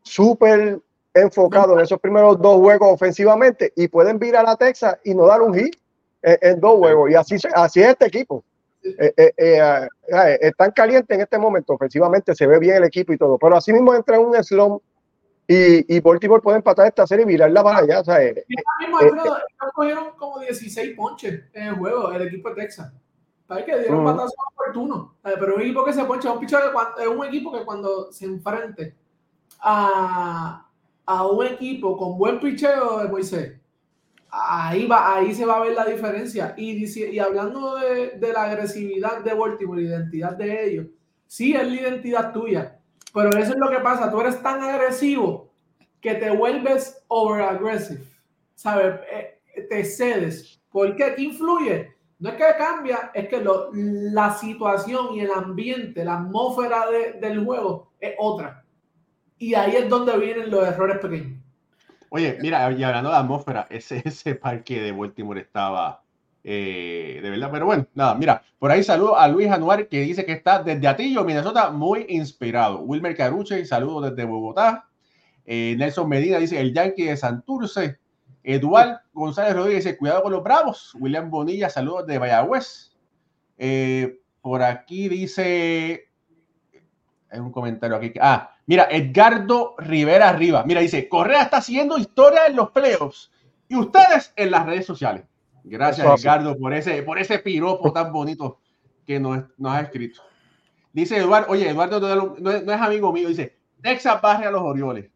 súper 0.01 0.79
enfocados 1.13 1.77
en 1.77 1.83
esos 1.83 1.99
primeros 1.99 2.41
dos 2.41 2.57
juegos 2.57 2.89
ofensivamente 2.91 3.71
y 3.75 3.87
pueden 3.87 4.17
virar 4.17 4.45
a 4.47 4.55
Texas 4.55 4.97
y 5.03 5.13
no 5.13 5.27
dar 5.27 5.41
un 5.41 5.53
hit 5.53 5.75
en, 6.21 6.59
dos 6.59 6.77
juegos. 6.77 7.11
Y 7.11 7.15
así, 7.15 7.35
así 7.53 7.81
es 7.81 7.89
este 7.89 8.07
equipo. 8.07 8.43
Eh, 8.83 9.13
eh, 9.15 9.33
eh, 9.37 9.87
están 10.41 10.71
calientes 10.71 11.15
en 11.15 11.21
este 11.21 11.37
momento, 11.37 11.73
ofensivamente 11.73 12.35
se 12.35 12.45
ve 12.45 12.59
bien 12.59 12.77
el 12.77 12.83
equipo 12.83 13.13
y 13.13 13.17
todo, 13.17 13.37
pero 13.37 13.55
así 13.55 13.71
mismo 13.71 13.95
entra 13.95 14.17
en 14.17 14.25
un 14.25 14.43
slump 14.43 14.81
y, 15.47 15.95
y 15.95 15.99
Baltimore 15.99 16.41
puede 16.41 16.57
empatar 16.57 16.87
esta 16.87 17.05
serie 17.05 17.23
y 17.23 17.27
virarla 17.27 17.63
para 17.63 17.79
allá. 17.79 18.03
¿sabes? 18.03 18.45
mismo, 18.79 19.01
eh, 19.01 19.11
cogieron 19.73 20.11
como 20.17 20.39
16 20.39 20.95
ponches 20.95 21.43
en 21.53 21.63
el 21.63 21.75
juego, 21.75 22.11
el 22.11 22.27
equipo 22.27 22.49
de 22.49 22.55
Texas. 22.55 22.91
¿Sabes 23.47 23.65
que 23.65 23.79
dieron 23.79 24.05
uh 24.05 24.27
oportuno? 24.53 25.15
Pero 25.21 25.55
un 25.55 25.61
equipo 25.61 25.83
que 25.83 25.93
se 25.93 26.05
poncha 26.05 26.31
un, 26.31 26.43
es 26.43 27.07
un 27.07 27.25
equipo 27.25 27.51
que 27.51 27.65
cuando 27.65 28.11
se 28.11 28.25
enfrente 28.25 28.95
a, 29.59 30.67
a 31.05 31.27
un 31.27 31.45
equipo 31.45 31.97
con 31.97 32.17
buen 32.17 32.39
picheo 32.39 32.99
de 32.99 33.09
Moisés, 33.09 33.59
ahí, 34.29 34.87
va, 34.87 35.15
ahí 35.15 35.33
se 35.35 35.45
va 35.45 35.57
a 35.57 35.61
ver 35.61 35.73
la 35.73 35.85
diferencia. 35.85 36.53
Y, 36.57 36.85
y 36.85 37.19
hablando 37.19 37.75
de, 37.75 38.11
de 38.17 38.33
la 38.33 38.43
agresividad 38.43 39.23
de 39.23 39.33
Baltimore, 39.33 39.81
la 39.81 39.89
identidad 39.89 40.35
de 40.35 40.65
ellos, 40.65 40.87
sí 41.27 41.53
es 41.53 41.67
la 41.67 41.73
identidad 41.73 42.33
tuya, 42.33 42.79
pero 43.13 43.29
eso 43.37 43.51
es 43.51 43.57
lo 43.57 43.69
que 43.69 43.79
pasa, 43.79 44.09
tú 44.09 44.19
eres 44.21 44.41
tan 44.41 44.61
agresivo 44.63 45.51
que 46.01 46.15
te 46.15 46.31
vuelves 46.31 47.03
over 47.07 47.41
aggressive, 47.43 48.03
¿sabes? 48.55 48.99
Eh, 49.11 49.39
te 49.69 49.85
cedes. 49.85 50.61
¿Por 50.69 50.95
qué? 50.95 51.13
¿Qué 51.15 51.21
influye? 51.21 51.92
No 52.23 52.29
es 52.29 52.35
que 52.35 52.43
cambia, 52.57 53.11
es 53.13 53.27
que 53.27 53.43
la 53.43 54.33
situación 54.33 55.13
y 55.13 55.19
el 55.19 55.31
ambiente, 55.31 56.05
la 56.05 56.19
atmósfera 56.19 56.89
de, 56.89 57.19
del 57.19 57.43
juego 57.43 57.91
es 57.99 58.15
otra. 58.17 58.63
Y 59.37 59.53
ahí 59.55 59.75
es 59.75 59.89
donde 59.89 60.17
vienen 60.17 60.49
los 60.49 60.65
errores 60.65 60.99
pequeños. 60.99 61.37
Oye, 62.07 62.37
mira, 62.41 62.71
y 62.71 62.81
hablando 62.81 63.09
de 63.09 63.17
atmósfera, 63.17 63.67
ese, 63.69 64.01
ese 64.05 64.35
parque 64.35 64.81
de 64.81 64.93
Baltimore 64.93 65.41
estaba 65.41 66.01
eh, 66.45 67.19
de 67.21 67.29
verdad, 67.29 67.49
pero 67.51 67.65
bueno, 67.65 67.87
nada, 67.93 68.15
mira, 68.15 68.41
por 68.57 68.71
ahí 68.71 68.85
saludo 68.85 69.17
a 69.17 69.27
Luis 69.27 69.51
Anuar 69.51 69.89
que 69.89 69.99
dice 69.99 70.23
que 70.23 70.31
está 70.31 70.63
desde 70.63 70.87
Atillo, 70.87 71.25
Minnesota, 71.25 71.71
muy 71.71 72.05
inspirado. 72.07 72.79
Wilmer 72.83 73.17
Caruche, 73.17 73.65
saludo 73.65 73.99
desde 73.99 74.23
Bogotá. 74.23 74.87
Eh, 75.45 75.75
Nelson 75.77 76.07
Medina 76.07 76.37
dice 76.37 76.61
el 76.61 76.73
Yankee 76.73 77.03
de 77.03 77.17
Santurce. 77.17 77.99
Eduard 78.43 79.01
González 79.13 79.55
Rodríguez 79.55 79.85
dice 79.85 79.97
cuidado 79.97 80.23
con 80.23 80.33
los 80.33 80.43
bravos. 80.43 80.93
William 80.99 81.29
Bonilla, 81.29 81.69
saludos 81.69 82.05
de 82.07 82.19
Mayagüez. 82.19 82.91
Eh, 83.57 84.19
por 84.41 84.61
aquí 84.61 85.07
dice. 85.07 86.09
Hay 87.31 87.39
un 87.39 87.51
comentario 87.51 87.95
aquí. 87.95 88.13
Ah, 88.19 88.51
mira, 88.65 88.87
Edgardo 88.91 89.75
Rivera 89.77 90.29
Arriba. 90.29 90.63
Mira, 90.65 90.81
dice: 90.81 91.07
Correa 91.07 91.43
está 91.43 91.57
haciendo 91.57 91.97
historia 91.97 92.47
en 92.47 92.55
los 92.55 92.71
playoffs 92.71 93.31
y 93.67 93.75
ustedes 93.75 94.33
en 94.35 94.51
las 94.51 94.65
redes 94.65 94.85
sociales. 94.85 95.23
Gracias, 95.63 96.21
Edgardo, 96.21 96.57
por 96.57 96.73
ese, 96.73 97.01
por 97.03 97.17
ese 97.17 97.39
piropo 97.39 97.93
tan 97.93 98.11
bonito 98.11 98.59
que 99.07 99.19
nos, 99.19 99.45
nos 99.57 99.73
ha 99.73 99.81
escrito. 99.81 100.21
Dice 100.91 101.17
Eduardo, 101.17 101.47
oye, 101.49 101.69
Eduardo 101.69 102.37
no, 102.39 102.51
es, 102.51 102.67
amigo 102.67 103.13
mío, 103.13 103.29
dice, 103.29 103.57
Texas 103.81 104.21
barre 104.21 104.45
a 104.45 104.51
los 104.51 104.61
Orioles. 104.61 105.09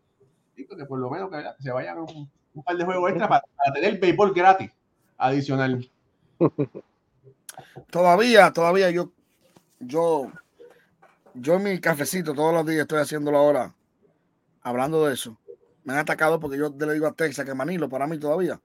Digo 0.56 0.76
que 0.76 0.86
por 0.86 0.98
lo 1.00 1.10
menos 1.10 1.30
que 1.30 1.44
se 1.60 1.72
vayan 1.72 2.00
un, 2.00 2.32
un 2.58 2.64
par 2.64 2.76
de 2.76 2.86
juegos 2.86 3.10
extra 3.12 3.28
para, 3.28 3.44
tener 3.74 4.00
béisbol 4.00 4.34
gratis 4.34 4.72
adicional. 5.18 5.90
Todavía, 7.90 8.52
todavía 8.52 8.92
yo, 8.92 9.12
yo, 9.80 10.32
yo 11.34 11.58
mi 11.58 11.80
cafecito 11.80 12.34
todos 12.36 12.54
los 12.54 12.66
días 12.66 12.82
estoy 12.82 13.00
haciéndolo 13.00 13.38
ahora, 13.38 13.74
hablando 14.62 15.06
de 15.06 15.14
eso. 15.14 15.38
Me 15.84 15.94
han 15.94 16.00
atacado 16.00 16.40
porque 16.40 16.58
yo 16.58 16.74
le 16.78 16.94
digo 16.94 17.08
a 17.08 17.14
Texas 17.14 17.46
que 17.46 17.56
Manilo 17.56 17.90
para 17.90 18.06
mí 18.06 18.20
todavía. 18.20 18.60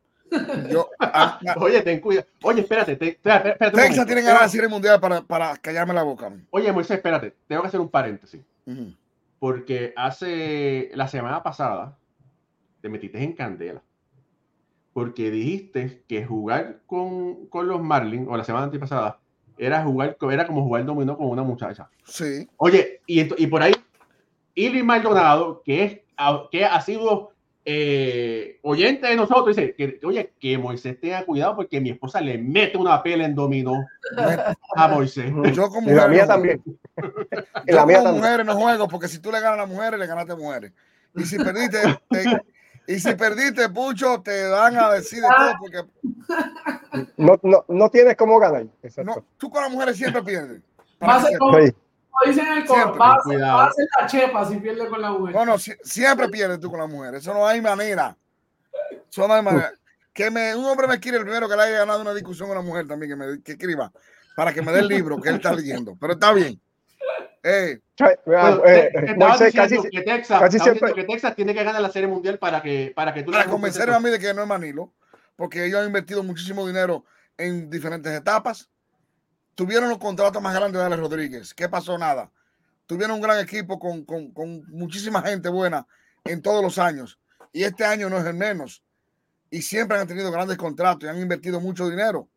Yo, 0.70 0.90
ah, 1.00 1.40
ah, 1.46 1.54
oye, 1.58 1.80
ten 1.82 2.00
cuidado. 2.00 2.26
Oye, 2.42 2.60
espérate. 2.60 2.92
espérate, 2.92 3.70
Texas 3.70 4.06
tiene 4.06 4.20
que 4.20 4.26
ganar 4.26 4.42
la 4.42 4.48
serie 4.48 4.68
mundial 4.68 5.00
para, 5.00 5.22
para, 5.22 5.56
callarme 5.56 5.94
la 5.94 6.02
boca. 6.02 6.30
Oye, 6.50 6.70
Moisés, 6.72 6.96
espérate. 6.96 7.34
Tengo 7.46 7.62
que 7.62 7.68
hacer 7.68 7.80
un 7.80 7.88
paréntesis. 7.88 8.42
Porque 9.38 9.94
hace 9.96 10.90
la 10.94 11.08
semana 11.08 11.42
pasada 11.42 11.96
te 12.82 12.90
metiste 12.90 13.22
en 13.22 13.32
candela 13.32 13.82
porque 14.92 15.30
dijiste 15.30 16.04
que 16.06 16.24
jugar 16.24 16.80
con, 16.86 17.46
con 17.46 17.66
los 17.66 17.82
Marlins, 17.82 18.28
o 18.28 18.36
la 18.36 18.44
semana 18.44 18.64
antepasada, 18.64 19.20
era 19.56 19.82
jugar, 19.82 20.16
era 20.30 20.46
como 20.46 20.62
jugar 20.64 20.84
dominó 20.84 21.16
con 21.16 21.28
una 21.28 21.42
muchacha. 21.42 21.88
Sí. 22.04 22.48
Oye, 22.56 23.00
y, 23.06 23.42
y 23.42 23.46
por 23.46 23.62
ahí, 23.62 23.72
Ili 24.54 24.82
Maldonado, 24.82 25.62
que, 25.64 25.84
es, 25.84 26.00
que 26.50 26.64
ha 26.64 26.80
sido 26.80 27.32
eh, 27.64 28.58
oyente 28.62 29.06
de 29.06 29.16
nosotros, 29.16 29.56
dice 29.56 29.74
que, 29.74 29.98
oye, 30.04 30.32
que 30.38 30.58
Moisés 30.58 31.00
tenga 31.00 31.24
cuidado 31.24 31.56
porque 31.56 31.80
mi 31.80 31.90
esposa 31.90 32.20
le 32.20 32.36
mete 32.36 32.76
una 32.76 33.02
pela 33.02 33.24
en 33.24 33.34
dominó 33.34 33.86
a 34.76 34.88
Moisés. 34.88 35.32
Yo 35.54 35.68
como 35.68 35.82
mujer, 35.82 35.96
la 35.96 36.08
mía 36.08 36.26
también. 36.26 36.62
Yo 36.64 37.76
la 37.76 37.86
mía 37.86 38.02
como 38.02 38.14
mujeres 38.14 38.44
no 38.44 38.56
juego 38.56 38.88
porque 38.88 39.08
si 39.08 39.20
tú 39.20 39.30
le 39.30 39.40
ganas 39.40 39.54
a 39.54 39.62
las 39.62 39.68
mujeres, 39.68 39.98
le 39.98 40.06
ganaste 40.06 40.32
a 40.32 40.36
mujeres. 40.36 40.72
Y 41.14 41.24
si 41.24 41.36
perdiste, 41.36 41.78
Y 42.86 42.98
si 42.98 43.14
perdiste, 43.14 43.68
Pucho, 43.68 44.20
te 44.22 44.48
van 44.48 44.76
a 44.76 44.90
decir 44.90 45.22
de 45.22 45.28
todo 45.28 45.52
porque. 45.58 45.84
No, 47.16 47.38
no, 47.42 47.64
no 47.68 47.90
tienes 47.90 48.16
cómo 48.16 48.38
ganar. 48.38 48.66
No, 49.04 49.24
tú 49.38 49.50
con 49.50 49.62
las 49.62 49.70
mujeres 49.70 49.96
siempre 49.96 50.22
pierdes. 50.22 50.60
Como, 51.38 51.58
dicen 52.26 52.46
el 52.46 52.66
coro, 52.66 53.02
a 53.02 53.20
ser 53.22 53.88
la 53.98 54.06
chepa 54.06 54.44
si 54.46 54.56
pierdes 54.58 54.88
con 54.88 55.00
la 55.00 55.10
mujer. 55.10 55.34
No, 55.34 55.46
no, 55.46 55.58
siempre 55.58 56.28
pierdes 56.28 56.60
tú 56.60 56.70
con 56.70 56.80
la 56.80 56.86
mujer. 56.86 57.14
Eso 57.14 57.32
no 57.32 57.46
hay 57.46 57.60
manera. 57.60 58.16
Eso 59.10 59.26
no 59.26 59.34
hay 59.34 59.42
manera. 59.42 59.72
Que 60.12 60.30
me, 60.30 60.54
un 60.54 60.64
hombre 60.66 60.86
me 60.86 61.00
quiere 61.00 61.18
el 61.18 61.24
primero 61.24 61.48
que 61.48 61.56
le 61.56 61.62
haya 61.62 61.78
ganado 61.78 62.02
una 62.02 62.14
discusión 62.14 62.48
con 62.48 62.58
una 62.58 62.66
mujer 62.66 62.86
también, 62.86 63.12
que 63.12 63.16
me 63.16 63.42
que 63.42 63.52
escriba, 63.52 63.90
para 64.36 64.52
que 64.52 64.60
me 64.60 64.72
dé 64.72 64.80
el 64.80 64.88
libro 64.88 65.20
que 65.20 65.30
él 65.30 65.36
está 65.36 65.54
leyendo. 65.54 65.96
Pero 65.98 66.12
está 66.14 66.32
bien. 66.32 66.60
Eh, 67.44 67.80
casi, 67.96 69.80
que 69.90 70.02
Texas, 70.02 70.62
siempre... 70.62 70.94
que 70.94 71.04
Texas 71.04 71.34
tiene 71.34 71.52
que 71.52 71.64
ganar 71.64 71.82
la 71.82 71.90
Serie 71.90 72.08
Mundial 72.08 72.38
para 72.38 72.62
que, 72.62 72.92
para 72.94 73.12
que 73.12 73.24
tú 73.24 73.32
para 73.32 73.46
convencer 73.46 73.90
a 73.90 73.98
mí 73.98 74.10
de 74.10 74.18
que 74.18 74.32
no 74.32 74.42
es 74.42 74.48
Manilo, 74.48 74.92
porque 75.34 75.64
ellos 75.66 75.80
han 75.80 75.86
invertido 75.86 76.22
muchísimo 76.22 76.66
dinero 76.66 77.04
en 77.36 77.68
diferentes 77.68 78.12
etapas. 78.12 78.70
Tuvieron 79.54 79.88
los 79.88 79.98
contratos 79.98 80.40
más 80.40 80.54
grandes 80.54 80.80
de 80.80 80.86
Alex 80.86 81.00
Rodríguez. 81.00 81.54
¿Qué 81.54 81.68
pasó? 81.68 81.98
Nada. 81.98 82.30
Tuvieron 82.86 83.16
un 83.16 83.22
gran 83.22 83.40
equipo 83.40 83.78
con, 83.78 84.04
con, 84.04 84.30
con 84.32 84.64
muchísima 84.68 85.20
gente 85.22 85.48
buena 85.48 85.86
en 86.24 86.42
todos 86.42 86.62
los 86.62 86.78
años. 86.78 87.18
Y 87.52 87.64
este 87.64 87.84
año 87.84 88.08
no 88.08 88.18
es 88.18 88.24
el 88.24 88.34
menos. 88.34 88.84
Y 89.50 89.62
siempre 89.62 89.98
han 89.98 90.06
tenido 90.06 90.30
grandes 90.30 90.56
contratos 90.56 91.04
y 91.04 91.08
han 91.08 91.20
invertido 91.20 91.60
mucho 91.60 91.88
dinero. 91.88 92.28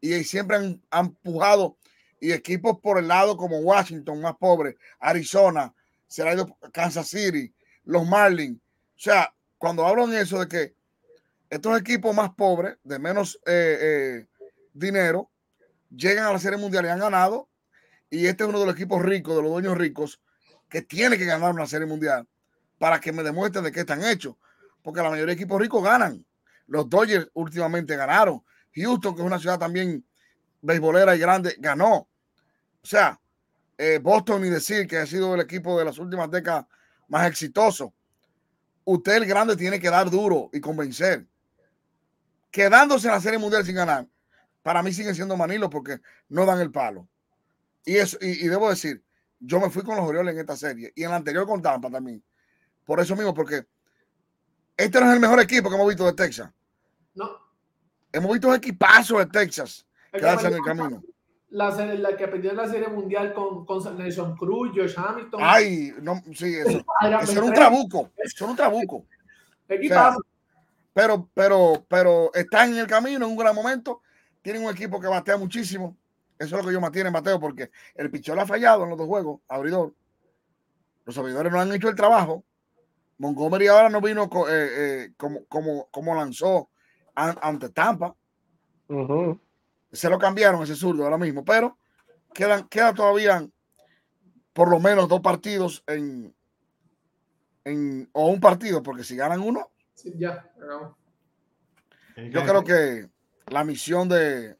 Y 0.00 0.24
siempre 0.24 0.56
han, 0.56 0.80
han 0.90 1.06
empujado 1.06 1.76
y 2.20 2.32
equipos 2.32 2.78
por 2.80 2.98
el 2.98 3.08
lado 3.08 3.36
como 3.36 3.58
Washington, 3.58 4.20
más 4.20 4.36
pobre, 4.36 4.76
Arizona, 5.00 5.74
se 6.06 6.30
ido 6.30 6.56
Kansas 6.72 7.08
City, 7.08 7.52
los 7.84 8.06
Marlins. 8.06 8.58
O 8.58 9.02
sea, 9.02 9.34
cuando 9.58 9.86
hablan 9.86 10.12
eso 10.14 10.38
de 10.40 10.48
que 10.48 10.74
estos 11.48 11.80
equipos 11.80 12.14
más 12.14 12.30
pobres, 12.34 12.76
de 12.84 12.98
menos 12.98 13.40
eh, 13.46 13.78
eh, 13.80 14.26
dinero, 14.72 15.30
llegan 15.90 16.26
a 16.26 16.32
la 16.32 16.38
Serie 16.38 16.58
Mundial 16.58 16.84
y 16.84 16.88
han 16.88 17.00
ganado, 17.00 17.48
y 18.10 18.26
este 18.26 18.44
es 18.44 18.48
uno 18.48 18.60
de 18.60 18.66
los 18.66 18.74
equipos 18.74 19.02
ricos, 19.02 19.34
de 19.34 19.42
los 19.42 19.50
dueños 19.50 19.78
ricos, 19.78 20.20
que 20.68 20.82
tiene 20.82 21.16
que 21.16 21.24
ganar 21.24 21.52
una 21.52 21.66
Serie 21.66 21.86
Mundial 21.86 22.28
para 22.78 23.00
que 23.00 23.12
me 23.12 23.22
demuestren 23.22 23.64
de 23.64 23.72
qué 23.72 23.80
están 23.80 24.04
hechos. 24.04 24.36
Porque 24.82 25.02
la 25.02 25.10
mayoría 25.10 25.34
de 25.34 25.40
equipos 25.40 25.60
ricos 25.60 25.82
ganan. 25.82 26.24
Los 26.66 26.88
Dodgers 26.88 27.28
últimamente 27.34 27.96
ganaron. 27.96 28.42
Houston, 28.74 29.14
que 29.14 29.20
es 29.20 29.26
una 29.26 29.38
ciudad 29.38 29.58
también 29.58 30.04
beisbolera 30.62 31.14
y 31.16 31.18
grande, 31.18 31.56
ganó. 31.58 32.08
O 32.82 32.86
sea, 32.86 33.20
eh, 33.76 33.98
Boston, 33.98 34.42
ni 34.42 34.48
decir 34.48 34.86
que 34.86 34.98
ha 34.98 35.06
sido 35.06 35.34
el 35.34 35.40
equipo 35.40 35.78
de 35.78 35.84
las 35.84 35.98
últimas 35.98 36.30
décadas 36.30 36.66
más 37.08 37.26
exitoso. 37.28 37.94
Usted, 38.84 39.16
el 39.16 39.26
grande, 39.26 39.56
tiene 39.56 39.78
que 39.78 39.90
dar 39.90 40.10
duro 40.10 40.50
y 40.52 40.60
convencer. 40.60 41.26
Quedándose 42.50 43.06
en 43.06 43.14
la 43.14 43.20
Serie 43.20 43.38
Mundial 43.38 43.64
sin 43.64 43.76
ganar, 43.76 44.06
para 44.62 44.82
mí 44.82 44.92
siguen 44.92 45.14
siendo 45.14 45.36
Manilo 45.36 45.70
porque 45.70 46.00
no 46.28 46.44
dan 46.44 46.60
el 46.60 46.70
palo. 46.70 47.08
Y, 47.84 47.96
eso, 47.96 48.18
y, 48.20 48.46
debo 48.48 48.68
decir, 48.68 49.02
yo 49.38 49.60
me 49.60 49.70
fui 49.70 49.82
con 49.82 49.96
los 49.96 50.04
Orioles 50.04 50.34
en 50.34 50.40
esta 50.40 50.56
serie 50.56 50.92
y 50.94 51.04
en 51.04 51.10
la 51.10 51.16
anterior 51.16 51.46
con 51.46 51.62
Tampa 51.62 51.90
también. 51.90 52.22
Por 52.84 53.00
eso 53.00 53.14
mismo, 53.14 53.32
porque 53.32 53.66
este 54.76 55.00
no 55.00 55.06
es 55.06 55.14
el 55.14 55.20
mejor 55.20 55.40
equipo 55.40 55.68
que 55.68 55.76
hemos 55.76 55.88
visto 55.88 56.04
de 56.04 56.12
Texas. 56.12 56.50
No. 57.14 57.30
Hemos 58.12 58.32
visto 58.32 58.54
equipazos 58.54 59.18
de 59.18 59.26
Texas 59.26 59.86
quedarse 60.12 60.48
en 60.48 60.54
el 60.54 60.62
camino 60.62 61.02
la, 61.50 61.70
la 61.70 62.16
que 62.16 62.28
perdió 62.28 62.50
en 62.50 62.56
la 62.56 62.68
Serie 62.68 62.88
Mundial 62.88 63.32
con, 63.34 63.64
con 63.66 63.98
Nelson 63.98 64.36
Cruz, 64.36 64.70
Josh 64.74 64.94
Hamilton. 64.96 65.40
Ay, 65.42 65.92
no, 66.00 66.22
sí, 66.34 66.54
eso. 66.54 66.84
eso 67.22 67.32
era 67.32 67.42
un 67.42 67.52
trabuco. 67.52 68.10
Eso 68.16 68.44
era 68.44 68.50
un 68.50 68.56
trabuco. 68.56 69.04
¿Qué 69.68 69.88
pasa? 69.88 70.16
pero, 70.92 71.28
pero, 71.32 71.84
pero 71.88 72.30
están 72.34 72.72
en 72.72 72.78
el 72.78 72.86
camino 72.86 73.24
en 73.24 73.30
un 73.30 73.36
gran 73.36 73.54
momento. 73.54 74.02
Tienen 74.42 74.64
un 74.64 74.70
equipo 74.70 75.00
que 75.00 75.06
batea 75.06 75.36
muchísimo. 75.36 75.96
Eso 76.38 76.56
es 76.56 76.62
lo 76.62 76.68
que 76.68 76.72
yo 76.72 76.80
mantiene 76.80 77.08
en 77.08 77.12
bateo, 77.12 77.38
porque 77.38 77.70
el 77.94 78.10
pichón 78.10 78.38
ha 78.38 78.46
fallado 78.46 78.84
en 78.84 78.90
los 78.90 78.98
dos 78.98 79.06
juegos, 79.06 79.40
abridor. 79.48 79.94
Los 81.04 81.16
abridores 81.18 81.52
no 81.52 81.60
han 81.60 81.72
hecho 81.72 81.88
el 81.88 81.94
trabajo. 81.94 82.44
Montgomery 83.18 83.66
ahora 83.66 83.90
no 83.90 84.00
vino 84.00 84.30
eh, 84.48 84.48
eh, 84.50 85.12
como, 85.18 85.44
como, 85.44 85.88
como 85.90 86.14
lanzó 86.14 86.70
ante 87.14 87.68
Tampa. 87.68 88.14
Se 89.92 90.08
lo 90.08 90.18
cambiaron 90.18 90.62
ese 90.62 90.76
zurdo 90.76 91.04
ahora 91.04 91.18
mismo, 91.18 91.44
pero 91.44 91.76
quedan, 92.32 92.68
queda 92.68 92.94
todavía 92.94 93.46
por 94.52 94.70
lo 94.70 94.80
menos 94.80 95.08
dos 95.08 95.20
partidos 95.20 95.82
en, 95.86 96.34
en 97.64 98.08
o 98.12 98.28
un 98.28 98.40
partido, 98.40 98.82
porque 98.82 99.04
si 99.04 99.16
ganan 99.16 99.40
uno, 99.40 99.70
ya, 100.16 100.50
yo 102.16 102.44
creo 102.44 102.64
que 102.64 103.08
la 103.46 103.64
misión 103.64 104.08
de, 104.08 104.56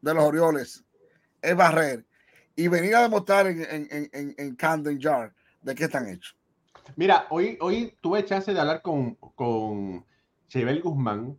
de 0.00 0.14
los 0.14 0.24
Orioles 0.24 0.84
es 1.42 1.56
barrer 1.56 2.06
y 2.56 2.68
venir 2.68 2.96
a 2.96 3.02
demostrar 3.02 3.46
en, 3.46 3.62
en, 3.62 4.10
en, 4.12 4.34
en 4.36 4.56
Camden 4.56 5.00
Jar 5.00 5.34
de 5.62 5.74
qué 5.74 5.84
están 5.84 6.08
hechos. 6.08 6.36
Mira, 6.96 7.26
hoy, 7.30 7.58
hoy 7.60 7.96
tuve 8.00 8.24
chance 8.24 8.52
de 8.52 8.60
hablar 8.60 8.82
con, 8.82 9.14
con 9.14 10.04
Chebel 10.48 10.82
Guzmán, 10.82 11.38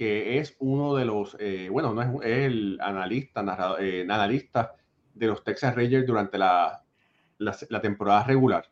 que 0.00 0.38
es 0.38 0.56
uno 0.60 0.94
de 0.94 1.04
los, 1.04 1.36
eh, 1.38 1.68
bueno, 1.70 1.92
no 1.92 2.22
es, 2.22 2.30
el 2.46 2.78
analista, 2.80 3.42
narrador, 3.42 3.84
eh, 3.84 4.06
analista 4.08 4.74
de 5.12 5.26
los 5.26 5.44
Texas 5.44 5.74
Rangers 5.74 6.06
durante 6.06 6.38
la, 6.38 6.82
la, 7.36 7.80
temporada 7.82 8.24
regular. 8.24 8.64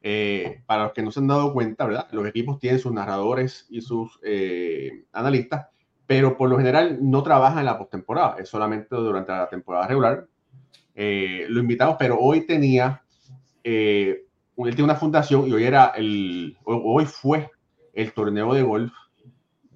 Eh, 0.00 0.62
para 0.64 0.84
los 0.84 0.92
que 0.94 1.02
no 1.02 1.12
se 1.12 1.20
han 1.20 1.26
dado 1.26 1.52
cuenta, 1.52 1.84
¿verdad? 1.84 2.08
Los 2.12 2.26
equipos 2.26 2.58
tienen 2.58 2.80
sus 2.80 2.94
narradores 2.94 3.66
y 3.68 3.82
sus 3.82 4.18
analistas, 5.12 5.66
pero 6.06 6.34
por 6.38 6.48
lo 6.48 6.56
general 6.56 6.96
no 7.02 7.22
trabajan 7.22 7.58
en 7.58 7.66
la 7.66 7.76
postemporada, 7.76 8.36
es 8.38 8.48
solamente 8.48 8.96
durante 8.96 9.32
la 9.32 9.50
temporada 9.50 9.86
regular. 9.86 10.26
lo 10.94 11.60
invitamos, 11.60 11.96
pero 11.98 12.18
hoy 12.18 12.46
tenía 12.46 13.02
él 13.62 14.24
tiene 14.56 14.84
una 14.84 14.94
fundación 14.94 15.46
y 15.46 15.52
hoy 15.52 15.64
era 15.64 15.88
el, 15.88 16.56
hoy 16.64 17.04
fue 17.04 17.50
el 17.92 18.14
torneo 18.14 18.54
de 18.54 18.62
golf 18.62 18.94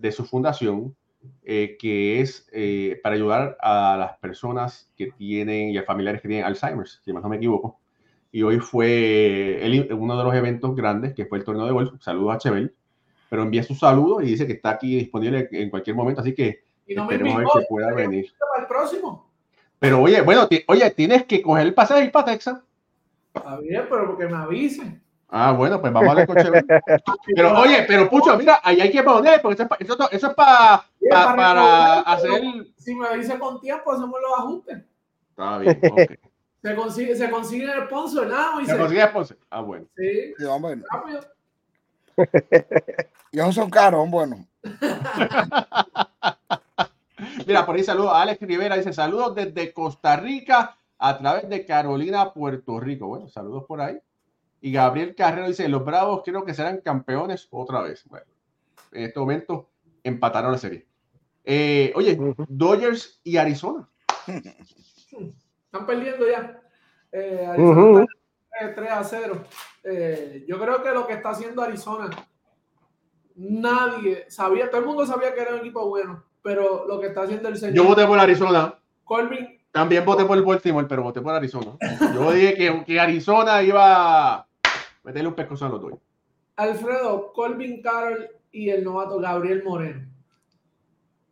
de 0.02 0.12
su 0.12 0.24
fundación, 0.24 0.94
eh, 1.44 1.76
que 1.78 2.20
es 2.20 2.48
eh, 2.52 3.00
para 3.02 3.14
ayudar 3.14 3.56
a 3.60 3.96
las 3.96 4.18
personas 4.18 4.90
que 4.96 5.12
tienen 5.12 5.70
y 5.70 5.78
a 5.78 5.84
familiares 5.84 6.20
que 6.20 6.28
tienen 6.28 6.44
Alzheimer, 6.44 6.86
si 6.86 7.12
más 7.12 7.22
no 7.22 7.28
me 7.28 7.36
equivoco. 7.36 7.78
Y 8.32 8.42
hoy 8.42 8.58
fue 8.58 9.60
uno 9.92 10.18
de 10.18 10.24
los 10.24 10.34
eventos 10.34 10.74
grandes, 10.74 11.14
que 11.14 11.26
fue 11.26 11.38
el 11.38 11.44
torneo 11.44 11.66
de 11.66 11.72
golf. 11.72 11.92
Saludos 12.00 12.34
a 12.34 12.38
Chebel, 12.38 12.74
pero 13.30 13.42
envía 13.42 13.62
su 13.62 13.74
saludo 13.74 14.20
y 14.20 14.26
dice 14.26 14.46
que 14.46 14.54
está 14.54 14.70
aquí 14.70 14.96
disponible 14.96 15.48
en 15.52 15.70
cualquier 15.70 15.94
momento, 15.94 16.20
así 16.20 16.34
que 16.34 16.64
esperemos 16.86 17.34
a 17.34 17.38
ver 17.38 17.48
si 17.52 17.68
pueda 17.68 17.92
venir. 17.94 18.32
Para 18.38 18.62
el 18.62 18.68
próximo. 18.68 19.30
Pero 19.78 20.00
oye, 20.00 20.20
bueno, 20.22 20.48
oye, 20.66 20.90
tienes 20.90 21.24
que 21.24 21.42
coger 21.42 21.66
el 21.66 21.74
pasaje 21.74 22.06
y 22.06 22.10
para 22.10 22.26
Texas. 22.26 22.60
Está 23.34 23.58
bien, 23.60 23.86
pero 23.88 24.06
porque 24.06 24.26
me 24.26 24.36
avisen. 24.36 25.02
Ah, 25.34 25.52
bueno, 25.52 25.80
pues 25.80 25.90
vamos 25.90 26.10
a 26.10 26.14
ver 26.14 26.26
coche. 26.26 26.50
Pero 27.34 27.58
oye, 27.58 27.84
pero 27.88 28.10
Pucho, 28.10 28.36
mira, 28.36 28.60
ahí 28.62 28.82
hay 28.82 28.90
que 28.90 29.02
poner, 29.02 29.40
porque 29.40 29.62
eso, 29.62 29.66
eso, 29.78 30.10
eso 30.10 30.26
es 30.26 30.34
para, 30.34 30.84
para, 31.08 32.00
hacer. 32.00 32.66
Si 32.76 32.94
me 32.94 33.06
avisa 33.06 33.38
con 33.38 33.58
tiempo, 33.58 33.92
hacemos 33.92 34.20
los 34.20 34.38
ajustes. 34.38 34.82
Está 35.30 35.56
bien, 35.56 35.80
ok. 35.90 36.00
Se 36.62 36.74
consigue, 36.74 37.16
se 37.16 37.30
consigue 37.30 37.64
el 37.64 37.86
sponsor, 37.86 38.26
nada, 38.26 38.60
y 38.60 38.66
se, 38.66 38.76
consigue 38.76 39.00
el 39.00 39.08
sponsor. 39.08 39.38
Ah, 39.48 39.62
bueno. 39.62 39.86
Sí, 39.96 40.34
sí 40.36 40.44
bueno. 40.60 40.84
y 43.32 43.40
esos 43.40 43.54
son 43.54 43.70
caros, 43.70 44.10
bueno. 44.10 44.46
Mira, 47.46 47.64
por 47.64 47.74
ahí 47.74 47.82
saludo 47.82 48.10
a 48.10 48.20
Alex 48.20 48.42
Rivera, 48.42 48.76
dice 48.76 48.92
saludos 48.92 49.34
desde 49.34 49.72
Costa 49.72 50.14
Rica 50.16 50.76
a 50.98 51.16
través 51.16 51.48
de 51.48 51.64
Carolina, 51.64 52.34
Puerto 52.34 52.78
Rico. 52.78 53.06
Bueno, 53.06 53.28
saludos 53.28 53.64
por 53.66 53.80
ahí. 53.80 53.98
Y 54.62 54.70
Gabriel 54.70 55.16
Carrero 55.16 55.48
dice, 55.48 55.68
los 55.68 55.84
Bravos 55.84 56.22
creo 56.24 56.44
que 56.44 56.54
serán 56.54 56.80
campeones 56.80 57.48
otra 57.50 57.82
vez. 57.82 58.04
Bueno, 58.08 58.26
en 58.92 59.02
este 59.02 59.18
momento 59.18 59.68
empataron 60.04 60.52
la 60.52 60.58
serie. 60.58 60.86
Eh, 61.44 61.92
oye, 61.96 62.16
Dodgers 62.48 63.20
y 63.24 63.36
Arizona. 63.36 63.88
Están 64.28 65.84
perdiendo 65.84 66.30
ya. 66.30 66.62
Eh, 67.10 67.44
Arizona 67.44 68.06
3 68.76 68.90
a 68.92 69.02
0. 69.02 69.44
Eh, 69.82 70.44
yo 70.46 70.60
creo 70.60 70.80
que 70.80 70.90
lo 70.92 71.08
que 71.08 71.14
está 71.14 71.30
haciendo 71.30 71.60
Arizona, 71.60 72.08
nadie 73.34 74.26
sabía, 74.30 74.70
todo 74.70 74.80
el 74.80 74.86
mundo 74.86 75.04
sabía 75.04 75.34
que 75.34 75.40
era 75.40 75.54
un 75.54 75.60
equipo 75.60 75.88
bueno, 75.88 76.22
pero 76.40 76.86
lo 76.86 77.00
que 77.00 77.08
está 77.08 77.22
haciendo 77.22 77.48
el 77.48 77.56
señor. 77.56 77.74
Yo 77.74 77.84
voté 77.84 78.06
por 78.06 78.20
Arizona. 78.20 78.78
Colvin 79.02 79.60
también 79.72 80.04
voté 80.04 80.24
por 80.24 80.40
Baltimore, 80.44 80.86
pero 80.86 81.02
voté 81.02 81.20
por 81.20 81.34
Arizona. 81.34 81.72
Yo 82.14 82.30
dije 82.30 82.54
que, 82.54 82.84
que 82.84 83.00
Arizona 83.00 83.60
iba 83.62 84.34
a 84.34 84.51
meterle 85.02 85.28
un 85.28 85.34
pescozo 85.34 85.66
a 85.66 85.68
los 85.68 85.80
dos. 85.80 85.92
Alfredo, 86.56 87.32
Colvin 87.32 87.82
Carroll 87.82 88.28
y 88.50 88.70
el 88.70 88.84
novato 88.84 89.18
Gabriel 89.18 89.62
Moreno. 89.64 90.06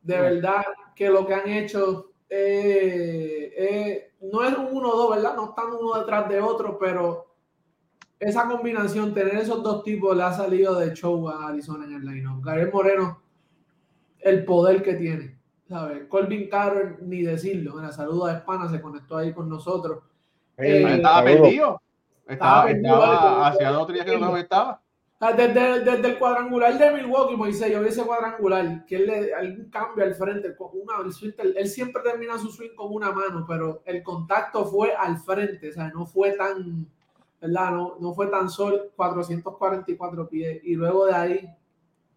De 0.03 0.19
verdad 0.19 0.65
que 0.97 1.11
lo 1.11 1.27
que 1.27 1.35
han 1.35 1.49
hecho 1.49 2.13
eh, 2.29 3.53
eh, 3.57 4.13
no 4.23 4.43
es 4.43 4.57
un 4.57 4.69
1-2, 4.69 5.11
¿verdad? 5.17 5.37
No 5.37 5.51
están 5.51 5.73
uno 5.73 5.99
detrás 5.99 6.29
de 6.29 6.41
otro, 6.41 6.79
pero 6.79 7.35
esa 8.19 8.49
combinación, 8.49 9.13
tener 9.13 9.37
esos 9.37 9.63
dos 9.63 9.83
tipos, 9.83 10.17
le 10.17 10.23
ha 10.23 10.33
salido 10.33 10.79
de 10.79 10.95
show 10.95 11.29
a 11.29 11.49
Arizona 11.49 11.85
en 11.85 11.95
el 11.95 12.05
line 12.05 12.29
Gabriel 12.43 12.71
Moreno, 12.73 13.23
el 14.21 14.45
poder 14.45 14.83
que 14.83 14.95
tiene 14.95 15.41
¿sabes? 15.71 16.09
Colvin 16.09 16.49
Carroll, 16.49 16.97
ni 17.03 17.23
decirlo. 17.23 17.79
En 17.79 17.87
la 17.87 17.93
saludo 17.93 18.27
a 18.27 18.33
Espana 18.33 18.69
se 18.69 18.81
conectó 18.81 19.17
ahí 19.17 19.33
con 19.33 19.49
nosotros. 19.49 20.03
Eh, 20.57 20.85
estaba 20.97 21.25
perdido. 21.25 21.81
Estaba, 22.31 22.71
estaba, 22.71 23.49
hacia 23.49 23.79
otro 23.79 23.95
día 23.95 24.05
que 24.05 24.19
no 24.19 24.37
estaba. 24.37 24.81
Ah, 25.23 25.33
desde, 25.33 25.81
desde, 25.81 26.09
el 26.09 26.19
cuadrangular 26.19 26.79
de 26.79 26.93
Milwaukee, 26.93 27.37
Moisés, 27.37 27.71
yo 27.71 27.83
vi 27.83 27.89
ese 27.89 28.03
cuadrangular, 28.05 28.87
que 28.87 28.97
él 28.97 29.07
le 29.07 29.35
algún 29.35 29.69
cambio 29.69 30.03
al 30.03 30.15
frente, 30.15 30.57
una, 30.59 30.95
él 31.57 31.69
siempre 31.69 32.03
termina 32.03 32.39
su 32.39 32.51
swing 32.51 32.75
con 32.75 32.91
una 32.91 33.13
mano, 33.13 33.45
pero 33.47 33.83
el 33.85 34.03
contacto 34.03 34.65
fue 34.65 34.95
al 34.95 35.19
frente, 35.19 35.69
o 35.69 35.73
sea, 35.75 35.89
no 35.91 36.07
fue 36.07 36.33
tan, 36.33 36.87
¿verdad? 37.39 37.71
No, 37.73 37.97
no 38.01 38.15
fue 38.15 38.29
tan 38.29 38.49
solo 38.49 38.93
444 38.97 40.27
pies, 40.27 40.61
y 40.65 40.75
luego 40.75 41.05
de 41.05 41.15
ahí, 41.15 41.51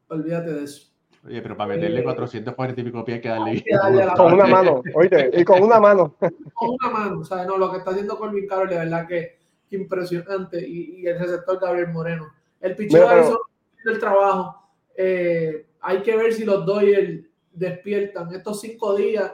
olvídate 0.07 0.53
de 0.53 0.63
eso. 0.63 0.89
Oye, 1.25 1.41
pero 1.41 1.57
para 1.57 1.75
meterle 1.75 2.03
440 2.03 2.81
y 2.81 2.83
pico 2.85 3.03
pies 3.03 3.15
hay 3.15 3.21
que 3.21 3.29
darle. 3.29 4.07
con 4.15 4.33
una 4.33 4.45
mano, 4.45 4.81
oye, 4.93 5.29
y 5.33 5.43
con 5.43 5.61
una 5.61 5.77
mano. 5.77 6.15
Con 6.53 6.69
una 6.69 6.89
mano, 6.89 7.19
o 7.19 7.25
sea, 7.25 7.43
no, 7.43 7.57
lo 7.57 7.69
que 7.69 7.79
está 7.79 7.91
haciendo 7.91 8.17
Colvin 8.17 8.47
Carroll, 8.47 8.69
de 8.69 8.77
verdad 8.77 9.05
que, 9.05 9.42
impresionante. 9.77 10.65
Y, 10.67 11.01
y, 11.01 11.07
el 11.07 11.19
receptor 11.19 11.59
Gabriel 11.59 11.89
Moreno. 11.89 12.33
El 12.59 12.75
picheo 12.75 13.05
hizo 13.19 13.41
el 13.85 13.99
trabajo. 13.99 14.69
Eh, 14.95 15.67
hay 15.81 16.01
que 16.01 16.15
ver 16.15 16.33
si 16.33 16.45
los 16.45 16.65
Dodgers 16.65 17.25
despiertan 17.51 18.33
estos 18.33 18.61
cinco 18.61 18.95
días. 18.95 19.31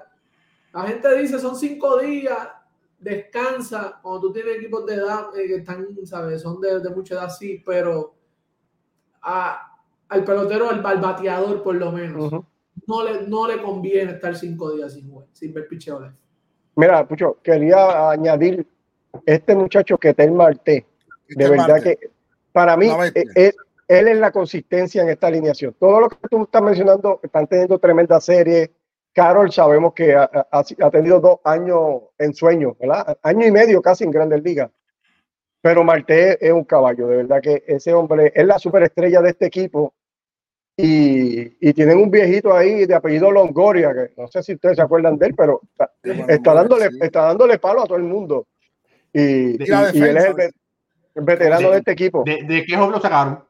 La 0.74 0.84
gente 0.84 1.18
dice 1.18 1.40
son 1.40 1.56
cinco 1.56 2.00
días, 2.00 2.48
descansa. 3.00 4.00
Cuando 4.02 4.22
tú 4.22 4.34
tienes 4.34 4.58
equipos 4.58 4.86
de 4.86 4.96
edad 4.96 5.28
eh, 5.38 5.48
que 5.48 5.56
están, 5.56 5.88
¿sabes? 6.06 6.42
Son 6.42 6.60
de, 6.60 6.80
de 6.80 6.90
mucha 6.90 7.16
edad, 7.16 7.30
sí, 7.30 7.62
pero. 7.66 8.16
a 9.22 9.70
al 10.10 10.24
pelotero, 10.24 10.70
al, 10.70 10.82
bateador 10.82 11.64
por 11.64 11.76
lo 11.76 11.92
menos, 11.92 12.32
no, 12.88 13.04
le, 13.04 13.28
no 13.28 13.48
le 13.48 13.62
conviene 13.62 14.14
estar 14.14 14.36
cinco 14.36 14.72
días 14.72 14.94
sin, 14.94 15.12
sin 15.32 15.54
ver 15.54 15.68
picheo. 15.68 16.12
Mira, 16.76 17.08
Pucho, 17.08 17.38
quería 17.44 18.10
añadir 18.10 18.68
este 19.26 19.56
muchacho 19.56 19.98
que 19.98 20.10
está 20.10 20.24
en 20.24 20.36
Marte. 20.36 20.86
De 21.28 21.50
verdad 21.50 21.82
que 21.82 21.98
para 22.52 22.76
mí 22.76 22.88
e, 22.88 23.24
es, 23.36 23.56
él 23.88 24.08
es 24.08 24.18
la 24.18 24.32
consistencia 24.32 25.02
en 25.02 25.10
esta 25.10 25.28
alineación. 25.28 25.76
Todo 25.80 26.02
lo 26.02 26.10
que 26.10 26.18
tú 26.30 26.44
estás 26.44 26.62
mencionando, 26.62 27.20
están 27.24 27.48
teniendo 27.48 27.80
tremenda 27.80 28.20
serie. 28.20 28.72
Carol 29.14 29.52
sabemos 29.52 29.94
que 29.94 30.16
ha, 30.16 30.30
ha, 30.52 30.92
tenido 30.92 31.20
dos 31.20 31.40
años 31.44 32.04
en 32.18 32.34
sueño, 32.34 32.76
¿verdad? 32.80 33.18
Año 33.24 33.46
y 33.48 33.52
medio 33.52 33.82
casi 33.82 34.04
en 34.04 34.12
Grandes 34.12 34.44
Ligas. 34.44 34.70
Pero 35.62 35.84
Marte 35.84 36.46
es 36.46 36.54
un 36.54 36.64
caballo, 36.64 37.08
de 37.08 37.18
verdad 37.18 37.42
que 37.42 37.64
ese 37.68 37.94
hombre 37.94 38.32
es 38.34 38.46
la 38.46 38.60
superestrella 38.60 39.22
de 39.22 39.32
este 39.32 39.48
equipo 39.48 39.94
y, 40.82 41.74
tienen 41.74 41.98
un 41.98 42.10
viejito 42.10 42.56
ahí 42.56 42.86
de 42.86 42.96
apellido 42.96 43.30
Longoria, 43.32 43.94
que 43.94 44.12
no 44.16 44.30
sé 44.30 44.42
si 44.42 44.54
ustedes 44.54 44.78
se 44.78 44.82
acuerdan 44.82 45.18
de 45.18 45.28
él, 45.28 45.36
pero 45.36 45.60
está, 46.28 46.54
dándole, 46.54 46.88
está 47.02 47.24
dándole 47.24 47.60
palo 47.60 47.82
a 47.82 47.86
todo 47.86 47.98
el 47.98 48.04
mundo. 48.04 48.48
Y, 49.14 49.62
él 49.62 50.18
es 50.18 50.26
el, 51.16 51.24
veterano 51.24 51.72
de, 51.72 51.78
este 51.80 51.92
equipo. 51.92 52.24
¿De, 52.26 52.66
qué 52.66 52.76
joven 52.76 52.92
lo 52.92 53.02
sacaron? 53.02 53.44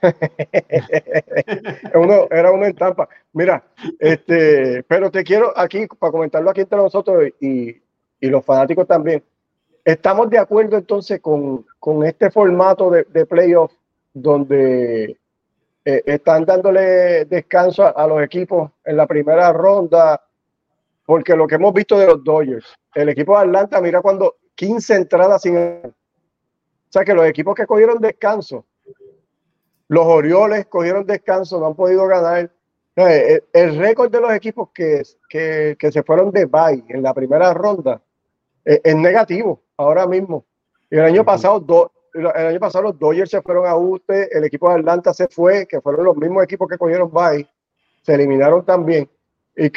uno, 1.94 2.28
era 2.30 2.52
uno 2.52 2.66
en 2.66 2.74
Tampa. 2.74 3.08
Mira, 3.32 3.64
este, 3.98 4.82
pero 4.84 5.10
te 5.10 5.24
quiero 5.24 5.52
aquí, 5.56 5.86
para 5.98 6.12
comentarlo 6.12 6.50
aquí 6.50 6.60
entre 6.60 6.78
nosotros 6.78 7.24
y, 7.40 7.70
y 8.20 8.28
los 8.28 8.44
fanáticos 8.44 8.86
también. 8.86 9.22
Estamos 9.84 10.28
de 10.30 10.38
acuerdo 10.38 10.76
entonces 10.76 11.20
con, 11.20 11.66
con 11.78 12.04
este 12.04 12.30
formato 12.30 12.90
de, 12.90 13.04
de 13.04 13.26
playoff 13.26 13.72
donde 14.12 15.16
eh, 15.84 16.02
están 16.04 16.44
dándole 16.44 17.24
descanso 17.24 17.96
a, 17.96 18.06
los 18.06 18.22
equipos 18.22 18.70
en 18.84 18.96
la 18.96 19.06
primera 19.06 19.52
ronda, 19.52 20.20
porque 21.06 21.34
lo 21.34 21.46
que 21.46 21.54
hemos 21.54 21.72
visto 21.72 21.98
de 21.98 22.06
los 22.06 22.22
Dodgers, 22.22 22.66
el 22.94 23.08
equipo 23.08 23.34
de 23.34 23.46
Atlanta, 23.46 23.80
mira 23.80 24.02
cuando 24.02 24.36
15 24.58 24.94
entradas 24.96 25.42
sin... 25.42 25.56
O 25.56 26.90
sea 26.90 27.04
que 27.04 27.14
los 27.14 27.26
equipos 27.26 27.54
que 27.54 27.66
cogieron 27.66 28.00
descanso, 28.00 28.66
los 29.86 30.04
Orioles 30.04 30.66
cogieron 30.66 31.06
descanso, 31.06 31.60
no 31.60 31.66
han 31.66 31.76
podido 31.76 32.06
ganar. 32.06 32.50
El, 32.96 33.44
el 33.52 33.78
récord 33.78 34.10
de 34.10 34.20
los 34.20 34.32
equipos 34.32 34.70
que, 34.74 35.02
que, 35.28 35.76
que, 35.78 35.92
se 35.92 36.02
fueron 36.02 36.32
de 36.32 36.46
bye 36.46 36.84
en 36.88 37.02
la 37.04 37.14
primera 37.14 37.54
ronda 37.54 38.02
es, 38.64 38.80
es 38.82 38.96
negativo 38.96 39.62
ahora 39.76 40.06
mismo. 40.06 40.44
Y 40.90 40.96
el 40.96 41.04
año 41.04 41.24
pasado, 41.24 41.60
do, 41.60 41.92
el 42.14 42.26
año 42.26 42.58
pasado 42.58 42.84
los 42.84 42.98
Dodgers 42.98 43.30
se 43.30 43.42
fueron 43.42 43.64
a 43.64 43.76
UTE, 43.76 44.36
el 44.36 44.42
equipo 44.42 44.68
de 44.70 44.80
Atlanta 44.80 45.14
se 45.14 45.28
fue, 45.28 45.68
que 45.68 45.80
fueron 45.80 46.04
los 46.04 46.16
mismos 46.16 46.42
equipos 46.42 46.68
que 46.68 46.78
cogieron 46.78 47.12
bye, 47.12 47.48
se 48.02 48.14
eliminaron 48.14 48.64
también. 48.64 49.08
Y, 49.54 49.70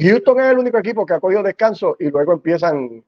Houston 0.00 0.40
es 0.40 0.46
el 0.52 0.58
único 0.58 0.76
equipo 0.76 1.06
que 1.06 1.14
ha 1.14 1.20
cogido 1.20 1.42
descanso 1.42 1.96
y 1.98 2.10
luego 2.10 2.32
empiezan 2.32 3.02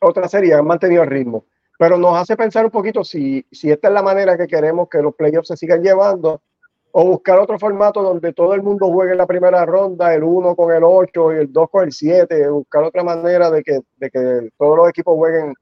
otra 0.00 0.28
serie, 0.28 0.54
han 0.54 0.66
mantenido 0.66 1.02
el 1.02 1.10
ritmo. 1.10 1.44
Pero 1.78 1.96
nos 1.96 2.16
hace 2.16 2.36
pensar 2.36 2.64
un 2.64 2.70
poquito 2.70 3.04
si, 3.04 3.44
si 3.50 3.70
esta 3.70 3.88
es 3.88 3.94
la 3.94 4.02
manera 4.02 4.36
que 4.36 4.46
queremos 4.46 4.88
que 4.88 5.00
los 5.00 5.14
playoffs 5.14 5.48
se 5.48 5.56
sigan 5.56 5.82
llevando 5.82 6.42
o 6.92 7.04
buscar 7.04 7.38
otro 7.38 7.58
formato 7.58 8.02
donde 8.02 8.32
todo 8.32 8.54
el 8.54 8.62
mundo 8.62 8.90
juegue 8.90 9.12
en 9.12 9.18
la 9.18 9.26
primera 9.26 9.64
ronda, 9.64 10.14
el 10.14 10.24
1 10.24 10.56
con 10.56 10.74
el 10.74 10.82
8 10.84 11.32
y 11.32 11.36
el 11.36 11.52
2 11.52 11.70
con 11.70 11.84
el 11.84 11.92
7, 11.92 12.48
buscar 12.50 12.84
otra 12.84 13.04
manera 13.04 13.50
de 13.50 13.62
que, 13.62 13.80
de 13.96 14.10
que 14.10 14.50
todos 14.58 14.76
los 14.76 14.88
equipos 14.88 15.14
jueguen 15.16 15.54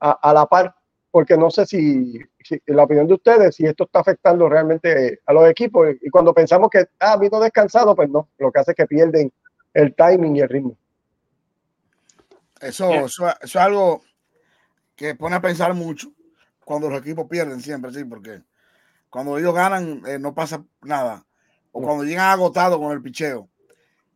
a, 0.00 0.32
la 0.34 0.46
par 0.46 0.74
porque 1.10 1.36
no 1.36 1.50
sé 1.50 1.64
si, 1.64 2.20
la 2.66 2.84
opinión 2.84 3.06
de 3.06 3.14
ustedes, 3.14 3.54
si 3.54 3.64
esto 3.64 3.84
está 3.84 4.00
afectando 4.00 4.50
realmente 4.50 5.20
a 5.24 5.32
los 5.32 5.48
equipos. 5.48 5.88
Y 6.02 6.10
cuando 6.10 6.34
pensamos 6.34 6.68
que, 6.68 6.84
ah, 7.00 7.16
vino 7.16 7.40
descansado, 7.40 7.96
pues 7.96 8.10
no, 8.10 8.28
lo 8.36 8.52
que 8.52 8.60
hace 8.60 8.72
es 8.72 8.76
que 8.76 8.86
pierden 8.86 9.32
el 9.72 9.94
timing 9.94 10.36
y 10.36 10.40
el 10.40 10.48
ritmo. 10.50 10.76
Eso, 12.60 12.92
eso, 13.06 13.26
es 13.40 13.56
algo 13.56 14.02
que 14.94 15.14
pone 15.14 15.36
a 15.36 15.40
pensar 15.40 15.74
mucho 15.74 16.12
cuando 16.64 16.88
los 16.88 17.00
equipos 17.00 17.26
pierden 17.28 17.60
siempre, 17.60 17.92
sí, 17.92 18.04
porque 18.04 18.42
cuando 19.10 19.38
ellos 19.38 19.54
ganan 19.54 20.02
eh, 20.06 20.18
no 20.18 20.34
pasa 20.34 20.64
nada. 20.82 21.24
O 21.72 21.82
cuando 21.82 22.04
llegan 22.04 22.30
agotados 22.30 22.78
con 22.78 22.92
el 22.92 23.02
picheo. 23.02 23.50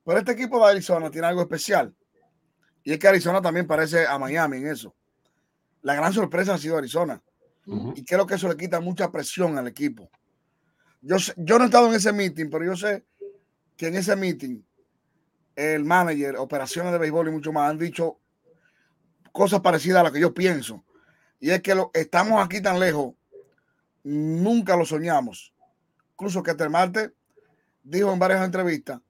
Pero 0.04 0.18
este 0.18 0.32
equipo 0.32 0.58
de 0.64 0.72
Arizona 0.72 1.10
tiene 1.10 1.26
algo 1.26 1.42
especial. 1.42 1.94
Y 2.82 2.92
es 2.92 2.98
que 2.98 3.08
Arizona 3.08 3.42
también 3.42 3.66
parece 3.66 4.06
a 4.06 4.18
Miami 4.18 4.56
en 4.56 4.68
eso 4.68 4.94
la 5.82 5.94
gran 5.94 6.12
sorpresa 6.12 6.54
ha 6.54 6.58
sido 6.58 6.78
Arizona. 6.78 7.22
Y 7.94 8.04
creo 8.04 8.26
que 8.26 8.34
eso 8.34 8.48
le 8.48 8.56
quita 8.56 8.80
mucha 8.80 9.12
presión 9.12 9.56
al 9.56 9.68
equipo. 9.68 10.10
Yo, 11.02 11.16
yo 11.36 11.58
no 11.58 11.64
he 11.64 11.66
estado 11.66 11.88
en 11.88 11.94
ese 11.94 12.12
meeting, 12.12 12.50
pero 12.50 12.64
yo 12.64 12.76
sé 12.76 13.04
que 13.76 13.88
en 13.88 13.94
ese 13.94 14.16
meeting 14.16 14.60
el 15.54 15.84
manager, 15.84 16.36
operaciones 16.36 16.92
de 16.92 16.98
béisbol 16.98 17.28
y 17.28 17.32
mucho 17.32 17.52
más 17.52 17.70
han 17.70 17.78
dicho 17.78 18.18
cosas 19.32 19.60
parecidas 19.60 20.00
a 20.00 20.04
las 20.04 20.12
que 20.12 20.20
yo 20.20 20.34
pienso. 20.34 20.84
Y 21.38 21.50
es 21.50 21.62
que 21.62 21.74
lo, 21.74 21.90
estamos 21.94 22.44
aquí 22.44 22.60
tan 22.60 22.78
lejos, 22.78 23.14
nunca 24.02 24.76
lo 24.76 24.84
soñamos. 24.84 25.54
Incluso 26.12 26.42
que 26.42 26.54
Marte 26.68 27.12
dijo 27.82 28.12
en 28.12 28.18
varias 28.18 28.44
entrevistas, 28.44 29.00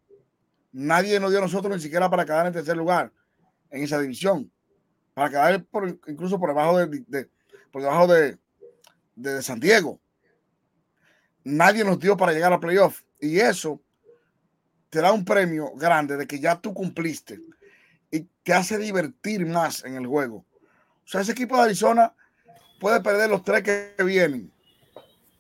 nadie 0.73 1.18
nos 1.18 1.31
dio 1.31 1.41
a 1.41 1.43
nosotros 1.43 1.75
ni 1.77 1.83
siquiera 1.83 2.09
para 2.09 2.25
quedar 2.25 2.47
en 2.47 2.53
tercer 2.53 2.77
lugar 2.77 3.12
en 3.71 3.83
esa 3.83 4.01
división 4.01 4.51
para 5.14 5.29
quedar 5.29 5.64
por, 5.64 5.99
incluso 6.07 6.39
por 6.39 6.51
debajo 6.51 6.79
de, 6.79 7.29
por 7.71 7.83
debajo 7.83 8.07
de, 8.07 8.39
de, 9.14 9.43
San 9.43 9.61
Diego. 9.61 10.01
Nadie 11.45 11.85
nos 11.85 11.99
dio 11.99 12.16
para 12.16 12.33
llegar 12.33 12.53
a 12.53 12.61
playoff. 12.61 13.03
Y 13.21 13.39
eso 13.39 13.83
te 14.89 15.01
da 15.01 15.12
un 15.12 15.25
premio 15.25 15.73
grande 15.75 16.16
de 16.16 16.27
que 16.27 16.41
ya 16.41 16.61
tú 16.61 16.73
cumpliste 16.75 17.41
y 18.11 18.20
te 18.42 18.52
hace 18.52 18.78
divertir 18.78 19.46
más 19.46 19.84
en 19.84 19.96
el 19.96 20.06
juego. 20.06 20.44
O 21.04 21.08
sea, 21.08 21.20
ese 21.20 21.32
equipo 21.32 21.56
de 21.56 21.62
Arizona 21.62 22.12
puede 22.78 23.00
perder 23.00 23.30
los 23.30 23.42
tres 23.42 23.62
que 23.62 23.94
vienen. 24.04 24.52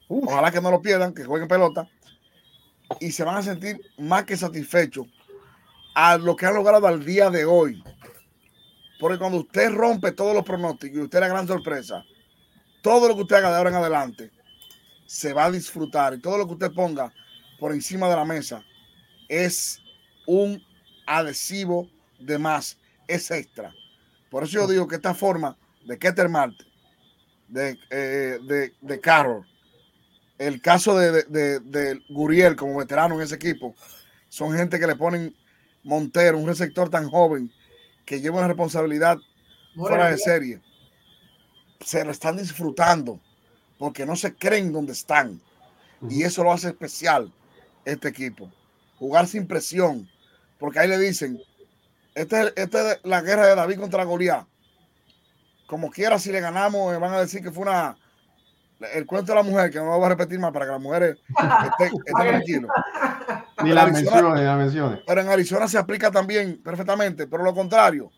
Ojalá 0.08 0.50
que 0.50 0.60
no 0.60 0.70
lo 0.70 0.82
pierdan, 0.82 1.14
que 1.14 1.24
jueguen 1.24 1.48
pelota. 1.48 1.88
Y 2.98 3.12
se 3.12 3.22
van 3.22 3.36
a 3.36 3.42
sentir 3.42 3.80
más 3.98 4.24
que 4.24 4.36
satisfechos 4.36 5.06
a 5.94 6.18
lo 6.18 6.34
que 6.34 6.46
han 6.46 6.54
logrado 6.54 6.86
al 6.86 7.04
día 7.04 7.30
de 7.30 7.44
hoy. 7.44 7.82
Porque 8.98 9.18
cuando 9.18 9.38
usted 9.38 9.70
rompe 9.70 10.12
todos 10.12 10.34
los 10.34 10.44
pronósticos 10.44 10.98
y 10.98 11.02
usted 11.02 11.18
es 11.18 11.22
la 11.22 11.28
gran 11.28 11.46
sorpresa, 11.46 12.04
todo 12.82 13.08
lo 13.08 13.14
que 13.14 13.22
usted 13.22 13.36
haga 13.36 13.50
de 13.50 13.56
ahora 13.56 13.70
en 13.70 13.76
adelante 13.76 14.30
se 15.06 15.32
va 15.32 15.46
a 15.46 15.50
disfrutar 15.50 16.14
y 16.14 16.20
todo 16.20 16.38
lo 16.38 16.46
que 16.46 16.52
usted 16.52 16.72
ponga 16.72 17.12
por 17.58 17.72
encima 17.72 18.08
de 18.08 18.16
la 18.16 18.24
mesa 18.24 18.64
es 19.28 19.80
un 20.26 20.62
adhesivo 21.06 21.88
de 22.20 22.38
más, 22.38 22.78
es 23.08 23.30
extra. 23.30 23.74
Por 24.30 24.44
eso 24.44 24.52
yo 24.52 24.66
digo 24.68 24.86
que 24.86 24.96
esta 24.96 25.14
forma 25.14 25.56
de 25.84 25.98
Keter 25.98 26.28
Marte, 26.28 26.64
de, 27.48 27.78
eh, 27.90 28.38
de, 28.46 28.72
de 28.80 29.00
Carroll, 29.00 29.46
el 30.38 30.62
caso 30.62 30.96
de, 30.96 31.24
de, 31.24 31.60
de, 31.60 32.00
Guriel 32.08 32.56
como 32.56 32.78
veterano 32.78 33.16
en 33.16 33.22
ese 33.22 33.34
equipo, 33.34 33.74
son 34.28 34.56
gente 34.56 34.78
que 34.78 34.86
le 34.86 34.96
ponen 34.96 35.34
Montero, 35.82 36.38
un 36.38 36.46
receptor 36.46 36.88
tan 36.88 37.08
joven, 37.08 37.52
que 38.06 38.20
lleva 38.20 38.38
una 38.38 38.48
responsabilidad 38.48 39.18
fuera 39.74 40.10
de 40.10 40.18
serie, 40.18 40.60
se 41.80 42.04
lo 42.04 42.10
están 42.10 42.36
disfrutando 42.36 43.20
porque 43.78 44.04
no 44.04 44.16
se 44.16 44.34
creen 44.34 44.72
donde 44.72 44.92
están. 44.92 45.40
Y 46.08 46.22
eso 46.22 46.44
lo 46.44 46.52
hace 46.52 46.68
especial 46.68 47.32
este 47.84 48.08
equipo. 48.08 48.50
Jugar 48.98 49.26
sin 49.26 49.46
presión, 49.46 50.08
porque 50.58 50.78
ahí 50.78 50.88
le 50.88 50.98
dicen, 50.98 51.40
esta 52.14 52.42
es, 52.42 52.52
este 52.56 52.92
es 52.92 53.00
la 53.04 53.20
guerra 53.22 53.46
de 53.46 53.54
David 53.54 53.78
contra 53.78 54.04
Goliat. 54.04 54.46
Como 55.66 55.90
quiera, 55.90 56.18
si 56.18 56.32
le 56.32 56.40
ganamos, 56.40 56.98
van 56.98 57.14
a 57.14 57.20
decir 57.20 57.42
que 57.42 57.52
fue 57.52 57.62
una, 57.62 57.96
el 58.92 59.06
cuento 59.06 59.32
de 59.32 59.36
la 59.36 59.42
mujer, 59.42 59.70
que 59.70 59.78
no 59.78 59.86
lo 59.86 59.98
voy 59.98 60.06
a 60.06 60.10
repetir 60.10 60.38
más 60.38 60.52
para 60.52 60.66
que 60.66 60.72
las 60.72 60.80
mujeres 60.80 61.16
estén, 61.78 61.92
tranquilos. 62.16 62.70
Ni 63.62 63.70
la 63.70 63.86
menciones, 63.86 64.44
la 64.44 64.56
menciones. 64.56 65.00
Pero 65.06 65.20
en 65.20 65.28
Arizona 65.28 65.68
se 65.68 65.78
aplica 65.78 66.10
también 66.10 66.60
perfectamente, 66.62 67.26
pero 67.26 67.44
lo 67.44 67.54
contrario, 67.54 68.10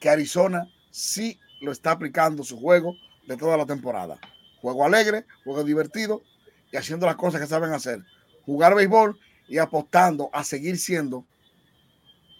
que 0.00 0.08
Arizona 0.08 0.66
sí 0.90 1.38
lo 1.60 1.72
está 1.72 1.92
aplicando 1.92 2.42
su 2.42 2.58
juego 2.58 2.94
de 3.26 3.36
toda 3.36 3.56
la 3.56 3.66
temporada. 3.66 4.18
Juego 4.60 4.84
alegre, 4.84 5.24
juego 5.44 5.62
divertido 5.62 6.22
y 6.72 6.76
haciendo 6.76 7.06
las 7.06 7.16
cosas 7.16 7.40
que 7.40 7.46
saben 7.46 7.72
hacer. 7.72 8.00
Jugar 8.44 8.74
béisbol 8.74 9.18
y 9.46 9.58
apostando 9.58 10.30
a 10.32 10.42
seguir 10.42 10.78
siendo 10.78 11.24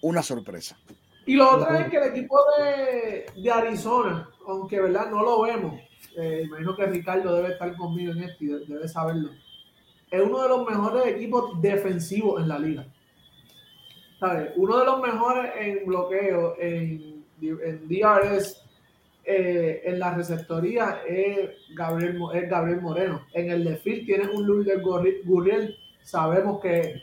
una 0.03 0.23
sorpresa. 0.23 0.79
Y 1.27 1.35
lo 1.35 1.57
otro 1.57 1.75
es 1.77 1.91
que 1.91 1.97
el 1.99 2.17
equipo 2.17 2.39
de, 2.59 3.27
de 3.41 3.51
Arizona, 3.51 4.29
aunque 4.47 4.81
verdad 4.81 5.11
no 5.11 5.23
lo 5.23 5.43
vemos, 5.43 5.81
eh, 6.17 6.43
imagino 6.47 6.75
que 6.75 6.87
Ricardo 6.87 7.35
debe 7.35 7.53
estar 7.53 7.77
conmigo 7.77 8.13
en 8.13 8.23
esto 8.25 8.45
y 8.45 8.49
debe 8.67 8.89
saberlo. 8.89 9.31
Es 10.11 10.23
uno 10.23 10.43
de 10.43 10.49
los 10.49 10.67
mejores 10.67 11.07
equipos 11.07 11.61
defensivos 11.61 12.41
en 12.41 12.49
la 12.49 12.59
liga. 12.59 12.87
¿Sabes? 14.19 14.53
Uno 14.57 14.79
de 14.79 14.85
los 14.87 15.01
mejores 15.01 15.53
en 15.61 15.87
bloqueo, 15.87 16.57
en, 16.59 17.25
en 17.41 17.89
DRS, 17.89 18.65
eh, 19.25 19.83
en 19.85 19.99
la 19.99 20.15
receptoría 20.15 21.03
es 21.07 21.51
Gabriel, 21.75 22.19
es 22.35 22.49
Gabriel 22.49 22.81
Moreno. 22.81 23.27
En 23.35 23.51
el 23.51 23.63
left 23.63 23.85
tiene 23.85 24.27
un 24.29 24.47
Luis 24.47 24.67
Gurriel. 25.25 25.77
Sabemos 26.03 26.61
que 26.63 27.03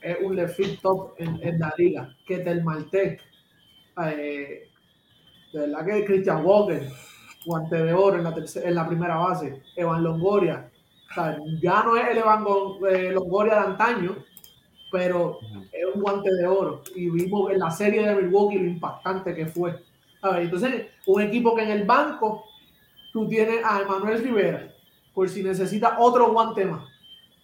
es 0.00 0.16
un 0.22 0.36
left 0.36 0.80
top 0.80 1.14
en, 1.18 1.58
la 1.58 1.72
liga. 1.76 2.14
Que 2.26 2.38
del 2.38 2.62
Maltec. 2.62 3.20
Eh, 4.06 4.68
de 5.52 5.58
verdad 5.58 5.86
que 5.86 6.04
Christian 6.04 6.44
Walker 6.44 6.88
guante 7.44 7.76
de 7.76 7.94
oro 7.94 8.18
en 8.18 8.24
la, 8.24 8.34
en 8.64 8.74
la 8.74 8.86
primera 8.86 9.16
base, 9.16 9.62
Evan 9.74 10.02
Longoria. 10.02 10.70
ya 11.62 11.82
no 11.82 11.96
es 11.96 12.08
el 12.10 12.18
Evan 12.18 12.44
eh, 12.90 13.12
Longoria 13.12 13.54
de 13.54 13.60
antaño, 13.60 14.16
pero 14.92 15.38
es 15.72 15.94
un 15.94 16.02
guante 16.02 16.32
de 16.32 16.46
oro. 16.46 16.82
Y 16.94 17.08
vimos 17.10 17.50
en 17.50 17.60
la 17.60 17.70
serie 17.70 18.06
de 18.06 18.14
Milwaukee 18.14 18.58
lo 18.58 18.66
impactante 18.66 19.34
que 19.34 19.46
fue. 19.46 19.82
Entonces, 20.22 20.86
un 21.06 21.22
equipo 21.22 21.54
que 21.54 21.62
en 21.62 21.70
el 21.70 21.84
banco 21.84 22.44
tú 23.12 23.28
tienes 23.28 23.64
a 23.64 23.80
Emanuel 23.80 24.22
Rivera, 24.22 24.68
por 25.14 25.28
si 25.28 25.42
necesita 25.42 25.96
otro 25.98 26.32
guante 26.32 26.64
más, 26.64 26.84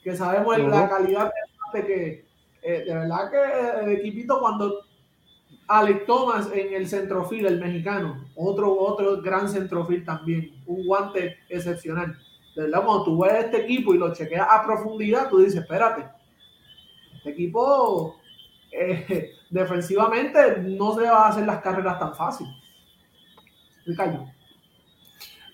que 0.02 0.14
sabemos 0.14 0.58
la 0.58 0.88
calidad 0.88 1.32
de 1.72 1.86
que, 1.86 2.24
eh, 2.64 2.84
de 2.86 2.94
verdad 2.94 3.30
que 3.30 3.84
el 3.84 3.98
equipito 3.98 4.40
cuando 4.40 4.80
Alex 5.68 6.06
Thomas 6.06 6.50
en 6.52 6.74
el 6.74 6.88
centrofil, 6.88 7.46
el 7.46 7.60
mexicano, 7.60 8.24
otro, 8.34 8.74
otro 8.74 9.20
gran 9.22 9.48
centrofil 9.48 10.04
también, 10.04 10.52
un 10.66 10.86
guante 10.86 11.38
excepcional. 11.48 12.18
De 12.56 12.62
verdad, 12.62 12.84
cuando 12.84 13.04
tú 13.04 13.22
ves 13.22 13.44
este 13.44 13.62
equipo 13.62 13.94
y 13.94 13.98
lo 13.98 14.12
chequeas 14.12 14.46
a 14.48 14.64
profundidad, 14.64 15.28
tú 15.28 15.38
dices, 15.38 15.60
espérate, 15.60 16.06
este 17.16 17.30
equipo 17.30 18.16
eh, 18.72 19.32
defensivamente 19.50 20.58
no 20.62 20.94
se 20.94 21.02
va 21.02 21.26
a 21.26 21.28
hacer 21.28 21.46
las 21.46 21.60
carreras 21.60 21.98
tan 21.98 22.14
fácil. 22.14 22.46
Ricardo. 23.86 24.26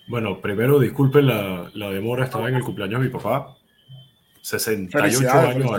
Bueno, 0.07 0.41
primero 0.41 0.79
disculpen 0.79 1.27
la, 1.27 1.69
la 1.73 1.89
demora, 1.89 2.25
estaba 2.25 2.49
en 2.49 2.55
el 2.55 2.63
cumpleaños 2.63 3.01
de 3.01 3.07
mi 3.07 3.13
papá 3.13 3.55
68 4.41 5.31
años. 5.31 5.71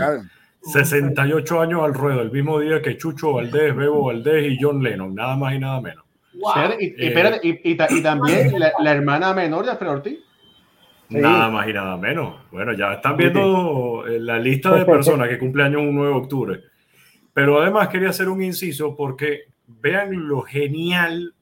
Al, 0.64 0.72
68 0.72 1.60
años 1.60 1.82
al 1.82 1.94
ruedo, 1.94 2.22
el 2.22 2.30
mismo 2.30 2.58
día 2.60 2.80
que 2.80 2.96
Chucho 2.96 3.34
Valdés, 3.34 3.74
Bebo 3.74 4.06
Valdés 4.06 4.52
y 4.52 4.58
John 4.60 4.82
Lennon, 4.82 5.14
nada 5.14 5.36
más 5.36 5.54
y 5.54 5.58
nada 5.58 5.80
menos. 5.80 6.04
Y, 6.32 7.76
también 8.02 8.52
la, 8.58 8.92
hermana 8.92 9.34
menor 9.34 9.64
de 9.64 9.70
Alfredo 9.72 9.92
Ortiz. 9.92 10.18
Nada 11.10 11.50
más 11.50 11.68
y 11.68 11.72
nada 11.72 11.96
menos. 11.96 12.36
Bueno, 12.50 12.72
ya 12.72 12.94
están 12.94 13.16
viendo 13.16 14.04
eh, 14.06 14.18
la 14.18 14.38
lista 14.38 14.74
de 14.74 14.84
personas 14.84 15.28
que 15.28 15.38
cumple 15.38 15.64
años 15.64 15.82
un 15.82 15.94
9 15.94 16.10
de 16.10 16.18
octubre. 16.18 16.60
Pero 17.34 17.60
además 17.60 17.88
quería 17.88 18.10
hacer 18.10 18.28
un 18.28 18.42
inciso 18.42 18.96
porque 18.96 19.44
vean 19.66 20.28
lo 20.28 20.42
genial 20.42 21.34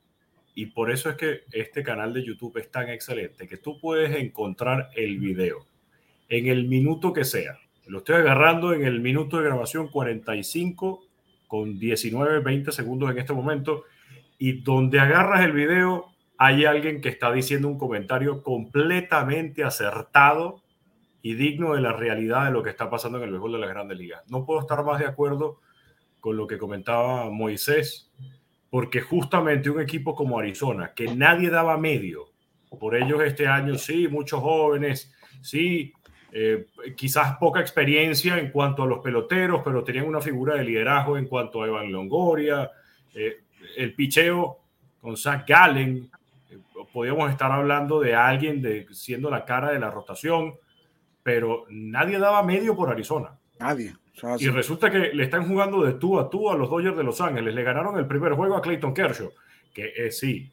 y 0.55 0.67
por 0.67 0.91
eso 0.91 1.11
es 1.11 1.17
que 1.17 1.41
este 1.53 1.83
canal 1.83 2.13
de 2.13 2.25
YouTube 2.25 2.59
es 2.59 2.71
tan 2.71 2.89
excelente, 2.89 3.49
que 3.49 3.57
tú 3.57 3.79
puedes 3.81 4.15
encontrar 4.17 4.91
el 4.95 5.19
video 5.19 5.67
en 6.29 6.49
el 6.49 6.67
minuto 6.69 7.13
que 7.13 7.25
sea. 7.25 7.57
Lo 7.91 7.99
estoy 7.99 8.15
agarrando 8.15 8.73
en 8.73 8.85
el 8.85 9.01
minuto 9.01 9.39
de 9.39 9.47
grabación 9.47 9.89
45 9.89 11.03
con 11.49 11.77
19, 11.77 12.39
20 12.39 12.71
segundos 12.71 13.11
en 13.11 13.19
este 13.19 13.33
momento. 13.33 13.83
Y 14.39 14.61
donde 14.63 15.01
agarras 15.01 15.45
el 15.45 15.51
video, 15.51 16.07
hay 16.39 16.67
alguien 16.67 17.01
que 17.01 17.09
está 17.09 17.33
diciendo 17.33 17.67
un 17.67 17.79
comentario 17.79 18.45
completamente 18.45 19.65
acertado 19.65 20.63
y 21.21 21.35
digno 21.35 21.75
de 21.75 21.81
la 21.81 21.93
realidad 21.93 22.45
de 22.45 22.53
lo 22.53 22.63
que 22.63 22.71
está 22.71 22.89
pasando 22.89 23.19
en 23.19 23.25
el 23.25 23.31
béisbol 23.31 23.53
de 23.53 23.59
las 23.59 23.71
grandes 23.71 23.99
ligas. 23.99 24.23
No 24.31 24.47
puedo 24.47 24.61
estar 24.61 24.85
más 24.85 25.01
de 25.01 25.07
acuerdo 25.07 25.59
con 26.21 26.37
lo 26.37 26.47
que 26.47 26.59
comentaba 26.59 27.29
Moisés, 27.29 28.13
porque 28.71 29.01
justamente 29.01 29.69
un 29.69 29.81
equipo 29.81 30.15
como 30.15 30.39
Arizona, 30.39 30.95
que 30.95 31.13
nadie 31.17 31.51
daba 31.51 31.77
medio, 31.77 32.27
por 32.79 32.95
ellos 32.95 33.21
este 33.25 33.49
año 33.49 33.75
sí, 33.75 34.07
muchos 34.07 34.41
jóvenes, 34.41 35.13
sí, 35.43 35.93
eh, 36.33 36.67
quizás 36.97 37.37
poca 37.39 37.61
experiencia 37.61 38.39
en 38.39 38.51
cuanto 38.51 38.83
a 38.83 38.87
los 38.87 39.01
peloteros, 39.01 39.63
pero 39.65 39.83
tenían 39.83 40.07
una 40.07 40.21
figura 40.21 40.55
de 40.55 40.65
liderazgo 40.65 41.19
en 41.19 41.27
cuanto 41.27 41.63
a 41.63 41.67
Evan 41.67 41.91
Longoria, 41.91 42.71
eh, 43.15 43.41
el 43.77 43.95
picheo 43.95 44.59
con 45.01 45.17
Zach 45.17 45.47
Gallen, 45.47 46.11
eh, 46.51 46.59
podíamos 46.93 47.31
estar 47.31 47.51
hablando 47.51 48.01
de 48.01 48.15
alguien 48.15 48.63
de, 48.63 48.87
siendo 48.93 49.31
la 49.31 49.45
cara 49.45 49.73
de 49.73 49.81
la 49.81 49.91
rotación, 49.91 50.55
pero 51.23 51.67
nadie 51.69 52.19
daba 52.19 52.43
medio 52.43 52.77
por 52.77 52.91
Arizona. 52.91 53.37
Nadie. 53.59 53.95
Y 54.39 54.49
resulta 54.49 54.91
que 54.91 55.15
le 55.15 55.25
están 55.25 55.49
jugando 55.49 55.83
de 55.83 55.95
tú 55.95 56.19
a 56.19 56.29
tú 56.29 56.51
a 56.51 56.57
los 56.57 56.69
Dodgers 56.69 56.97
de 56.97 57.05
Los 57.05 57.21
Ángeles. 57.21 57.55
Le 57.55 57.63
ganaron 57.63 57.99
el 57.99 58.07
primer 58.07 58.35
juego 58.35 58.57
a 58.57 58.61
Clayton 58.61 58.93
Kershaw, 58.93 59.33
que 59.73 59.93
es 59.97 60.19
sí, 60.19 60.53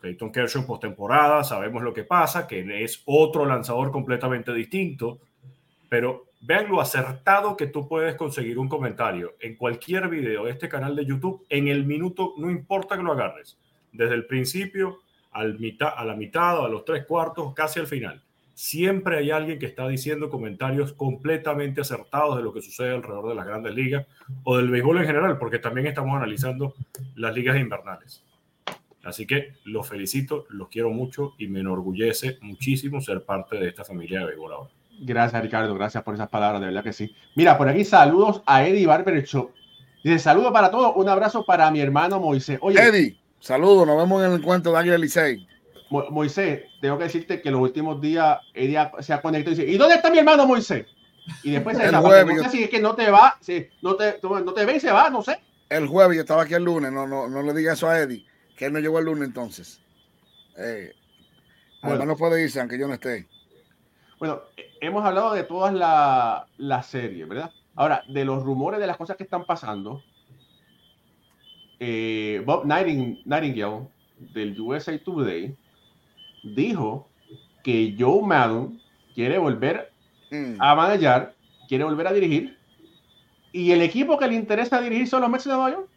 Clayton 0.00 0.32
Kershaw 0.32 0.62
en 0.62 0.66
postemporada, 0.66 1.44
sabemos 1.44 1.82
lo 1.82 1.92
que 1.92 2.04
pasa, 2.04 2.46
que 2.46 2.82
es 2.82 3.02
otro 3.04 3.44
lanzador 3.44 3.90
completamente 3.90 4.52
distinto, 4.52 5.20
pero 5.88 6.26
vean 6.40 6.68
lo 6.68 6.80
acertado 6.80 7.56
que 7.56 7.66
tú 7.66 7.86
puedes 7.86 8.14
conseguir 8.14 8.58
un 8.58 8.68
comentario 8.68 9.34
en 9.40 9.56
cualquier 9.56 10.08
video 10.08 10.44
de 10.44 10.52
este 10.52 10.68
canal 10.68 10.96
de 10.96 11.04
YouTube 11.04 11.44
en 11.48 11.68
el 11.68 11.84
minuto, 11.84 12.34
no 12.38 12.50
importa 12.50 12.96
que 12.96 13.02
lo 13.02 13.12
agarres, 13.12 13.58
desde 13.92 14.14
el 14.14 14.26
principio 14.26 15.00
al 15.32 15.58
mitad, 15.58 15.92
a 15.96 16.04
la 16.04 16.16
mitad 16.16 16.58
o 16.58 16.64
a 16.64 16.68
los 16.68 16.84
tres 16.84 17.04
cuartos, 17.06 17.52
casi 17.54 17.78
al 17.78 17.86
final 17.86 18.22
siempre 18.60 19.16
hay 19.16 19.30
alguien 19.30 19.58
que 19.58 19.64
está 19.64 19.88
diciendo 19.88 20.28
comentarios 20.28 20.92
completamente 20.92 21.80
acertados 21.80 22.36
de 22.36 22.42
lo 22.42 22.52
que 22.52 22.60
sucede 22.60 22.90
alrededor 22.90 23.30
de 23.30 23.34
las 23.34 23.46
grandes 23.46 23.74
ligas 23.74 24.06
o 24.44 24.58
del 24.58 24.68
béisbol 24.68 24.98
en 24.98 25.06
general, 25.06 25.38
porque 25.38 25.58
también 25.58 25.86
estamos 25.86 26.14
analizando 26.14 26.74
las 27.14 27.34
ligas 27.34 27.58
invernales. 27.58 28.22
Así 29.04 29.26
que 29.26 29.54
los 29.64 29.88
felicito, 29.88 30.46
los 30.50 30.68
quiero 30.68 30.90
mucho 30.90 31.34
y 31.38 31.48
me 31.48 31.60
enorgullece 31.60 32.38
muchísimo 32.42 33.00
ser 33.00 33.24
parte 33.24 33.56
de 33.56 33.68
esta 33.68 33.84
familia 33.84 34.20
de 34.20 34.26
béisbol 34.26 34.52
ahora. 34.52 34.70
Gracias, 35.00 35.40
Ricardo. 35.42 35.74
Gracias 35.74 36.02
por 36.02 36.14
esas 36.14 36.28
palabras, 36.28 36.60
de 36.60 36.66
verdad 36.66 36.84
que 36.84 36.92
sí. 36.92 37.14
Mira, 37.34 37.56
por 37.56 37.68
aquí 37.68 37.84
saludos 37.84 38.42
a 38.44 38.66
Eddie 38.66 38.86
Barber 38.86 39.24
Show. 39.24 39.50
Dice, 40.04 40.18
saludo 40.18 40.52
para 40.52 40.70
todos, 40.70 40.92
un 40.96 41.08
abrazo 41.08 41.44
para 41.44 41.70
mi 41.70 41.80
hermano 41.80 42.20
Moisés. 42.20 42.58
Oye, 42.62 42.80
Eddie, 42.80 43.18
saludos, 43.38 43.86
nos 43.86 43.96
vemos 43.96 44.22
en 44.22 44.32
el 44.32 44.38
encuentro 44.38 44.72
de 44.72 44.78
Águila 44.78 44.98
Licey. 44.98 45.46
Moisés, 45.90 46.62
tengo 46.80 46.96
que 46.98 47.04
decirte 47.04 47.42
que 47.42 47.50
los 47.50 47.60
últimos 47.60 48.00
días 48.00 48.38
ella 48.54 48.92
se 49.00 49.12
ha 49.12 49.20
conectado 49.20 49.54
y 49.54 49.58
dice, 49.58 49.70
¿y 49.70 49.76
dónde 49.76 49.96
está 49.96 50.10
mi 50.10 50.18
hermano 50.18 50.46
Moisés? 50.46 50.86
Y 51.42 51.50
después 51.50 51.76
se 51.76 51.90
no 51.90 52.02
sé 52.02 52.48
si 52.48 52.62
es 52.64 52.70
que 52.70 52.80
no 52.80 52.94
te 52.94 53.10
va, 53.10 53.36
si 53.40 53.66
no 53.82 53.96
te, 53.96 54.18
no 54.22 54.52
te 54.52 54.64
ve 54.64 54.76
y 54.76 54.80
se 54.80 54.90
va, 54.90 55.10
no 55.10 55.22
sé. 55.22 55.38
El 55.68 55.86
jueves 55.86 56.16
yo 56.16 56.22
estaba 56.22 56.42
aquí 56.42 56.54
el 56.54 56.64
lunes, 56.64 56.92
no, 56.92 57.06
no, 57.06 57.28
no 57.28 57.42
le 57.42 57.52
diga 57.52 57.72
eso 57.74 57.88
a 57.88 57.98
Eddie, 57.98 58.24
que 58.60 58.66
él 58.66 58.74
no 58.74 58.78
llegó 58.78 58.98
el 58.98 59.06
lunes 59.06 59.26
entonces. 59.26 59.80
Eh, 60.58 60.92
bueno, 61.82 62.04
no 62.04 62.14
puede 62.14 62.44
irse 62.44 62.60
aunque 62.60 62.78
yo 62.78 62.86
no 62.86 62.92
esté. 62.92 63.26
Bueno, 64.18 64.42
hemos 64.82 65.02
hablado 65.02 65.32
de 65.32 65.44
todas 65.44 65.72
las 66.58 66.86
series, 66.86 67.26
¿verdad? 67.26 67.50
Ahora, 67.74 68.04
de 68.06 68.22
los 68.26 68.42
rumores 68.42 68.78
de 68.78 68.86
las 68.86 68.98
cosas 68.98 69.16
que 69.16 69.22
están 69.22 69.46
pasando, 69.46 70.02
eh, 71.78 72.42
Bob 72.44 72.66
Nightingale 72.66 73.88
del 74.18 74.60
USA 74.60 74.98
Today 74.98 75.56
dijo 76.42 77.08
que 77.64 77.96
Joe 77.98 78.20
Maddon 78.20 78.78
quiere 79.14 79.38
volver 79.38 79.90
mm. 80.30 80.56
a 80.60 80.74
manejar, 80.74 81.34
quiere 81.66 81.84
volver 81.84 82.08
a 82.08 82.12
dirigir, 82.12 82.58
y 83.52 83.70
el 83.70 83.80
equipo 83.80 84.18
que 84.18 84.28
le 84.28 84.34
interesa 84.34 84.82
dirigir 84.82 85.08
son 85.08 85.22
los 85.22 85.30
Mets 85.30 85.44
de 85.44 85.50
Nueva 85.50 85.70
York. 85.70 85.89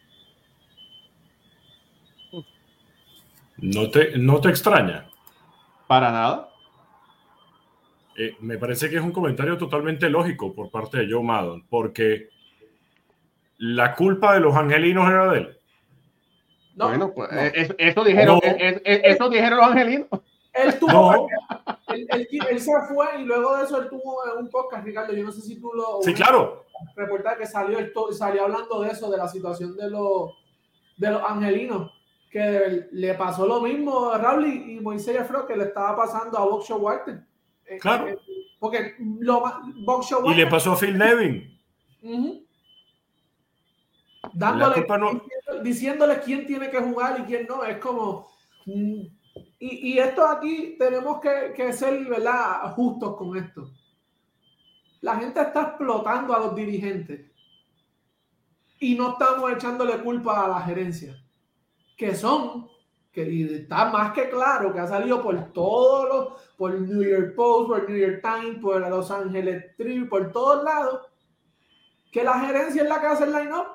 ¿No 3.64 3.90
te, 3.90 4.18
no 4.18 4.42
te 4.42 4.50
extraña? 4.50 5.10
Para 5.88 6.12
nada. 6.12 6.50
Eh, 8.18 8.36
me 8.42 8.58
parece 8.58 8.90
que 8.90 8.98
es 8.98 9.02
un 9.02 9.14
comentario 9.14 9.58
totalmente 9.58 10.10
lógico 10.10 10.54
por 10.54 10.70
parte 10.70 10.98
de 10.98 11.10
Joe 11.10 11.24
Maddon, 11.24 11.66
porque 11.70 12.28
la 13.60 13.96
culpa 13.96 14.34
de 14.34 14.42
los 14.42 14.54
angelinos 14.54 15.08
era 15.08 15.32
de 15.32 15.38
él. 15.40 15.58
bueno, 16.76 17.14
pues 17.14 17.30
eso, 17.78 18.04
dijeron, 18.04 18.42
eso 18.44 19.30
dijeron 19.30 19.58
los 19.60 19.68
angelinos. 19.68 20.08
Él 20.52 20.78
tuvo, 20.78 21.30
él, 21.88 22.60
se 22.60 22.72
fue 22.94 23.22
y 23.22 23.24
luego 23.24 23.58
de 23.58 23.64
eso 23.64 23.82
él 23.82 23.88
tuvo 23.90 24.18
un 24.38 24.50
podcast, 24.50 24.86
Ricardo. 24.86 25.14
Yo 25.14 25.24
no 25.24 25.32
sé 25.32 25.40
si 25.40 25.60
tú 25.60 25.72
lo. 25.74 26.02
Sí, 26.02 26.14
claro. 26.14 26.66
Reportar 26.98 27.38
que 27.38 27.48
salió, 27.48 27.80
salió 28.12 28.44
hablando 28.44 28.82
de 28.82 28.90
eso, 28.90 29.10
de 29.10 29.18
la 29.18 29.30
situación 29.30 29.78
de 29.78 29.90
los, 29.90 30.32
de 30.98 31.12
los 31.12 31.24
angelinos, 31.24 31.92
que 32.34 32.88
le 32.92 33.14
pasó 33.14 33.46
lo 33.46 33.62
mismo 33.62 34.10
a 34.10 34.18
Raúl 34.18 34.48
y, 34.48 34.80
Moisés 34.80 35.20
Afro 35.20 35.46
que 35.46 35.56
le 35.56 35.66
estaba 35.66 35.96
pasando 35.96 36.36
a 36.40 36.46
Box 36.46 36.68
Walter. 36.72 37.24
Eh, 37.64 37.78
claro. 37.78 38.08
Eh, 38.08 38.18
porque 38.60 38.96
lo, 39.20 39.44
Y 40.26 40.34
le 40.34 40.48
pasó 40.48 40.72
a 40.72 40.76
Phil 40.76 40.98
Nevin. 40.98 41.60
Dándole, 44.34 44.84
diciéndole 45.62 46.20
quién 46.22 46.48
tiene 46.48 46.72
que 46.72 46.80
jugar 46.80 47.20
y 47.20 47.24
quién 47.26 47.46
no. 47.46 47.64
Es 47.64 47.78
como. 47.78 48.32
Mm, 48.66 49.02
y, 49.60 50.00
esto 50.00 50.26
aquí 50.26 50.76
tenemos 50.80 51.22
que, 51.22 51.72
ser 51.72 52.04
¿verdad? 52.06 52.74
justos 52.74 53.16
con 53.16 53.38
esto. 53.38 53.70
La 55.02 55.18
gente 55.18 55.40
está 55.40 55.62
explotando 55.62 56.36
a 56.36 56.40
los 56.40 56.56
dirigentes 56.56 57.30
y 58.80 58.96
no 58.96 59.12
estamos 59.12 59.52
echándole 59.52 60.00
culpa 60.00 60.46
a 60.46 60.48
la 60.48 60.62
gerencia, 60.62 61.23
que 61.98 62.16
son, 62.16 62.70
que 63.12 63.56
está 63.56 63.86
más 63.86 64.14
que 64.14 64.30
claro, 64.30 64.74
que 64.74 64.80
ha 64.80 64.88
salido 64.88 65.22
por 65.22 65.52
todos 65.54 66.10
los, 66.10 66.42
por 66.58 66.74
New 66.74 67.04
York 67.04 67.36
Post, 67.36 67.70
por 67.70 67.90
New 67.90 67.98
York 67.98 68.22
Times, 68.22 68.60
por 68.62 68.82
Los 68.90 69.12
Angeles 69.12 69.76
Tribune, 69.78 70.08
por 70.08 70.32
todos 70.32 70.64
lados, 70.64 71.08
que 72.12 72.24
la 72.24 72.40
gerencia 72.40 72.84
es 72.84 72.90
la 72.90 73.00
que 73.00 73.08
hace 73.08 73.24
el 73.24 73.32
line-up 73.32 73.68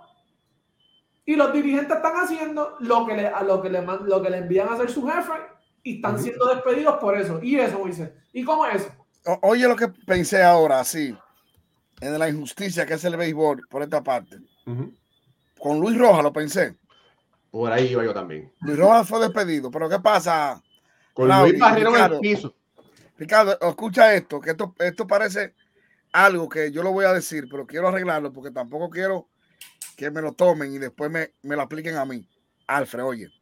y 1.28 1.36
los 1.36 1.52
dirigentes 1.52 1.94
están 1.94 2.14
haciendo 2.16 2.76
lo 2.80 3.06
que 3.06 3.14
le, 3.14 3.26
a 3.26 3.42
lo 3.42 3.60
que 3.60 3.68
le, 3.68 3.82
lo 3.82 4.22
que 4.22 4.30
le 4.30 4.38
envían 4.38 4.68
a 4.68 4.72
hacer 4.72 4.90
su 4.90 5.06
jefe 5.06 5.32
y 5.82 5.96
están 5.96 6.18
siendo 6.18 6.46
despedidos 6.46 6.96
por 6.96 7.18
eso. 7.18 7.38
Y 7.42 7.56
eso, 7.58 7.82
dice. 7.84 8.14
¿Y 8.32 8.44
cómo 8.44 8.64
es 8.64 8.82
eso? 8.82 8.92
oye, 9.42 9.68
lo 9.68 9.76
que 9.76 9.88
pensé 9.88 10.42
ahora, 10.42 10.82
sí, 10.84 11.14
en 12.00 12.18
la 12.18 12.30
injusticia 12.30 12.86
que 12.86 12.94
es 12.94 13.04
el 13.04 13.16
béisbol 13.16 13.66
por 13.68 13.82
esta 13.82 14.02
parte. 14.02 14.38
Con 15.58 15.80
Luis 15.80 15.98
Rojas 15.98 16.22
lo 16.22 16.32
pensé. 16.32 16.76
Por 17.50 17.72
ahí 17.72 17.86
iba 17.86 18.04
yo 18.04 18.12
también. 18.12 18.52
Luis 18.60 18.78
Rojas 18.78 19.08
fue 19.08 19.20
despedido, 19.20 19.70
pero 19.70 19.88
¿qué 19.88 19.98
pasa? 19.98 20.62
Con 21.14 21.28
Luis 21.28 21.58
Barrero 21.58 21.96
en 21.96 22.12
el 22.12 22.20
piso. 22.20 22.54
Ricardo, 23.16 23.58
escucha 23.60 24.14
esto, 24.14 24.40
que 24.40 24.50
esto, 24.50 24.74
esto 24.78 25.06
parece 25.06 25.54
algo 26.12 26.48
que 26.48 26.70
yo 26.70 26.82
lo 26.82 26.92
voy 26.92 27.04
a 27.04 27.12
decir, 27.12 27.48
pero 27.50 27.66
quiero 27.66 27.88
arreglarlo 27.88 28.32
porque 28.32 28.50
tampoco 28.50 28.88
quiero 28.90 29.26
que 29.96 30.10
me 30.10 30.22
lo 30.22 30.32
tomen 30.32 30.72
y 30.72 30.78
después 30.78 31.10
me, 31.10 31.32
me 31.42 31.56
lo 31.56 31.62
apliquen 31.62 31.96
a 31.96 32.04
mí. 32.04 32.24
Alfred, 32.68 33.04
oye. 33.04 33.32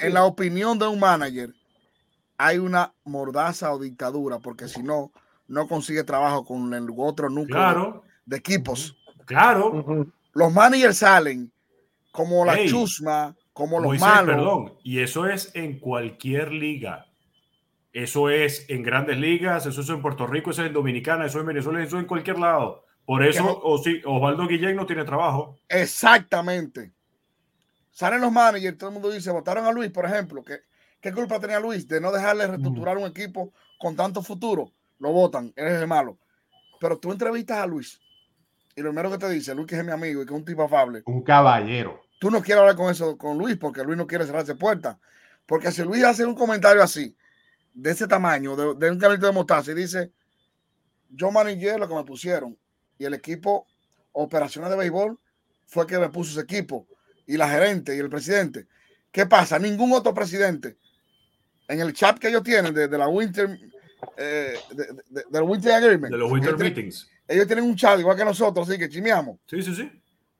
en, 0.00 0.14
la, 0.14 0.24
opinión 0.24 0.78
de 0.78 0.86
un 0.86 1.00
manager, 1.00 1.52
hay 2.38 2.58
una 2.58 2.92
mordaza 3.04 3.72
o 3.72 3.78
dictadura, 3.78 4.38
porque 4.38 4.68
si 4.68 4.82
no, 4.82 5.10
no 5.48 5.66
consigue 5.66 6.04
trabajo 6.04 6.44
con 6.44 6.72
el 6.72 6.88
otro 6.96 7.28
núcleo 7.28 8.04
de, 8.24 8.36
equipos. 8.36 8.96
Claro. 9.26 10.06
Los 10.36 10.52
managers 10.52 10.98
salen 10.98 11.50
como 12.10 12.44
la 12.44 12.62
chusma, 12.66 13.34
como 13.54 13.80
los 13.80 13.98
malos. 13.98 14.36
Perdón, 14.36 14.74
y 14.84 15.00
eso 15.00 15.26
es 15.26 15.50
en 15.54 15.80
cualquier 15.80 16.52
liga. 16.52 17.06
Eso 17.90 18.28
es 18.28 18.66
en 18.68 18.82
grandes 18.82 19.16
ligas, 19.16 19.64
eso 19.64 19.80
es 19.80 19.88
en 19.88 20.02
Puerto 20.02 20.26
Rico, 20.26 20.50
eso 20.50 20.60
es 20.60 20.68
en 20.68 20.74
Dominicana, 20.74 21.24
eso 21.24 21.38
es 21.38 21.40
en 21.40 21.46
Venezuela, 21.46 21.82
eso 21.82 21.96
es 21.96 22.02
en 22.02 22.06
cualquier 22.06 22.38
lado. 22.38 22.84
Por 23.06 23.24
eso 23.24 23.62
Osvaldo 23.62 24.46
Guillén 24.46 24.76
no 24.76 24.84
tiene 24.84 25.04
trabajo. 25.04 25.58
Exactamente. 25.70 26.92
Salen 27.90 28.20
los 28.20 28.30
managers, 28.30 28.76
todo 28.76 28.90
el 28.90 28.94
mundo 28.94 29.10
dice, 29.10 29.30
votaron 29.30 29.64
a 29.64 29.72
Luis, 29.72 29.90
por 29.90 30.04
ejemplo. 30.04 30.44
¿Qué, 30.44 30.58
qué 31.00 31.14
culpa 31.14 31.40
tenía 31.40 31.58
Luis 31.58 31.88
de 31.88 31.98
no 31.98 32.12
dejarle 32.12 32.46
reestructurar 32.46 32.98
un 32.98 33.06
equipo 33.06 33.54
con 33.78 33.96
tanto 33.96 34.20
futuro? 34.20 34.70
Lo 34.98 35.12
votan, 35.12 35.50
eres 35.56 35.80
de 35.80 35.86
malo. 35.86 36.18
Pero 36.78 36.98
tú 36.98 37.10
entrevistas 37.10 37.56
a 37.56 37.66
Luis 37.66 37.98
y 38.76 38.82
lo 38.82 38.90
primero 38.90 39.10
que 39.10 39.18
te 39.18 39.30
dice, 39.30 39.54
Luis 39.54 39.66
que 39.66 39.76
es 39.76 39.84
mi 39.84 39.90
amigo 39.90 40.22
y 40.22 40.26
que 40.26 40.32
es 40.32 40.38
un 40.38 40.44
tipo 40.44 40.62
afable. 40.62 41.02
Un 41.06 41.22
caballero. 41.22 42.02
Tú 42.20 42.30
no 42.30 42.42
quieres 42.42 42.60
hablar 42.60 42.76
con 42.76 42.90
eso 42.90 43.16
con 43.16 43.38
Luis 43.38 43.56
porque 43.56 43.82
Luis 43.82 43.96
no 43.96 44.06
quiere 44.06 44.26
cerrarse 44.26 44.54
puerta. 44.54 44.98
Porque 45.46 45.72
si 45.72 45.82
Luis 45.82 46.04
hace 46.04 46.26
un 46.26 46.34
comentario 46.34 46.82
así, 46.82 47.16
de 47.72 47.90
ese 47.90 48.06
tamaño, 48.06 48.56
de, 48.56 48.90
un 48.90 48.98
canito 48.98 49.26
de 49.26 49.32
mostaza, 49.32 49.72
y 49.72 49.74
dice, 49.74 50.12
yo 51.10 51.30
manejé 51.30 51.78
lo 51.78 51.88
que 51.88 51.94
me 51.94 52.04
pusieron, 52.04 52.56
y 52.98 53.04
el 53.04 53.14
equipo 53.14 53.66
operacional 54.12 54.70
de 54.70 54.76
béisbol 54.76 55.18
fue 55.66 55.86
que 55.86 55.98
me 55.98 56.08
puso 56.08 56.32
ese 56.32 56.40
equipo, 56.40 56.86
y 57.26 57.36
la 57.36 57.48
gerente 57.48 57.94
y 57.94 57.98
el 57.98 58.08
presidente. 58.08 58.66
¿Qué 59.12 59.26
pasa? 59.26 59.58
Ningún 59.58 59.92
otro 59.92 60.12
presidente 60.12 60.76
en 61.68 61.80
el 61.80 61.92
chat 61.92 62.18
que 62.18 62.28
ellos 62.28 62.42
tienen 62.42 62.72
de, 62.74 62.88
la 62.88 63.08
Winter, 63.08 63.58
eh, 64.16 64.54
de, 65.30 65.40
Winter 65.40 65.72
Agreement, 65.72 66.12
de 66.12 66.18
los 66.18 66.30
Winter 66.30 66.56
Meetings, 66.56 67.10
ellos 67.28 67.46
tienen 67.46 67.64
un 67.64 67.76
chat 67.76 67.98
igual 67.98 68.16
que 68.16 68.24
nosotros, 68.24 68.68
así 68.68 68.78
que 68.78 68.88
chimeamos. 68.88 69.38
Sí, 69.46 69.62
sí, 69.62 69.74
sí. 69.74 69.90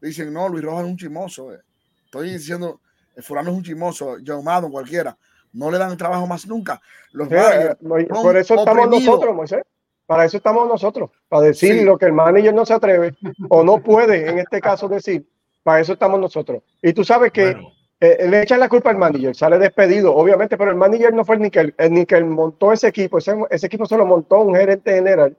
Dicen, 0.01 0.33
no, 0.33 0.49
Luis 0.49 0.65
Rojas 0.65 0.85
es 0.85 0.91
un 0.91 0.97
chimoso. 0.97 1.53
Eh. 1.53 1.61
Estoy 2.05 2.31
diciendo, 2.33 2.81
el 3.15 3.23
fulano 3.23 3.51
es 3.51 3.57
un 3.57 3.63
chimoso, 3.63 4.17
John 4.25 4.45
Madden, 4.45 4.71
cualquiera 4.71 5.17
no 5.57 5.71
le 5.71 5.79
dan 5.79 5.97
trabajo 5.97 6.27
más 6.27 6.47
nunca. 6.47 6.81
Los 7.13 7.29
eh, 7.33 7.77
por 8.09 8.37
eso 8.37 8.55
estamos 8.55 8.89
nosotros, 8.89 9.35
Moisés. 9.35 9.63
Para 10.05 10.25
eso 10.25 10.37
estamos 10.37 10.69
nosotros, 10.69 11.11
para 11.29 11.47
decir 11.47 11.83
lo 11.83 11.99
que 11.99 12.07
el 12.07 12.13
manager 12.13 12.55
no 12.55 12.65
se 12.65 12.75
atreve 12.75 13.17
o 13.49 13.65
no 13.65 13.83
puede, 13.83 14.29
en 14.29 14.39
este 14.39 14.61
caso, 14.61 14.89
decir. 14.89 15.27
Para 15.65 15.81
eso 15.81 15.95
estamos 15.95 16.21
nosotros. 16.21 16.63
Y 16.81 16.93
tú 16.93 17.03
sabes 17.03 17.33
que 17.33 17.57
eh, 17.99 18.29
le 18.29 18.43
echan 18.43 18.61
la 18.61 18.69
culpa 18.69 18.91
al 18.91 18.99
manager, 18.99 19.35
sale 19.35 19.59
despedido, 19.59 20.15
obviamente, 20.15 20.57
pero 20.57 20.71
el 20.71 20.77
manager 20.77 21.13
no 21.13 21.25
fue 21.25 21.39
ni 21.39 21.51
que, 21.51 21.75
ni 21.91 22.07
que 22.07 22.23
montó 22.23 22.73
ese 22.73 22.87
equipo, 22.87 23.19
ese, 23.19 23.67
equipo 23.67 23.85
se 23.87 23.97
lo 23.97 24.07
montó 24.07 24.43
un 24.43 24.55
gerente 24.55 24.95
general. 24.95 25.37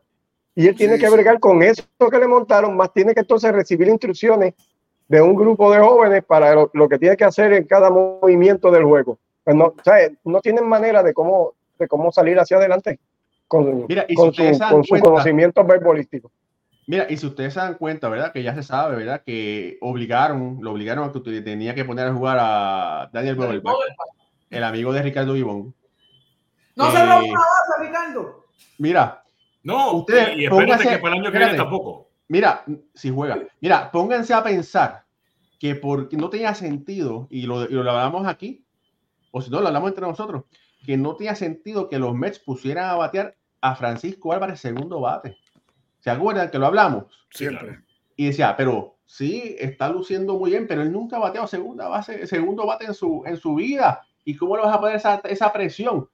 Y 0.58 0.68
él 0.68 0.76
tiene 0.76 0.98
que 0.98 1.08
bregar 1.08 1.40
con 1.40 1.62
eso 1.62 1.84
que 2.00 2.18
le 2.18 2.28
montaron, 2.28 2.76
más 2.76 2.92
tiene 2.92 3.14
que 3.14 3.20
entonces 3.20 3.52
recibir 3.52 3.88
instrucciones 3.90 4.56
de 5.08 5.22
un 5.22 5.36
grupo 5.36 5.72
de 5.72 5.78
jóvenes 5.78 6.24
para 6.26 6.56
lo 6.74 6.90
que 6.90 6.98
tiene 6.98 7.16
que 7.16 7.26
hacer 7.26 7.54
en 7.54 7.66
cada 7.66 7.92
movimiento 7.92 8.72
del 8.72 8.84
juego. 8.84 9.20
Pues 9.44 9.56
no, 9.56 9.76
no 10.24 10.42
tienen 10.42 10.68
manera 10.68 11.04
de 11.04 11.14
cómo, 11.14 11.54
de 11.78 11.88
cómo 11.88 12.12
salir 12.12 12.40
hacia 12.40 12.58
adelante 12.58 13.00
con, 13.48 13.86
Mira, 13.88 14.08
y 14.10 14.16
con, 14.16 14.34
su, 14.34 14.44
con 14.72 14.84
su 14.84 15.00
conocimiento 15.00 15.64
verbolístico. 15.64 16.32
Mira, 16.88 17.06
y 17.08 17.18
si 17.18 17.28
ustedes 17.28 17.54
se 17.54 17.60
dan 17.60 17.76
cuenta, 17.76 18.10
¿verdad? 18.10 18.34
Que 18.34 18.42
ya 18.42 18.56
se 18.56 18.64
sabe, 18.64 18.96
¿verdad? 18.96 19.22
Que 19.24 19.78
obligaron, 19.82 20.58
lo 20.62 20.72
obligaron 20.72 21.08
a 21.08 21.14
que 21.14 21.42
tenía 21.42 21.76
que 21.76 21.86
poner 21.86 22.08
a 22.08 22.14
jugar 22.16 22.38
a 22.42 23.10
Daniel 23.14 23.36
Bovelbach, 23.36 23.76
el 24.50 24.64
amigo 24.64 24.92
de 24.92 25.04
Ricardo 25.04 25.34
Vivón. 25.34 25.76
No 26.76 26.90
se 26.90 27.06
robó 27.06 27.26
una 27.26 27.42
base, 27.42 27.88
Ricardo. 27.88 28.46
Mira. 28.80 29.22
No, 29.68 29.92
ustedes, 29.98 30.38
y 30.38 30.46
espérate 30.46 30.88
que 30.88 30.98
para 30.98 31.16
el 31.16 31.22
año 31.22 31.32
que 31.32 31.38
viene 31.40 31.56
tampoco. 31.56 32.10
Mira, 32.30 32.64
si 32.94 33.10
juega. 33.10 33.38
Mira, 33.60 33.92
pónganse 33.92 34.34
a 34.34 34.42
pensar 34.42 35.04
que 35.60 35.76
porque 35.76 36.16
no 36.16 36.30
tenía 36.30 36.54
sentido, 36.54 37.28
y 37.30 37.42
lo, 37.42 37.66
y 37.66 37.74
lo 37.74 37.82
hablamos 37.82 38.26
aquí, 38.28 38.64
o 39.32 39.42
si 39.42 39.52
no, 39.52 39.60
lo 39.60 39.68
hablamos 39.68 39.90
entre 39.90 40.08
nosotros, 40.08 40.46
que 40.86 40.96
no 40.96 41.18
tenía 41.18 41.36
sentido 41.36 41.90
que 41.90 42.00
los 42.00 42.16
Mets 42.16 42.40
pusieran 42.40 42.90
a 42.90 42.96
batear 42.96 43.36
a 43.60 43.76
Francisco 43.76 44.32
Álvarez 44.32 44.62
segundo 44.62 45.02
bate. 45.02 45.38
¿Se 46.00 46.12
acuerdan 46.12 46.50
que 46.50 46.60
lo 46.60 46.68
hablamos? 46.68 47.28
Siempre. 47.32 47.82
Y 48.16 48.28
decía, 48.28 48.56
pero 48.56 48.96
sí, 49.04 49.58
está 49.60 49.90
luciendo 49.90 50.40
muy 50.40 50.52
bien, 50.52 50.66
pero 50.66 50.82
él 50.82 50.94
nunca 50.94 51.18
ha 51.18 51.20
bateado 51.20 51.46
segunda 51.46 51.90
base, 51.90 52.26
segundo 52.26 52.66
bate 52.66 52.86
en 52.86 52.94
su, 52.94 53.22
en 53.26 53.36
su 53.36 53.56
vida. 53.56 54.02
¿Y 54.24 54.38
cómo 54.38 54.56
le 54.56 54.64
vas 54.64 54.74
a 54.74 54.80
poner 54.80 54.96
esa, 54.96 55.22
esa 55.26 55.52
presión? 55.52 56.08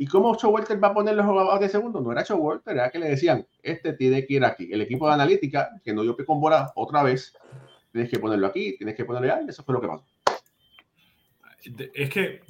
¿Y 0.00 0.06
cómo 0.06 0.32
Walter 0.32 0.82
va 0.82 0.88
a 0.88 0.94
poner 0.94 1.14
los 1.14 1.26
jugadores 1.26 1.60
de 1.60 1.68
segundo? 1.68 2.00
No 2.00 2.10
era 2.10 2.24
Walter, 2.34 2.74
era 2.74 2.90
que 2.90 2.98
le 2.98 3.10
decían, 3.10 3.46
este 3.62 3.92
tiene 3.92 4.24
que 4.24 4.32
ir 4.32 4.44
aquí. 4.46 4.66
El 4.72 4.80
equipo 4.80 5.06
de 5.06 5.12
analítica, 5.12 5.78
que 5.84 5.92
no 5.92 6.00
dio 6.00 6.16
pie 6.16 6.24
con 6.24 6.40
bola 6.40 6.72
otra 6.74 7.02
vez, 7.02 7.36
tienes 7.92 8.10
que 8.10 8.18
ponerlo 8.18 8.46
aquí, 8.46 8.78
tienes 8.78 8.96
que 8.96 9.04
ponerlo 9.04 9.34
ahí, 9.34 9.44
eso 9.46 9.62
fue 9.62 9.74
lo 9.74 9.80
que 9.82 9.88
pasó. 9.88 10.06
Es 11.92 12.08
que 12.08 12.40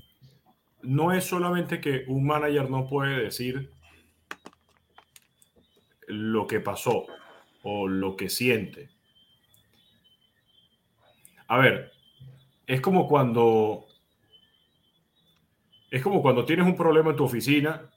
no 0.83 1.13
es 1.13 1.25
solamente 1.25 1.81
que 1.81 2.05
un 2.07 2.25
manager 2.25 2.71
no 2.71 2.87
puede 2.89 3.25
decir 3.25 3.69
lo 6.07 6.47
que 6.47 6.61
pasó 6.61 7.07
o 7.65 7.89
lo 7.89 8.15
que 8.15 8.29
siente. 8.29 8.91
A 11.49 11.59
ver, 11.59 11.91
es 12.69 12.81
como 12.81 13.09
cuando 13.09 13.87
es 15.91 16.03
como 16.03 16.23
cuando 16.23 16.45
tienes 16.45 16.67
un 16.67 16.77
problema 16.77 17.11
en 17.11 17.17
tu 17.17 17.25
oficina 17.25 17.91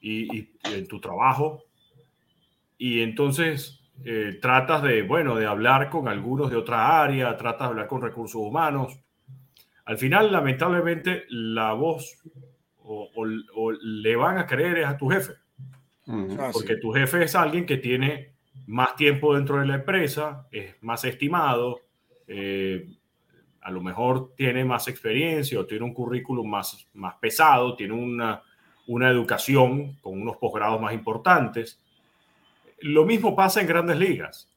y, 0.00 0.50
en 0.64 0.86
tu 0.86 1.00
trabajo 1.00 1.64
y 2.78 3.00
entonces 3.00 3.80
eh, 4.04 4.38
tratas 4.40 4.82
de, 4.82 5.02
bueno, 5.02 5.34
de 5.36 5.46
hablar 5.46 5.90
con 5.90 6.06
algunos 6.08 6.50
de 6.50 6.56
otra 6.56 7.02
área, 7.02 7.36
tratas 7.36 7.60
de 7.60 7.66
hablar 7.66 7.86
con 7.88 8.02
recursos 8.02 8.40
humanos. 8.40 8.98
Al 9.86 9.98
final, 9.98 10.30
lamentablemente, 10.30 11.24
la 11.28 11.72
voz 11.72 12.18
o, 12.82 13.08
le 13.80 14.16
van 14.16 14.38
a 14.38 14.46
creer 14.46 14.84
a 14.84 14.96
tu 14.96 15.08
jefe. 15.08 15.32
Ah, 16.06 16.50
Porque 16.52 16.76
tu 16.76 16.92
jefe 16.92 17.24
es 17.24 17.34
alguien 17.34 17.66
que 17.66 17.78
tiene 17.78 18.34
más 18.66 18.94
tiempo 18.96 19.34
dentro 19.34 19.58
de 19.58 19.66
la 19.66 19.76
empresa, 19.76 20.46
es 20.52 20.80
más 20.82 21.04
estimado, 21.04 21.80
eh, 22.28 22.86
a 23.66 23.70
lo 23.72 23.80
mejor 23.80 24.32
tiene 24.36 24.64
más 24.64 24.86
experiencia 24.86 25.58
o 25.58 25.66
tiene 25.66 25.84
un 25.84 25.92
currículum 25.92 26.48
más, 26.48 26.86
más 26.94 27.16
pesado, 27.16 27.74
tiene 27.74 27.94
una, 27.94 28.40
una 28.86 29.10
educación 29.10 29.96
con 30.00 30.22
unos 30.22 30.36
posgrados 30.36 30.80
más 30.80 30.94
importantes. 30.94 31.82
Lo 32.78 33.04
mismo 33.04 33.34
pasa 33.34 33.60
en 33.60 33.66
grandes 33.66 33.98
ligas. 33.98 34.48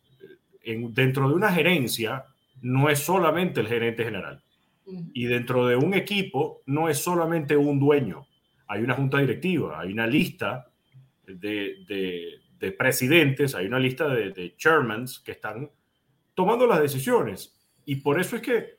En, 0.62 0.94
dentro 0.94 1.28
de 1.28 1.34
una 1.34 1.52
gerencia 1.52 2.26
no 2.62 2.88
es 2.88 3.00
solamente 3.00 3.62
el 3.62 3.68
gerente 3.68 4.04
general. 4.04 4.44
Y 5.16 5.26
dentro 5.26 5.66
de 5.66 5.76
un 5.76 5.96
equipo 5.96 6.62
no 6.68 6.88
es 6.88 7.00
solamente 7.00 7.58
un 7.58 7.80
dueño, 7.80 8.28
hay 8.68 8.84
una 8.84 8.94
junta 8.94 9.18
directiva, 9.18 9.80
hay 9.80 9.92
una 9.92 10.06
lista 10.06 10.70
de, 11.26 12.40
presidentes, 12.78 13.56
hay 13.56 13.66
una 13.66 13.80
lista 13.80 14.08
de, 14.08 14.30
de 14.30 14.56
chairmans 14.56 15.20
que 15.20 15.32
están 15.32 15.72
tomando 16.36 16.68
las 16.68 16.80
decisiones. 16.80 17.56
Y 17.86 17.96
por 17.96 18.22
eso 18.22 18.36
es 18.36 18.44
que 18.44 18.79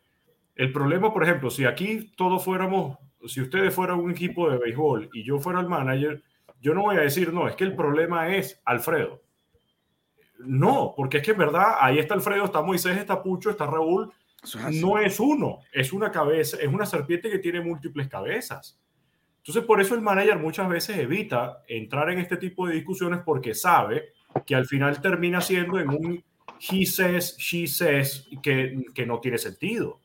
el 0.54 0.72
problema, 0.72 1.12
por 1.12 1.22
ejemplo, 1.22 1.50
si 1.50 1.64
aquí 1.64 2.12
todos 2.16 2.44
fuéramos, 2.44 2.98
si 3.26 3.40
ustedes 3.40 3.74
fueran 3.74 3.98
un 3.98 4.10
equipo 4.10 4.50
de 4.50 4.58
béisbol 4.58 5.10
y 5.12 5.22
yo 5.22 5.38
fuera 5.38 5.60
el 5.60 5.68
manager, 5.68 6.22
yo 6.60 6.74
no 6.74 6.82
voy 6.82 6.96
a 6.96 7.00
decir, 7.00 7.32
no, 7.32 7.48
es 7.48 7.56
que 7.56 7.64
el 7.64 7.74
problema 7.74 8.34
es 8.34 8.60
Alfredo. 8.64 9.22
No, 10.38 10.94
porque 10.96 11.18
es 11.18 11.22
que 11.22 11.32
en 11.32 11.38
verdad 11.38 11.76
ahí 11.80 11.98
está 11.98 12.14
Alfredo, 12.14 12.44
está 12.44 12.62
Moisés, 12.62 12.96
está 12.96 13.22
Pucho, 13.22 13.50
está 13.50 13.66
Raúl, 13.66 14.12
no 14.72 14.98
es 14.98 15.20
uno, 15.20 15.60
es 15.72 15.92
una 15.92 16.10
cabeza, 16.10 16.56
es 16.60 16.68
una 16.68 16.86
serpiente 16.86 17.30
que 17.30 17.38
tiene 17.38 17.60
múltiples 17.60 18.08
cabezas. 18.08 18.78
Entonces, 19.38 19.64
por 19.64 19.80
eso 19.80 19.94
el 19.94 20.02
manager 20.02 20.38
muchas 20.38 20.68
veces 20.68 20.98
evita 20.98 21.62
entrar 21.66 22.10
en 22.10 22.18
este 22.18 22.36
tipo 22.36 22.66
de 22.66 22.74
discusiones 22.74 23.20
porque 23.24 23.54
sabe 23.54 24.12
que 24.46 24.54
al 24.54 24.66
final 24.66 25.00
termina 25.00 25.40
siendo 25.40 25.78
en 25.78 25.88
un 25.88 26.24
he 26.60 26.84
says, 26.84 27.36
she 27.38 27.66
says, 27.66 28.28
que, 28.42 28.84
que 28.94 29.06
no 29.06 29.20
tiene 29.20 29.38
sentido. 29.38 30.00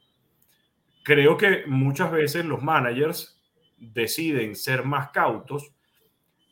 Creo 1.05 1.37
que 1.37 1.65
muchas 1.67 2.11
veces 2.11 2.45
los 2.45 2.63
managers 2.63 3.39
deciden 3.77 4.55
ser 4.55 4.85
más 4.85 5.11
cautos 5.11 5.71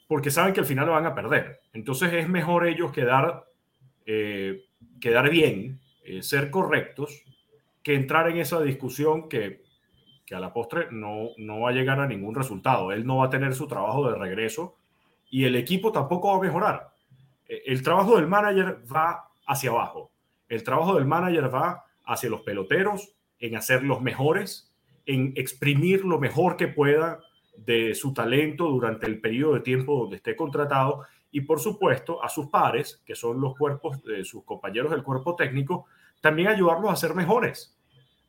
porque 0.07 0.29
saben 0.29 0.53
que 0.53 0.59
al 0.59 0.67
final 0.67 0.85
lo 0.85 0.91
van 0.91 1.07
a 1.07 1.15
perder. 1.15 1.61
Entonces 1.73 2.13
es 2.13 2.29
mejor 2.29 2.67
ellos 2.67 2.91
quedar, 2.91 3.45
eh, 4.05 4.65
quedar 5.01 5.31
bien, 5.31 5.81
eh, 6.03 6.21
ser 6.21 6.51
correctos 6.51 7.23
que 7.81 7.95
entrar 7.95 8.29
en 8.29 8.37
esa 8.37 8.61
discusión 8.61 9.27
que, 9.27 9.63
que 10.23 10.35
a 10.35 10.39
la 10.39 10.53
postre 10.53 10.87
no, 10.91 11.29
no 11.37 11.61
va 11.61 11.71
a 11.71 11.73
llegar 11.73 11.99
a 11.99 12.07
ningún 12.07 12.35
resultado. 12.35 12.91
Él 12.91 13.07
no 13.07 13.17
va 13.17 13.25
a 13.25 13.31
tener 13.31 13.55
su 13.55 13.67
trabajo 13.67 14.07
de 14.07 14.19
regreso 14.19 14.75
y 15.31 15.45
el 15.45 15.55
equipo 15.55 15.91
tampoco 15.91 16.27
va 16.27 16.37
a 16.37 16.41
mejorar. 16.41 16.93
E, 17.47 17.63
el 17.65 17.81
trabajo 17.81 18.17
del 18.17 18.27
manager 18.27 18.83
va 18.95 19.31
hacia 19.47 19.71
abajo. 19.71 20.11
El 20.47 20.61
trabajo 20.61 20.93
del 20.93 21.05
manager 21.05 21.51
va 21.51 21.85
hacia 22.05 22.29
los 22.29 22.41
peloteros, 22.41 23.15
en 23.43 23.57
hacer 23.57 23.83
los 23.83 24.01
mejores, 24.01 24.73
en 25.05 25.33
exprimir 25.35 26.05
lo 26.05 26.17
mejor 26.17 26.55
que 26.55 26.69
pueda 26.69 27.19
de 27.57 27.93
su 27.93 28.13
talento 28.13 28.69
durante 28.69 29.05
el 29.05 29.19
periodo 29.19 29.55
de 29.55 29.59
tiempo 29.59 29.97
donde 29.97 30.15
esté 30.15 30.33
contratado 30.33 31.01
y 31.29 31.41
por 31.41 31.59
supuesto 31.59 32.23
a 32.23 32.29
sus 32.29 32.47
pares, 32.47 33.03
que 33.05 33.15
son 33.15 33.41
los 33.41 33.53
cuerpos 33.57 34.01
de 34.03 34.23
sus 34.23 34.45
compañeros 34.45 34.91
del 34.91 35.03
cuerpo 35.03 35.35
técnico, 35.35 35.87
también 36.21 36.47
ayudarlos 36.47 36.89
a 36.89 36.95
ser 36.95 37.15
mejores, 37.15 37.77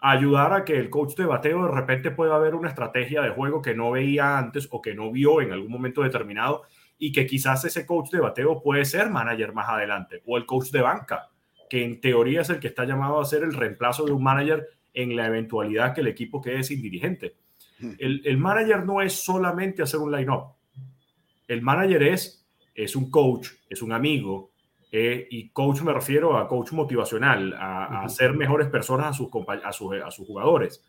ayudar 0.01 0.53
a 0.53 0.65
que 0.65 0.77
el 0.77 0.91
coach 0.91 1.15
de 1.15 1.27
bateo 1.27 1.65
de 1.65 1.71
repente 1.71 2.11
pueda 2.11 2.37
ver 2.39 2.57
una 2.57 2.71
estrategia 2.71 3.23
de 3.23 3.31
juego 3.31 3.63
que 3.63 3.77
no 3.77 3.93
veía 3.93 4.37
antes 4.37 4.67
o 4.73 4.83
que 4.83 4.97
no 4.97 5.13
vio 5.13 5.41
en 5.41 5.53
algún 5.53 5.71
momento 5.71 6.03
determinado 6.03 6.63
y 6.99 7.13
que 7.13 7.25
quizás 7.25 7.65
ese 7.65 7.87
coach 7.87 8.11
de 8.11 8.19
bateo 8.19 8.61
puede 8.61 8.85
ser 8.85 9.11
manager 9.11 9.53
más 9.53 9.69
adelante 9.69 10.23
o 10.27 10.37
el 10.39 10.45
coach 10.45 10.71
de 10.73 10.83
banca, 10.83 11.31
que 11.71 11.85
en 11.85 12.01
teoría 12.01 12.41
es 12.41 12.51
el 12.51 12.59
que 12.59 12.67
está 12.67 12.85
llamado 12.85 13.21
a 13.21 13.25
ser 13.25 13.45
el 13.45 13.55
reemplazo 13.55 14.05
de 14.05 14.13
un 14.13 14.25
manager 14.25 14.67
en 14.95 15.17
la 15.17 15.27
eventualidad 15.27 15.95
que 15.95 16.01
el 16.01 16.07
equipo 16.07 16.41
quede 16.41 16.63
sin 16.63 16.81
dirigente. 16.81 17.37
El, 17.99 18.23
el 18.25 18.39
manager 18.39 18.87
no 18.87 19.03
es 19.03 19.13
solamente 19.13 19.83
hacer 19.83 20.01
un 20.01 20.13
line-up. 20.13 20.55
El 21.47 21.61
manager 21.61 22.03
es, 22.05 22.47
es 22.75 22.97
un 22.97 23.11
coach, 23.11 23.49
es 23.69 23.83
un 23.83 23.93
amigo, 23.93 24.55
eh, 24.97 25.27
y 25.29 25.49
coach 25.49 25.81
me 25.81 25.93
refiero 25.93 26.39
a 26.39 26.47
coach 26.47 26.71
motivacional, 26.71 27.53
a, 27.59 28.09
ser 28.09 28.33
mejores 28.33 28.69
personas 28.69 29.09
a 29.09 29.13
sus, 29.13 29.29
a 29.65 29.73
sus, 29.73 29.93
a 30.01 30.11
sus 30.13 30.25
jugadores. 30.25 30.85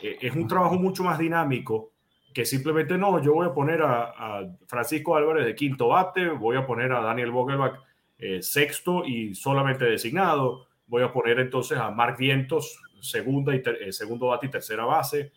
Eh, 0.00 0.16
es 0.20 0.32
un 0.36 0.46
trabajo 0.46 0.76
mucho 0.76 1.02
más 1.02 1.18
dinámico 1.18 1.90
que 2.32 2.44
simplemente 2.44 2.96
no, 2.96 3.20
yo 3.20 3.34
voy 3.34 3.48
a 3.48 3.52
poner 3.52 3.82
a, 3.82 4.44
Francisco 4.68 5.16
Álvarez 5.16 5.44
de 5.44 5.56
quinto 5.56 5.88
bate, 5.88 6.28
voy 6.28 6.56
a 6.56 6.64
poner 6.64 6.92
a 6.92 7.00
Daniel 7.00 7.32
Vogelbach 7.32 7.80
eh, 8.16 8.42
sexto 8.42 9.04
y 9.04 9.34
solamente 9.34 9.86
designado, 9.86 10.68
voy 10.86 11.02
a 11.02 11.12
poner 11.12 11.40
entonces 11.40 11.78
a 11.78 11.90
Mark 11.90 12.18
Vientos 12.18 12.80
segunda 13.02 13.52
y 13.54 13.92
segundo 13.92 14.28
bate 14.28 14.46
y 14.46 14.50
tercera 14.50 14.84
base. 14.84 15.32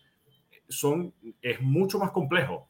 Son, 0.68 1.12
es 1.42 1.60
mucho 1.60 1.98
más 1.98 2.12
complejo. 2.12 2.68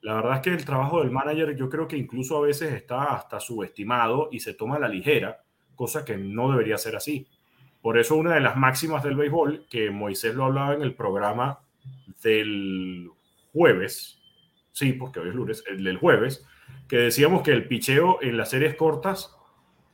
La 0.00 0.14
verdad 0.14 0.36
es 0.36 0.40
que 0.42 0.50
el 0.50 0.64
trabajo 0.64 1.00
del 1.00 1.10
manager 1.10 1.56
yo 1.56 1.68
creo 1.68 1.88
que 1.88 1.96
incluso 1.96 2.38
a 2.38 2.46
veces 2.46 2.72
está 2.72 3.14
hasta 3.14 3.40
subestimado 3.40 4.28
y 4.30 4.40
se 4.40 4.54
toma 4.54 4.76
a 4.76 4.80
la 4.80 4.88
ligera, 4.88 5.42
cosa 5.74 6.04
que 6.04 6.16
no 6.16 6.50
debería 6.50 6.78
ser 6.78 6.94
así. 6.96 7.26
Por 7.82 7.98
eso 7.98 8.16
una 8.16 8.34
de 8.34 8.40
las 8.40 8.56
máximas 8.56 9.02
del 9.02 9.16
béisbol, 9.16 9.66
que 9.68 9.90
Moisés 9.90 10.34
lo 10.34 10.44
hablaba 10.44 10.74
en 10.74 10.82
el 10.82 10.94
programa 10.94 11.60
del 12.22 13.10
jueves, 13.52 14.20
sí, 14.72 14.92
porque 14.92 15.20
hoy 15.20 15.28
es 15.28 15.34
lunes, 15.34 15.64
el 15.68 15.82
del 15.82 15.98
jueves, 15.98 16.46
que 16.88 16.98
decíamos 16.98 17.42
que 17.42 17.52
el 17.52 17.66
picheo 17.66 18.18
en 18.22 18.36
las 18.36 18.50
series 18.50 18.76
cortas 18.76 19.36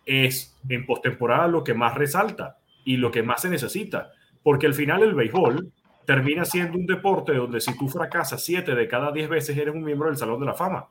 es 0.04 0.58
en 0.68 0.84
postemporada 0.84 1.48
lo 1.48 1.64
que 1.64 1.74
más 1.74 1.94
resalta 1.94 2.58
y 2.84 2.96
lo 2.96 3.10
que 3.10 3.22
más 3.22 3.42
se 3.42 3.48
necesita, 3.48 4.12
porque 4.42 4.66
al 4.66 4.74
final 4.74 5.02
el 5.02 5.14
béisbol 5.14 5.72
termina 6.04 6.44
siendo 6.44 6.78
un 6.78 6.86
deporte 6.86 7.34
donde 7.34 7.60
si 7.60 7.76
tú 7.76 7.88
fracasas 7.88 8.44
siete 8.44 8.74
de 8.74 8.88
cada 8.88 9.12
diez 9.12 9.28
veces 9.28 9.56
eres 9.56 9.74
un 9.74 9.84
miembro 9.84 10.08
del 10.08 10.16
Salón 10.16 10.40
de 10.40 10.46
la 10.46 10.54
Fama. 10.54 10.88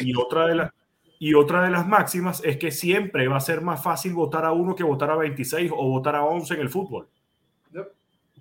Y, 0.00 0.14
otra 0.14 0.46
de 0.46 0.54
las 0.56 0.70
y 1.18 1.34
otra 1.34 1.62
de 1.62 1.70
las 1.70 1.86
máximas 1.86 2.42
es 2.44 2.56
que 2.56 2.70
siempre 2.70 3.28
va 3.28 3.36
a 3.36 3.40
ser 3.40 3.60
más 3.60 3.82
fácil 3.82 4.14
votar 4.14 4.44
a 4.44 4.52
uno 4.52 4.74
que 4.74 4.82
votar 4.82 5.10
a 5.10 5.16
26 5.16 5.70
o 5.70 5.88
votar 5.88 6.16
a 6.16 6.24
11 6.24 6.54
en 6.54 6.60
el 6.60 6.68
fútbol. 6.68 7.08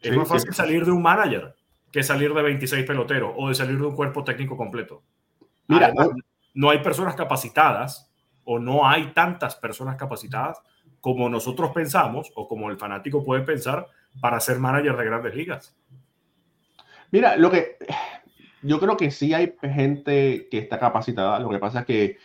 Es 0.02 0.16
más 0.16 0.30
fácil 0.30 0.54
salir 0.54 0.86
de 0.86 0.91
un 0.91 1.02
manager 1.02 1.56
que 1.91 2.04
salir 2.04 2.34
de 2.34 2.41
26 2.41 2.86
peloteros 2.86 3.34
o 3.36 3.50
de 3.50 3.56
salir 3.56 3.78
de 3.78 3.86
un 3.86 3.95
cuerpo 3.95 4.24
técnico 4.24 4.56
completo. 4.56 5.04
Mira, 5.68 5.93
no 6.54 6.70
hay 6.70 6.80
personas 6.80 7.16
capacitadas 7.16 8.10
o 8.45 8.60
no 8.60 8.88
hay 8.88 9.12
tantas 9.12 9.56
personas 9.56 9.97
capacitadas 9.97 10.62
como 11.02 11.30
nosotros 11.30 11.72
pensamos 11.72 12.32
o 12.36 12.47
como 12.47 12.70
el 12.70 12.78
fanático 12.78 13.24
puede 13.24 13.41
pensar 13.41 13.88
para 14.22 14.39
ser 14.39 14.60
manager 14.60 14.97
de 14.97 15.05
grandes 15.05 15.36
ligas. 15.36 15.76
Mira, 17.12 17.38
lo 17.38 17.49
que 17.49 17.78
yo 18.62 18.80
creo 18.80 18.97
que 18.97 19.12
sí 19.12 19.34
hay 19.34 19.53
gente 19.62 20.47
que 20.49 20.57
está 20.57 20.80
capacitada. 20.80 21.39
Lo 21.39 21.49
que 21.49 21.60
pasa 21.60 21.82
es 21.82 21.86
que 21.86 22.18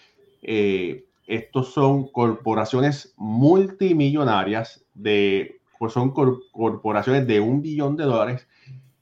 eh, 0.42 1.06
estos 1.26 1.72
son 1.72 2.10
corporaciones 2.10 3.14
multimillonarias 3.16 4.84
de, 4.94 5.60
pues 5.78 5.92
son 5.92 6.12
corporaciones 6.12 7.26
de 7.26 7.40
un 7.40 7.62
billón 7.62 7.96
de 7.96 8.04
dólares. 8.04 8.48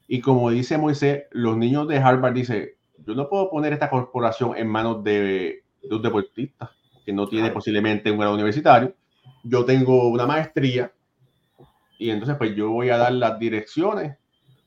Y 0.07 0.21
como 0.21 0.51
dice 0.51 0.79
Moisés, 0.79 1.25
los 1.31 1.57
niños 1.57 1.89
de 1.89 1.99
Harvard 1.99 2.35
dice, 2.35 2.77
yo 3.07 3.15
no 3.15 3.29
puedo 3.29 3.51
poner 3.51 3.73
esta 3.73 3.91
corporación 3.91 4.57
en 4.57 4.69
manos 4.69 5.03
de, 5.03 5.65
un 5.91 6.03
deportista 6.03 6.71
que 7.05 7.13
no 7.13 7.27
tiene 7.29 7.51
posiblemente 7.51 8.11
un 8.11 8.19
grado 8.19 8.35
universitario. 8.35 8.95
Yo 9.43 9.65
tengo 9.65 10.09
una 10.09 10.27
maestría 10.27 10.93
y 12.03 12.11
entonces 12.11 12.37
pues 12.37 12.57
yo 12.57 12.71
voy 12.71 12.91
a 12.91 12.97
dar 12.97 13.13
las 13.13 13.39
direcciones 13.39 14.17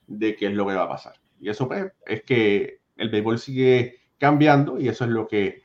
de 0.08 0.36
qué 0.36 0.48
es 0.48 0.54
lo 0.54 0.66
que 0.66 0.74
va 0.74 0.84
a 0.84 0.90
pasar. 0.90 1.16
Y 1.40 1.50
eso 1.50 1.68
pues, 1.68 1.92
es 2.06 2.24
que 2.24 2.80
el 2.96 3.10
béisbol 3.10 3.40
sigue 3.40 4.00
cambiando 4.18 4.80
y 4.80 4.88
eso 4.88 5.04
es 5.04 5.12
lo 5.12 5.28
que 5.28 5.64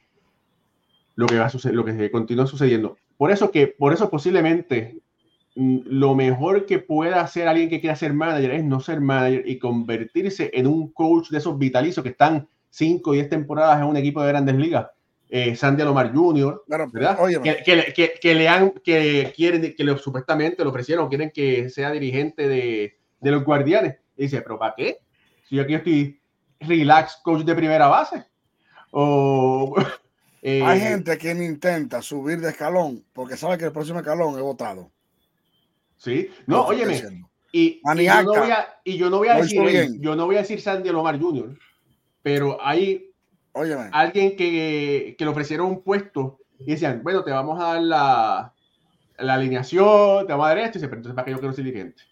lo 1.14 1.26
que 1.26 1.38
va 1.38 1.46
a 1.46 1.50
suceder, 1.50 1.76
lo 1.76 1.84
que 1.84 2.10
continúa 2.10 2.46
sucediendo. 2.46 2.96
Por 3.16 3.30
eso 3.30 3.50
que 3.50 3.68
por 3.68 3.92
eso 3.92 4.10
posiblemente 4.10 5.00
mm, 5.54 5.80
lo 5.84 6.14
mejor 6.14 6.66
que 6.66 6.78
pueda 6.78 7.20
hacer 7.20 7.46
alguien 7.46 7.68
que 7.68 7.80
quiera 7.80 7.94
ser 7.94 8.14
manager 8.14 8.50
es 8.52 8.64
no 8.64 8.80
ser 8.80 9.00
manager 9.00 9.46
y 9.46 9.58
convertirse 9.58 10.50
en 10.54 10.66
un 10.66 10.92
coach 10.92 11.28
de 11.28 11.38
esos 11.38 11.58
vitalicios 11.58 12.02
que 12.02 12.10
están 12.10 12.48
5 12.70 13.14
y 13.14 13.18
10 13.18 13.28
temporadas 13.28 13.80
en 13.80 13.86
un 13.86 13.96
equipo 13.96 14.22
de 14.22 14.28
grandes 14.28 14.56
ligas. 14.56 14.86
Eh, 15.32 15.54
Sandy 15.54 15.82
Alomar 15.82 16.12
Jr., 16.12 16.64
¿verdad? 16.66 17.16
que, 17.42 17.92
que, 17.94 18.14
que, 18.20 18.34
le 18.34 18.48
han, 18.48 18.72
que 18.82 19.32
quieren, 19.36 19.74
que 19.76 19.98
supuestamente 19.98 20.64
lo 20.64 20.70
ofrecieron, 20.70 21.08
quieren 21.08 21.30
que 21.30 21.70
sea 21.70 21.92
dirigente 21.92 22.48
de, 22.48 22.98
de 23.20 23.30
los 23.30 23.44
guardianes 23.44 23.96
dice, 24.24 24.42
pero 24.42 24.58
¿para 24.58 24.74
qué? 24.76 24.98
Si 25.48 25.56
yo 25.56 25.62
aquí 25.62 25.74
estoy 25.74 26.20
relax 26.60 27.20
coach 27.22 27.42
de 27.42 27.54
primera 27.54 27.88
base. 27.88 28.24
O, 28.90 29.74
eh, 30.42 30.62
Hay 30.64 30.80
gente 30.80 31.16
que 31.18 31.30
intenta 31.30 32.02
subir 32.02 32.40
de 32.40 32.50
escalón 32.50 33.04
porque 33.12 33.36
sabe 33.36 33.58
que 33.58 33.66
el 33.66 33.72
próximo 33.72 34.00
escalón 34.00 34.36
es 34.36 34.42
votado. 34.42 34.90
Sí, 35.96 36.30
no, 36.46 36.66
óyeme. 36.66 37.02
Y, 37.52 37.80
y, 37.82 38.04
yo 38.06 38.22
no 38.22 38.32
voy 38.32 38.50
a, 38.50 38.80
y 38.84 38.96
yo 38.96 39.10
no 39.10 39.18
voy 39.18 39.28
a 39.28 39.36
decir, 39.36 40.00
yo 40.00 40.14
no 40.14 40.26
voy 40.26 40.36
a 40.36 40.40
decir 40.40 40.60
Sandy 40.60 40.90
Lomar 40.90 41.18
Jr., 41.18 41.58
pero 42.22 42.58
hay 42.62 43.09
alguien 43.54 44.36
que, 44.36 45.14
que, 45.18 45.24
le 45.24 45.30
ofrecieron 45.30 45.66
un 45.66 45.82
puesto 45.82 46.38
y 46.58 46.72
decían, 46.72 47.02
bueno, 47.02 47.24
te 47.24 47.30
vamos 47.30 47.60
a 47.60 47.74
dar 47.74 47.82
la, 47.82 48.54
la 49.18 49.34
alineación, 49.34 50.26
te 50.26 50.32
vamos 50.32 50.46
a 50.46 50.50
dar 50.50 50.58
esto, 50.58 50.78
y 50.78 50.80
dice, 50.80 50.88
pero 50.88 50.98
entonces 50.98 51.14
para 51.14 51.24
qué 51.24 51.32
yo 51.32 51.38
quiero 51.38 51.54
ser 51.54 51.64
dirigente. 51.64 52.02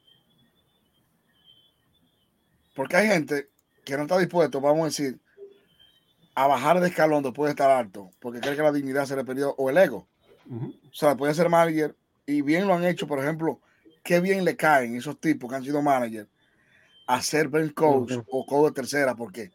Porque 2.75 2.97
hay 2.97 3.09
gente 3.09 3.51
que 3.85 3.97
no 3.97 4.03
está 4.03 4.19
dispuesto, 4.19 4.61
vamos 4.61 4.83
a 4.83 4.85
decir, 4.87 5.21
a 6.35 6.47
bajar 6.47 6.81
de 6.81 6.89
escalón 6.89 7.23
después 7.23 7.49
de 7.49 7.51
estar 7.51 7.71
alto, 7.71 8.11
porque 8.21 8.41
cree 8.41 8.57
que 8.57 8.63
la 8.63 8.73
dignidad 8.73 9.07
se 9.07 9.17
le 9.17 9.25
perdió, 9.25 9.55
o 9.59 9.71
el 9.71 9.79
ego. 9.79 10.07
O 10.51 10.95
sea, 10.95 11.17
puede 11.17 11.35
ser 11.35 11.49
manager, 11.49 11.97
y 12.27 12.43
bien 12.43 12.67
lo 12.67 12.75
han 12.75 12.85
hecho, 12.85 13.07
por 13.07 13.19
ejemplo, 13.19 13.61
qué 14.03 14.21
bien 14.21 14.45
le 14.45 14.57
caen 14.57 14.97
esos 14.97 15.21
tipos 15.21 15.51
que 15.51 15.57
han 15.57 15.65
sido 15.65 15.83
manager 15.83 16.29
a 17.07 17.23
ser 17.23 17.49
Ben 17.49 17.71
coach 17.71 18.13
o 18.31 18.47
coach 18.47 18.69
de 18.69 18.75
tercera, 18.75 19.15
porque 19.15 19.51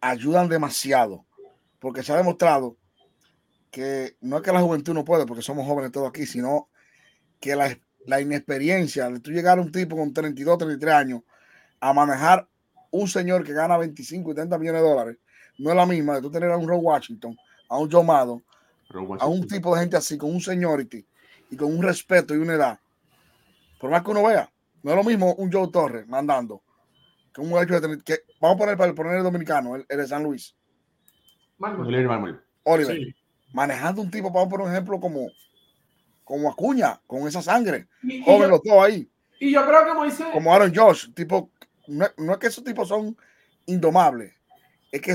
ayudan 0.00 0.48
demasiado. 0.48 1.24
Porque 1.78 2.02
se 2.02 2.12
ha 2.12 2.16
demostrado 2.16 2.76
que 3.70 4.16
no 4.20 4.36
es 4.38 4.42
que 4.42 4.52
la 4.52 4.60
juventud 4.60 4.94
no 4.94 5.04
puede, 5.04 5.26
porque 5.26 5.42
somos 5.42 5.66
jóvenes 5.66 5.92
todos 5.92 6.08
aquí, 6.08 6.26
sino 6.26 6.68
que 7.40 7.54
la, 7.54 7.78
la 8.06 8.20
inexperiencia 8.20 9.10
de 9.10 9.20
tú 9.20 9.30
llegar 9.30 9.58
a 9.58 9.60
un 9.60 9.70
tipo 9.70 9.96
con 9.96 10.12
32, 10.12 10.58
33 10.58 10.94
años 10.94 11.22
a 11.80 11.92
manejar 11.92 12.48
un 12.90 13.08
señor 13.08 13.44
que 13.44 13.52
gana 13.52 13.76
25 13.76 14.30
y 14.30 14.34
30 14.34 14.58
millones 14.58 14.82
de 14.82 14.88
dólares 14.88 15.18
no 15.58 15.70
es 15.70 15.76
la 15.76 15.86
misma 15.86 16.14
de 16.16 16.22
tú 16.22 16.30
tener 16.30 16.50
a 16.50 16.56
un 16.56 16.68
Ron 16.68 16.80
Washington, 16.82 17.36
a 17.68 17.78
un 17.78 17.90
Joe 17.90 18.04
Mado, 18.04 18.42
a 19.18 19.26
un 19.26 19.46
tipo 19.46 19.74
de 19.74 19.80
gente 19.80 19.96
así, 19.96 20.16
con 20.16 20.32
un 20.32 20.40
seniority 20.40 21.06
y 21.50 21.56
con 21.56 21.74
un 21.74 21.82
respeto 21.82 22.34
y 22.34 22.38
una 22.38 22.54
edad. 22.54 22.78
Por 23.80 23.90
más 23.90 24.02
que 24.02 24.10
uno 24.10 24.22
vea, 24.24 24.50
no 24.82 24.90
es 24.90 24.96
lo 24.96 25.04
mismo 25.04 25.34
un 25.34 25.52
Joe 25.52 25.68
Torres 25.68 26.06
mandando 26.06 26.62
que 27.36 27.42
un 27.42 27.50
de 27.52 28.02
que 28.02 28.20
vamos 28.40 28.56
a 28.56 28.58
poner 28.58 28.76
para 28.78 28.94
poner 28.94 29.16
el 29.16 29.22
dominicano, 29.22 29.76
el, 29.76 29.84
de 29.86 30.06
San 30.06 30.22
Luis. 30.22 30.56
Oliver. 32.62 33.14
Manejando 33.52 34.00
un 34.00 34.10
tipo, 34.10 34.30
vamos 34.30 34.48
por 34.48 34.62
un 34.62 34.70
ejemplo 34.70 34.98
como, 34.98 35.28
como 36.24 36.50
Acuña, 36.50 36.98
con 37.06 37.28
esa 37.28 37.42
sangre. 37.42 37.88
Joven 38.24 38.50
los 38.50 38.62
dos 38.62 38.82
ahí. 38.82 39.08
Y 39.38 39.52
yo 39.52 39.66
creo 39.66 39.84
que 39.84 39.92
Moisés. 39.92 40.26
Como 40.32 40.52
Aaron 40.52 40.74
Josh, 40.74 41.12
tipo 41.12 41.50
no, 41.86 42.32
es 42.32 42.38
que 42.38 42.46
esos 42.46 42.64
tipos 42.64 42.88
son 42.88 43.16
indomables, 43.66 44.32
es 44.90 45.00
que 45.00 45.14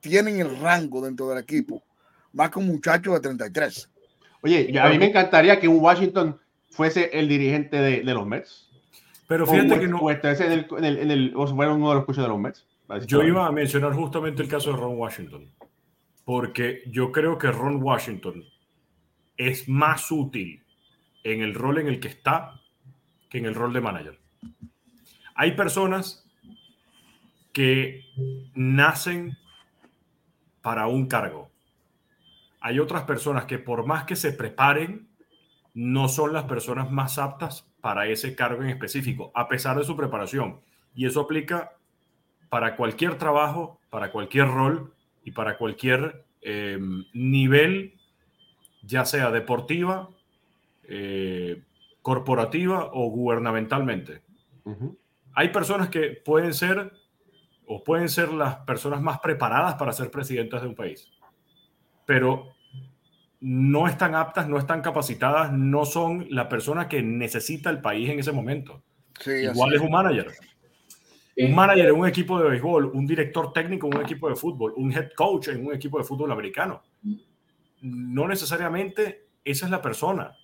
tienen 0.00 0.40
el 0.40 0.58
rango 0.58 1.00
dentro 1.00 1.28
del 1.28 1.38
equipo, 1.38 1.82
más 2.32 2.50
que 2.50 2.58
un 2.58 2.66
muchacho 2.66 3.12
de 3.12 3.20
33. 3.20 3.88
Oye, 4.42 4.78
a 4.78 4.88
mí 4.88 4.98
me 4.98 5.06
encantaría 5.06 5.60
que 5.60 5.68
un 5.68 5.80
Washington 5.80 6.38
fuese 6.70 7.10
el 7.12 7.28
dirigente 7.28 7.76
de, 7.76 8.02
los 8.02 8.26
Mets. 8.26 8.68
Pero 9.26 9.46
fíjate 9.46 9.80
que 9.80 9.88
no. 9.88 9.98
O, 9.98 10.10
en 10.10 10.18
el, 10.84 10.98
en 10.98 11.10
el, 11.10 11.32
o 11.36 11.46
fuera 11.46 11.72
uno 11.72 11.88
de 11.90 11.94
los 11.96 12.04
coches 12.04 12.22
de 12.22 12.28
los 12.28 12.38
Mets. 12.38 12.66
Yo 13.06 13.22
iba 13.22 13.46
a 13.46 13.52
mencionar 13.52 13.92
justamente 13.94 14.42
el 14.42 14.48
caso 14.48 14.72
de 14.72 14.76
Ron 14.76 14.98
Washington. 14.98 15.50
Porque 16.24 16.82
yo 16.86 17.10
creo 17.10 17.38
que 17.38 17.50
Ron 17.50 17.82
Washington 17.82 18.44
es 19.36 19.68
más 19.68 20.10
útil 20.10 20.62
en 21.24 21.40
el 21.40 21.54
rol 21.54 21.78
en 21.78 21.88
el 21.88 22.00
que 22.00 22.08
está 22.08 22.60
que 23.28 23.38
en 23.38 23.46
el 23.46 23.54
rol 23.54 23.72
de 23.72 23.80
manager. 23.80 24.20
Hay 25.34 25.52
personas 25.52 26.28
que 27.52 28.04
nacen 28.54 29.38
para 30.60 30.86
un 30.86 31.06
cargo. 31.06 31.50
Hay 32.60 32.78
otras 32.78 33.04
personas 33.04 33.46
que 33.46 33.58
por 33.58 33.86
más 33.86 34.04
que 34.04 34.16
se 34.16 34.32
preparen, 34.32 35.08
no 35.74 36.08
son 36.08 36.32
las 36.32 36.44
personas 36.44 36.90
más 36.90 37.18
aptas 37.18 37.71
para 37.82 38.06
ese 38.06 38.34
cargo 38.34 38.62
en 38.62 38.70
específico, 38.70 39.30
a 39.34 39.48
pesar 39.48 39.76
de 39.76 39.84
su 39.84 39.94
preparación. 39.96 40.60
Y 40.94 41.04
eso 41.04 41.20
aplica 41.20 41.72
para 42.48 42.76
cualquier 42.76 43.18
trabajo, 43.18 43.80
para 43.90 44.12
cualquier 44.12 44.46
rol 44.46 44.94
y 45.24 45.32
para 45.32 45.58
cualquier 45.58 46.24
em, 46.40 47.04
nivel, 47.12 47.94
ya 48.82 49.04
sea 49.04 49.30
deportiva, 49.30 50.08
eh, 50.84 51.62
corporativa 52.02 52.90
o 52.92 53.10
gubernamentalmente. 53.10 54.22
Hay 55.34 55.48
personas 55.48 55.88
que 55.88 56.20
pueden 56.24 56.54
ser 56.54 56.92
o 57.66 57.82
pueden 57.82 58.08
ser 58.08 58.32
las 58.32 58.56
personas 58.58 59.00
más 59.00 59.18
preparadas 59.18 59.74
para 59.74 59.92
ser 59.92 60.10
presidentas 60.10 60.62
de 60.62 60.68
un 60.68 60.74
país, 60.76 61.10
pero 62.06 62.52
no 63.42 63.88
están 63.88 64.14
aptas, 64.14 64.48
no 64.48 64.56
están 64.56 64.82
capacitadas, 64.82 65.52
no 65.52 65.84
son 65.84 66.26
la 66.30 66.48
persona 66.48 66.88
que 66.88 67.02
necesita 67.02 67.70
el 67.70 67.80
país 67.80 68.08
en 68.08 68.20
ese 68.20 68.30
momento. 68.30 68.84
Igual 69.26 69.74
es 69.74 69.80
un 69.80 69.90
manager. 69.90 70.28
Un 71.36 71.52
manager 71.52 71.88
en 71.88 71.94
un 71.96 72.06
equipo 72.06 72.38
de 72.38 72.48
béisbol, 72.48 72.86
un 72.94 73.04
director 73.04 73.52
técnico 73.52 73.88
en 73.88 73.96
un 73.96 74.02
equipo 74.02 74.28
de 74.28 74.36
fútbol, 74.36 74.74
un 74.76 74.92
head 74.92 75.10
coach 75.16 75.48
en 75.48 75.66
un 75.66 75.74
equipo 75.74 75.98
de 75.98 76.04
fútbol 76.04 76.30
americano. 76.30 76.82
No 77.80 78.28
necesariamente 78.28 79.26
esa 79.44 79.64
es 79.66 79.72
la 79.72 79.82
persona. 79.82 80.36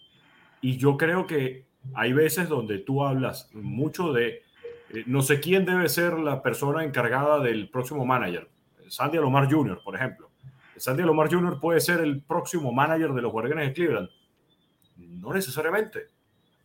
Y 0.61 0.76
yo 0.76 0.96
creo 0.96 1.24
que 1.24 1.66
hay 1.94 2.12
veces 2.12 2.49
donde 2.49 2.78
tú 2.78 3.05
hablas 3.05 3.49
mucho 3.55 4.12
de 4.12 4.42
eh, 4.90 5.05
no 5.07 5.22
sé 5.22 5.38
quién 5.38 5.64
debe 5.64 5.88
ser 5.88 6.18
la 6.18 6.42
persona 6.42 6.82
encargada 6.82 7.38
del 7.38 7.68
próximo 7.70 8.05
manager. 8.05 8.49
Sandy 8.88 9.18
Alomar 9.18 9.49
Jr., 9.49 9.80
por 9.84 9.94
ejemplo. 9.94 10.28
Sandy 10.79 11.03
Alomar 11.03 11.31
Jr. 11.31 11.61
puede 11.61 11.81
ser 11.81 12.01
el 12.01 12.22
próximo 12.22 12.72
manager 12.72 13.12
de 13.12 13.22
los 13.22 13.33
Guardianes 13.33 13.68
de 13.68 13.72
Cleveland. 13.74 14.09
No 14.97 15.33
necesariamente. 15.33 16.07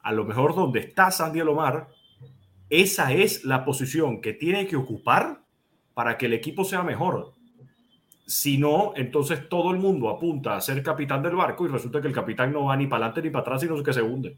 A 0.02 0.12
lo 0.12 0.26
mejor 0.26 0.56
donde 0.56 0.80
está 0.80 1.12
Sandy 1.12 1.40
Alomar, 1.40 1.88
esa 2.70 3.14
es 3.14 3.46
la 3.46 3.64
posición 3.64 4.22
que 4.22 4.34
tiene 4.34 4.68
que 4.68 4.76
ocupar 4.76 5.42
para 5.94 6.18
que 6.18 6.26
el 6.26 6.34
equipo 6.34 6.64
sea 6.64 6.84
mejor. 6.84 7.34
Si 8.26 8.58
no, 8.58 8.94
entonces 8.96 9.48
todo 9.50 9.72
el 9.72 9.78
mundo 9.78 10.10
apunta 10.10 10.56
a 10.56 10.62
ser 10.62 10.82
capitán 10.82 11.22
del 11.22 11.36
barco 11.36 11.66
y 11.66 11.70
resulta 11.70 12.02
que 12.02 12.08
el 12.08 12.14
capitán 12.14 12.52
no 12.54 12.66
va 12.66 12.78
ni 12.78 12.88
para 12.88 13.06
adelante 13.06 13.22
ni 13.22 13.30
para 13.30 13.42
atrás, 13.42 13.62
sino 13.62 13.82
que 13.84 13.94
se 13.94 14.02
hunde. 14.02 14.38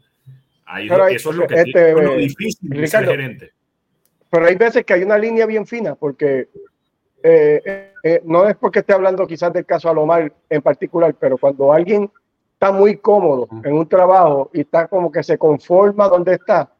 Ahí, 0.64 0.88
eso 1.10 1.30
es 1.30 1.36
lo, 1.36 1.46
que 1.46 1.54
este, 1.54 1.92
lo 1.92 2.16
difícil 2.16 2.68
de 2.68 2.86
ser 2.88 3.06
gerente 3.06 3.52
pero 4.30 4.46
hay 4.46 4.56
veces 4.56 4.84
que 4.84 4.94
hay 4.94 5.02
una 5.02 5.18
línea 5.18 5.46
bien 5.46 5.66
fina, 5.66 5.94
porque 5.94 6.48
eh, 7.22 7.85
eh, 8.08 8.22
no 8.24 8.48
es 8.48 8.54
porque 8.54 8.78
esté 8.78 8.92
hablando 8.92 9.26
quizás 9.26 9.52
del 9.52 9.66
caso 9.66 9.90
Alomar 9.90 10.32
en 10.48 10.62
particular, 10.62 11.12
pero 11.18 11.36
cuando 11.36 11.72
alguien 11.72 12.08
está 12.52 12.70
muy 12.70 12.98
cómodo 12.98 13.48
en 13.64 13.72
un 13.74 13.88
trabajo 13.88 14.48
y 14.52 14.60
está 14.60 14.86
como 14.86 15.10
que 15.10 15.24
se 15.24 15.36
conforma 15.36 16.06
donde 16.06 16.34
está, 16.34 16.70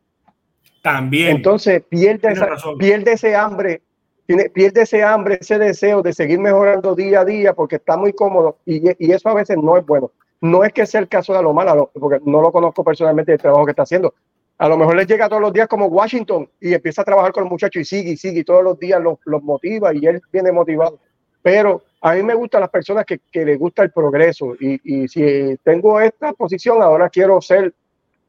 también. 0.82 1.38
Entonces 1.38 1.82
pierde, 1.88 2.32
pierde 2.78 3.14
ese 3.14 3.34
hambre, 3.34 3.82
tiene, 4.24 4.50
pierde 4.50 4.82
ese 4.82 5.02
hambre, 5.02 5.38
ese 5.40 5.58
deseo 5.58 6.00
de 6.00 6.12
seguir 6.12 6.38
mejorando 6.38 6.94
día 6.94 7.22
a 7.22 7.24
día 7.24 7.54
porque 7.54 7.74
está 7.74 7.96
muy 7.96 8.12
cómodo 8.12 8.58
y, 8.64 8.82
y 9.04 9.10
eso 9.10 9.28
a 9.28 9.34
veces 9.34 9.56
no 9.60 9.76
es 9.76 9.84
bueno. 9.84 10.12
No 10.40 10.62
es 10.62 10.72
que 10.72 10.86
sea 10.86 11.00
el 11.00 11.08
caso 11.08 11.32
de 11.32 11.40
Alomar, 11.40 11.88
porque 11.98 12.20
no 12.24 12.40
lo 12.40 12.52
conozco 12.52 12.84
personalmente 12.84 13.32
el 13.32 13.40
trabajo 13.40 13.64
que 13.64 13.70
está 13.70 13.82
haciendo, 13.82 14.14
a 14.58 14.68
lo 14.68 14.78
mejor 14.78 14.96
les 14.96 15.06
llega 15.06 15.28
todos 15.28 15.42
los 15.42 15.52
días 15.52 15.68
como 15.68 15.86
Washington 15.86 16.48
y 16.60 16.72
empieza 16.72 17.02
a 17.02 17.04
trabajar 17.04 17.32
con 17.32 17.44
el 17.44 17.50
muchacho 17.50 17.78
y 17.78 17.84
sigue 17.84 18.12
y 18.12 18.16
sigue 18.16 18.40
y 18.40 18.44
todos 18.44 18.62
los 18.62 18.78
días 18.78 19.00
los, 19.02 19.18
motiva 19.42 19.94
y 19.94 20.06
él 20.06 20.22
viene 20.32 20.50
motivado. 20.50 20.98
Pero 21.46 21.84
a 22.00 22.14
mí 22.14 22.24
me 22.24 22.34
gustan 22.34 22.60
las 22.60 22.70
personas 22.70 23.06
que, 23.06 23.20
que 23.30 23.44
les 23.44 23.56
gusta 23.56 23.84
el 23.84 23.92
progreso 23.92 24.56
y, 24.58 25.06
si 25.06 25.56
tengo 25.62 26.00
esta 26.00 26.32
posición, 26.32 26.82
ahora 26.82 27.08
quiero 27.08 27.40
ser 27.40 27.72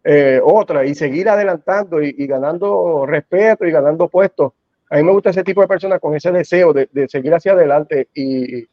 eh, 0.03 0.39
otra 0.43 0.85
y 0.85 0.93
seguir 0.93 1.27
adelantando 1.27 1.99
y, 1.99 2.27
ganando 2.27 3.07
respeto 3.07 3.65
y 3.65 3.71
ganando 3.71 4.07
puestos. 4.07 4.53
A 4.91 4.97
mí 4.97 5.03
me 5.03 5.13
gusta 5.13 5.31
ese 5.31 5.43
tipo 5.43 5.61
de 5.61 5.67
personas 5.67 5.99
con 5.99 6.13
ese 6.13 6.31
deseo 6.31 6.73
de, 6.73 6.89
de 6.91 7.07
seguir 7.07 7.33
hacia 7.33 7.53
adelante 7.53 8.07
y, 8.13 8.67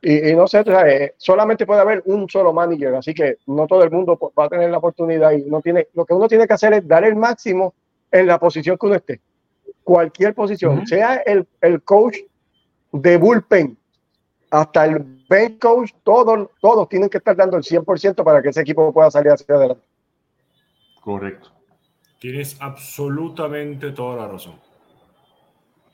y, 0.00 0.34
no 0.34 0.46
sé, 0.46 0.64
eh, 0.86 1.12
solamente 1.18 1.66
puede 1.66 1.82
haber 1.82 2.02
un 2.06 2.26
solo 2.26 2.54
manager, 2.54 2.94
así 2.94 3.12
que 3.12 3.36
no 3.48 3.66
todo 3.66 3.84
el 3.84 3.90
mundo 3.90 4.18
va 4.38 4.46
a 4.46 4.48
tener 4.48 4.70
la 4.70 4.78
oportunidad 4.78 5.32
y 5.32 5.42
no 5.42 5.60
tiene, 5.60 5.88
lo 5.92 6.06
que 6.06 6.14
uno 6.14 6.26
tiene 6.26 6.46
que 6.46 6.54
hacer 6.54 6.72
es 6.72 6.88
dar 6.88 7.04
el 7.04 7.16
máximo 7.16 7.74
en 8.10 8.26
la 8.28 8.38
posición 8.38 8.78
que 8.78 8.86
uno 8.86 8.94
esté. 8.94 9.20
Cualquier 9.84 10.32
posición, 10.32 10.86
sea 10.86 11.16
el, 11.16 11.46
el, 11.60 11.82
coach 11.82 12.16
de 12.92 13.18
bullpen 13.18 13.76
hasta 14.50 14.84
el 14.84 15.24
bench 15.28 15.58
coach, 15.58 15.92
todos, 16.02 16.48
todos 16.60 16.88
tienen 16.88 17.08
que 17.08 17.18
estar 17.18 17.36
dando 17.36 17.56
el 17.56 17.62
100% 17.62 18.24
para 18.24 18.42
que 18.42 18.48
ese 18.48 18.60
equipo 18.60 18.92
pueda 18.92 19.10
salir 19.10 19.32
hacia 19.32 19.54
adelante. 19.54 19.84
Correcto. 21.00 21.50
Tienes 22.18 22.56
absolutamente 22.60 23.92
toda 23.92 24.16
la 24.16 24.28
razón. 24.28 24.60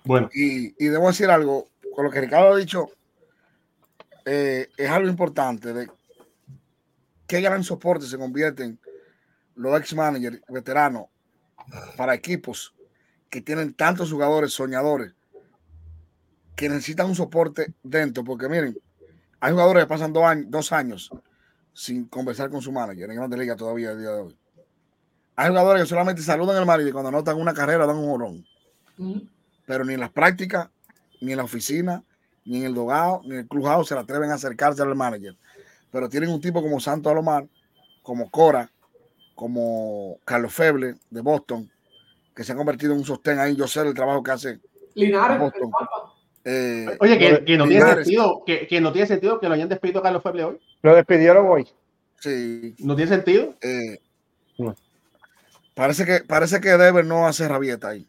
Bueno. 0.05 0.29
Y, 0.33 0.75
y 0.83 0.89
debo 0.89 1.09
decir 1.09 1.31
algo, 1.31 1.69
con 1.95 2.05
lo 2.05 2.11
que 2.11 2.21
Ricardo 2.21 2.55
ha 2.55 2.57
dicho, 2.57 2.89
eh, 4.25 4.69
es 4.77 4.91
algo 4.91 5.09
importante 5.09 5.73
de 5.73 5.89
qué 7.27 7.41
gran 7.41 7.63
soporte 7.63 8.07
se 8.07 8.19
convierten 8.19 8.81
los 9.55 9.79
ex 9.79 9.95
managers 9.95 10.41
veteranos 10.49 11.07
para 11.97 12.15
equipos 12.15 12.75
que 13.31 13.41
tienen 13.41 13.75
tantos 13.75 14.11
jugadores 14.11 14.53
soñadores 14.53 15.16
que 16.57 16.69
necesitan 16.69 17.07
un 17.07 17.15
soporte 17.15 17.75
dentro, 17.83 18.25
porque 18.25 18.49
miren, 18.49 18.77
hay 19.39 19.53
jugadores 19.53 19.85
que 19.85 19.89
pasan 19.89 20.13
dos 20.13 20.25
años, 20.25 20.47
dos 20.49 20.73
años 20.73 21.11
sin 21.75 22.07
conversar 22.07 22.49
con 22.49 22.63
su 22.63 22.73
manager 22.73 23.11
en 23.11 23.17
Grande 23.17 23.37
Liga 23.37 23.55
todavía 23.55 23.93
el 23.93 24.01
día 24.01 24.11
de 24.11 24.21
hoy. 24.23 24.39
Hay 25.37 25.49
jugadores 25.51 25.83
que 25.83 25.89
solamente 25.91 26.23
saludan 26.23 26.57
al 26.57 26.65
manager 26.65 26.95
cuando 26.95 27.11
anotan 27.11 27.39
una 27.39 27.53
carrera 27.53 27.87
dan 27.87 27.97
un 27.97 28.07
jorón. 28.07 28.47
Pero 29.67 29.85
ni 29.85 29.93
en 29.93 30.01
las 30.01 30.11
prácticas, 30.11 30.71
ni 31.21 31.33
en 31.33 31.37
la 31.37 31.45
oficina, 31.45 32.03
ni 32.47 32.61
en 32.61 32.65
el 32.65 32.75
dogado, 32.75 33.21
ni 33.25 33.33
en 33.33 33.41
el 33.41 33.47
clubhouse 33.47 33.89
se 33.89 33.95
le 33.95 34.01
atreven 34.01 34.31
a 34.31 34.35
acercarse 34.35 34.81
al 34.81 34.97
manager. 34.97 35.37
Pero 35.93 36.09
tienen 36.09 36.31
un 36.31 36.41
tipo 36.41 36.63
como 36.63 36.81
Santo 36.81 37.11
Alomar, 37.11 37.47
como 38.03 38.31
Cora, 38.31 38.73
como 39.35 40.17
Carlos 40.25 40.55
Feble 40.55 40.95
de 41.11 41.21
Boston, 41.21 41.71
que 42.35 42.43
se 42.43 42.53
han 42.53 42.59
convertido 42.59 42.93
en 42.95 43.01
un 43.01 43.05
sostén 43.05 43.39
ahí. 43.39 43.55
Yo 43.55 43.69
sé 43.69 43.83
el 43.83 43.93
trabajo 43.93 44.23
que 44.23 44.31
hace 44.31 44.61
Linares. 44.95 45.39
Boston. 45.39 45.71
Eh, 46.49 46.87
Oye, 47.01 47.19
que, 47.19 47.57
no 47.59 47.67
tiene 47.67 47.95
sentido, 47.95 48.45
que, 48.47 48.81
no 48.81 48.93
tiene 48.93 49.09
sentido 49.09 49.41
que 49.41 49.49
lo 49.49 49.55
hayan 49.55 49.69
despedido 49.69 49.99
a 49.99 50.03
Carlos 50.05 50.23
Feble 50.23 50.45
hoy. 50.45 50.61
Lo 50.81 50.95
despidieron 50.95 51.45
hoy. 51.49 51.67
Sí. 52.21 52.77
¿No 52.79 52.95
tiene 52.95 53.11
sentido? 53.11 53.57
Eh, 53.61 53.99
parece 55.75 56.07
que 56.07 56.21
parece 56.21 56.61
que 56.61 56.69
Deber 56.69 57.05
no 57.05 57.27
hace 57.27 57.49
rabieta 57.49 57.89
ahí. 57.89 58.09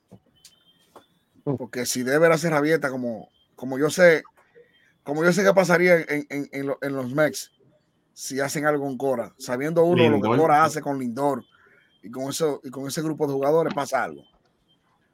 Porque 1.44 1.88
si 1.88 2.04
Deber 2.04 2.32
hace 2.32 2.52
rabieta 2.52 2.92
como, 2.92 3.30
como 3.56 3.80
yo 3.80 3.90
sé, 3.90 4.22
como 5.02 5.24
yo 5.24 5.34
sé 5.34 5.44
que 5.44 5.54
pasaría 5.56 6.06
en, 6.08 6.94
los 6.94 7.12
Mex 7.12 7.52
si 8.14 8.40
hacen 8.40 8.68
algo 8.68 8.86
con 8.86 8.98
Cora, 8.98 9.34
sabiendo 9.40 9.84
uno 9.84 10.08
lo 10.12 10.22
que 10.22 10.38
Cora 10.38 10.64
hace 10.64 10.80
con 10.82 11.00
Lindor 11.00 11.44
y 12.04 12.12
con 12.12 12.30
eso 12.30 12.62
y 12.64 12.70
con 12.70 12.88
ese 12.88 13.02
grupo 13.02 13.26
de 13.26 13.34
jugadores 13.34 13.74
pasa 13.74 14.04
algo. 14.04 14.22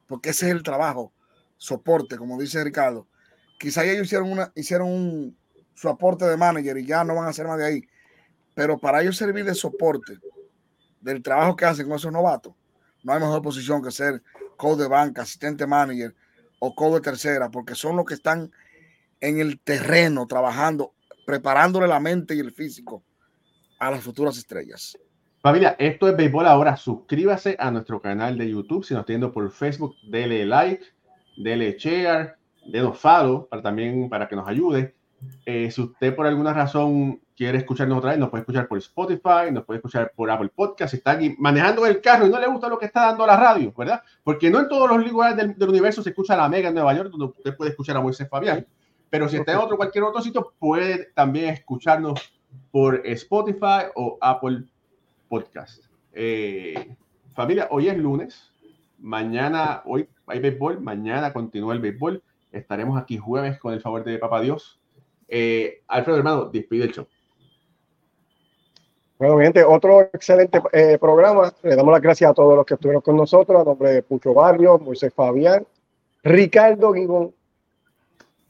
Porque 0.06 0.30
ese 0.30 0.46
es 0.46 0.52
el 0.52 0.62
trabajo, 0.62 1.10
soporte, 1.56 2.18
como 2.18 2.38
dice 2.38 2.62
Ricardo. 2.62 3.06
Quizá 3.58 3.84
ellos 3.84 4.06
hicieron 4.06 4.30
una 4.30 4.52
hicieron 4.54 4.88
un, 4.88 5.36
su 5.74 5.88
aporte 5.88 6.24
de 6.24 6.36
manager 6.36 6.76
y 6.78 6.86
ya 6.86 7.04
no 7.04 7.14
van 7.14 7.26
a 7.26 7.30
hacer 7.30 7.46
más 7.46 7.58
de 7.58 7.66
ahí. 7.66 7.82
Pero 8.54 8.78
para 8.78 9.02
ellos 9.02 9.16
servir 9.16 9.44
de 9.44 9.54
soporte 9.54 10.18
del 11.00 11.22
trabajo 11.22 11.56
que 11.56 11.64
hacen 11.64 11.86
con 11.86 11.96
esos 11.96 12.12
novatos, 12.12 12.54
no 13.02 13.12
hay 13.12 13.20
mejor 13.20 13.42
posición 13.42 13.82
que 13.82 13.90
ser 13.90 14.22
coach 14.56 14.78
de 14.78 14.88
banca, 14.88 15.22
asistente 15.22 15.66
manager, 15.66 16.14
o 16.58 16.74
codo 16.74 16.94
de 16.94 17.00
tercera, 17.02 17.50
porque 17.50 17.74
son 17.74 17.96
los 17.96 18.06
que 18.06 18.14
están 18.14 18.50
en 19.20 19.38
el 19.38 19.60
terreno 19.60 20.26
trabajando, 20.26 20.94
preparándole 21.26 21.86
la 21.86 22.00
mente 22.00 22.34
y 22.34 22.40
el 22.40 22.52
físico 22.52 23.02
a 23.78 23.90
las 23.90 24.02
futuras 24.02 24.38
estrellas. 24.38 24.96
Familia, 25.42 25.76
esto 25.78 26.08
es 26.08 26.16
Béisbol 26.16 26.46
ahora. 26.46 26.76
Suscríbase 26.76 27.54
a 27.58 27.70
nuestro 27.70 28.00
canal 28.00 28.38
de 28.38 28.48
YouTube. 28.48 28.84
Si 28.84 28.94
nos 28.94 29.02
está 29.02 29.12
viendo 29.12 29.30
por 29.30 29.50
Facebook, 29.50 29.94
dele 30.08 30.46
like, 30.46 30.82
dele 31.36 31.76
share, 31.78 32.36
denos 32.66 32.98
follow 32.98 33.48
para 33.48 33.62
también 33.62 34.08
para 34.08 34.28
que 34.28 34.36
nos 34.36 34.48
ayude. 34.48 34.94
Eh, 35.46 35.70
si 35.70 35.80
usted 35.80 36.14
por 36.14 36.26
alguna 36.26 36.52
razón 36.52 37.20
quiere 37.36 37.58
escucharnos 37.58 37.98
otra 37.98 38.10
vez, 38.10 38.18
nos 38.18 38.30
puede 38.30 38.42
escuchar 38.42 38.68
por 38.68 38.78
Spotify, 38.78 39.50
nos 39.50 39.64
puede 39.64 39.78
escuchar 39.78 40.12
por 40.14 40.30
Apple 40.30 40.50
Podcast, 40.54 40.90
si 40.90 40.98
está 40.98 41.12
aquí 41.12 41.34
manejando 41.38 41.86
el 41.86 42.00
carro 42.00 42.26
y 42.26 42.30
no 42.30 42.38
le 42.38 42.46
gusta 42.46 42.68
lo 42.68 42.78
que 42.78 42.86
está 42.86 43.06
dando 43.06 43.26
la 43.26 43.36
radio, 43.36 43.72
¿verdad? 43.76 44.02
Porque 44.22 44.50
no 44.50 44.60
en 44.60 44.68
todos 44.68 44.88
los 44.88 45.06
lugares 45.06 45.36
del, 45.36 45.68
universo 45.68 46.02
se 46.02 46.10
escucha 46.10 46.36
la 46.36 46.48
Mega 46.48 46.68
en 46.68 46.74
Nueva 46.74 46.94
York, 46.94 47.10
donde 47.10 47.26
usted 47.26 47.56
puede 47.56 47.70
escuchar 47.70 47.96
a 47.96 48.00
Moisés 48.00 48.28
Fabián, 48.28 48.66
pero 49.10 49.28
si 49.28 49.36
está 49.36 49.52
en 49.52 49.58
otro, 49.58 49.76
cualquier 49.76 50.04
otro 50.04 50.22
sitio, 50.22 50.52
puede 50.58 51.10
también 51.14 51.50
escucharnos 51.50 52.20
por 52.70 53.00
Spotify 53.04 53.86
o 53.94 54.18
Apple 54.20 54.64
Podcast. 55.28 55.84
Eh, 56.12 56.96
familia, 57.34 57.68
hoy 57.70 57.88
es 57.88 57.98
lunes, 57.98 58.52
mañana, 58.98 59.82
hoy 59.84 60.08
hay 60.26 60.38
béisbol, 60.38 60.80
mañana 60.80 61.32
continúa 61.32 61.74
el 61.74 61.80
béisbol, 61.80 62.22
estaremos 62.54 63.00
aquí 63.00 63.18
jueves 63.18 63.58
con 63.58 63.72
el 63.72 63.80
favor 63.80 64.04
de 64.04 64.18
Papá 64.18 64.40
Dios. 64.40 64.80
Eh, 65.28 65.82
Alfredo, 65.88 66.18
hermano, 66.18 66.44
despide 66.46 66.84
el 66.84 66.92
show. 66.92 67.06
Bueno, 69.18 69.38
gente, 69.38 69.64
otro 69.64 70.00
excelente 70.00 70.60
eh, 70.72 70.98
programa. 70.98 71.52
Le 71.62 71.76
damos 71.76 71.92
las 71.92 72.02
gracias 72.02 72.30
a 72.30 72.34
todos 72.34 72.56
los 72.56 72.66
que 72.66 72.74
estuvieron 72.74 73.00
con 73.00 73.16
nosotros, 73.16 73.60
a 73.60 73.64
nombre 73.64 73.90
de 73.90 74.02
Pucho 74.02 74.34
Barrio, 74.34 74.78
Moisés 74.78 75.12
Fabián, 75.14 75.66
Ricardo 76.22 76.92
Guigón, 76.92 77.32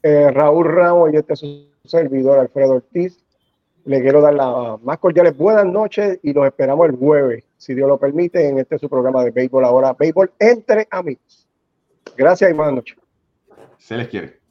eh, 0.02 0.30
Raúl 0.30 0.66
Ramos 0.66 1.12
y 1.12 1.16
este 1.16 1.36
su 1.36 1.66
servidor 1.84 2.38
Alfredo 2.38 2.76
Ortiz. 2.76 3.20
Le 3.84 4.00
quiero 4.00 4.22
dar 4.22 4.32
las 4.32 4.80
más 4.82 4.98
cordiales 4.98 5.36
buenas 5.36 5.66
noches 5.66 6.18
y 6.22 6.32
los 6.32 6.46
esperamos 6.46 6.88
el 6.88 6.96
jueves, 6.96 7.44
si 7.58 7.74
Dios 7.74 7.86
lo 7.86 7.98
permite, 7.98 8.48
en 8.48 8.58
este 8.58 8.78
su 8.78 8.88
programa 8.88 9.22
de 9.22 9.30
béisbol 9.30 9.64
ahora, 9.66 9.92
béisbol 9.92 10.32
entre 10.38 10.88
amigos. 10.90 11.46
Gracias 12.16 12.50
y 12.50 12.54
buenas 12.54 12.74
noches. 12.74 13.03
Se 13.84 13.96
les 13.98 14.08
quiere. 14.08 14.43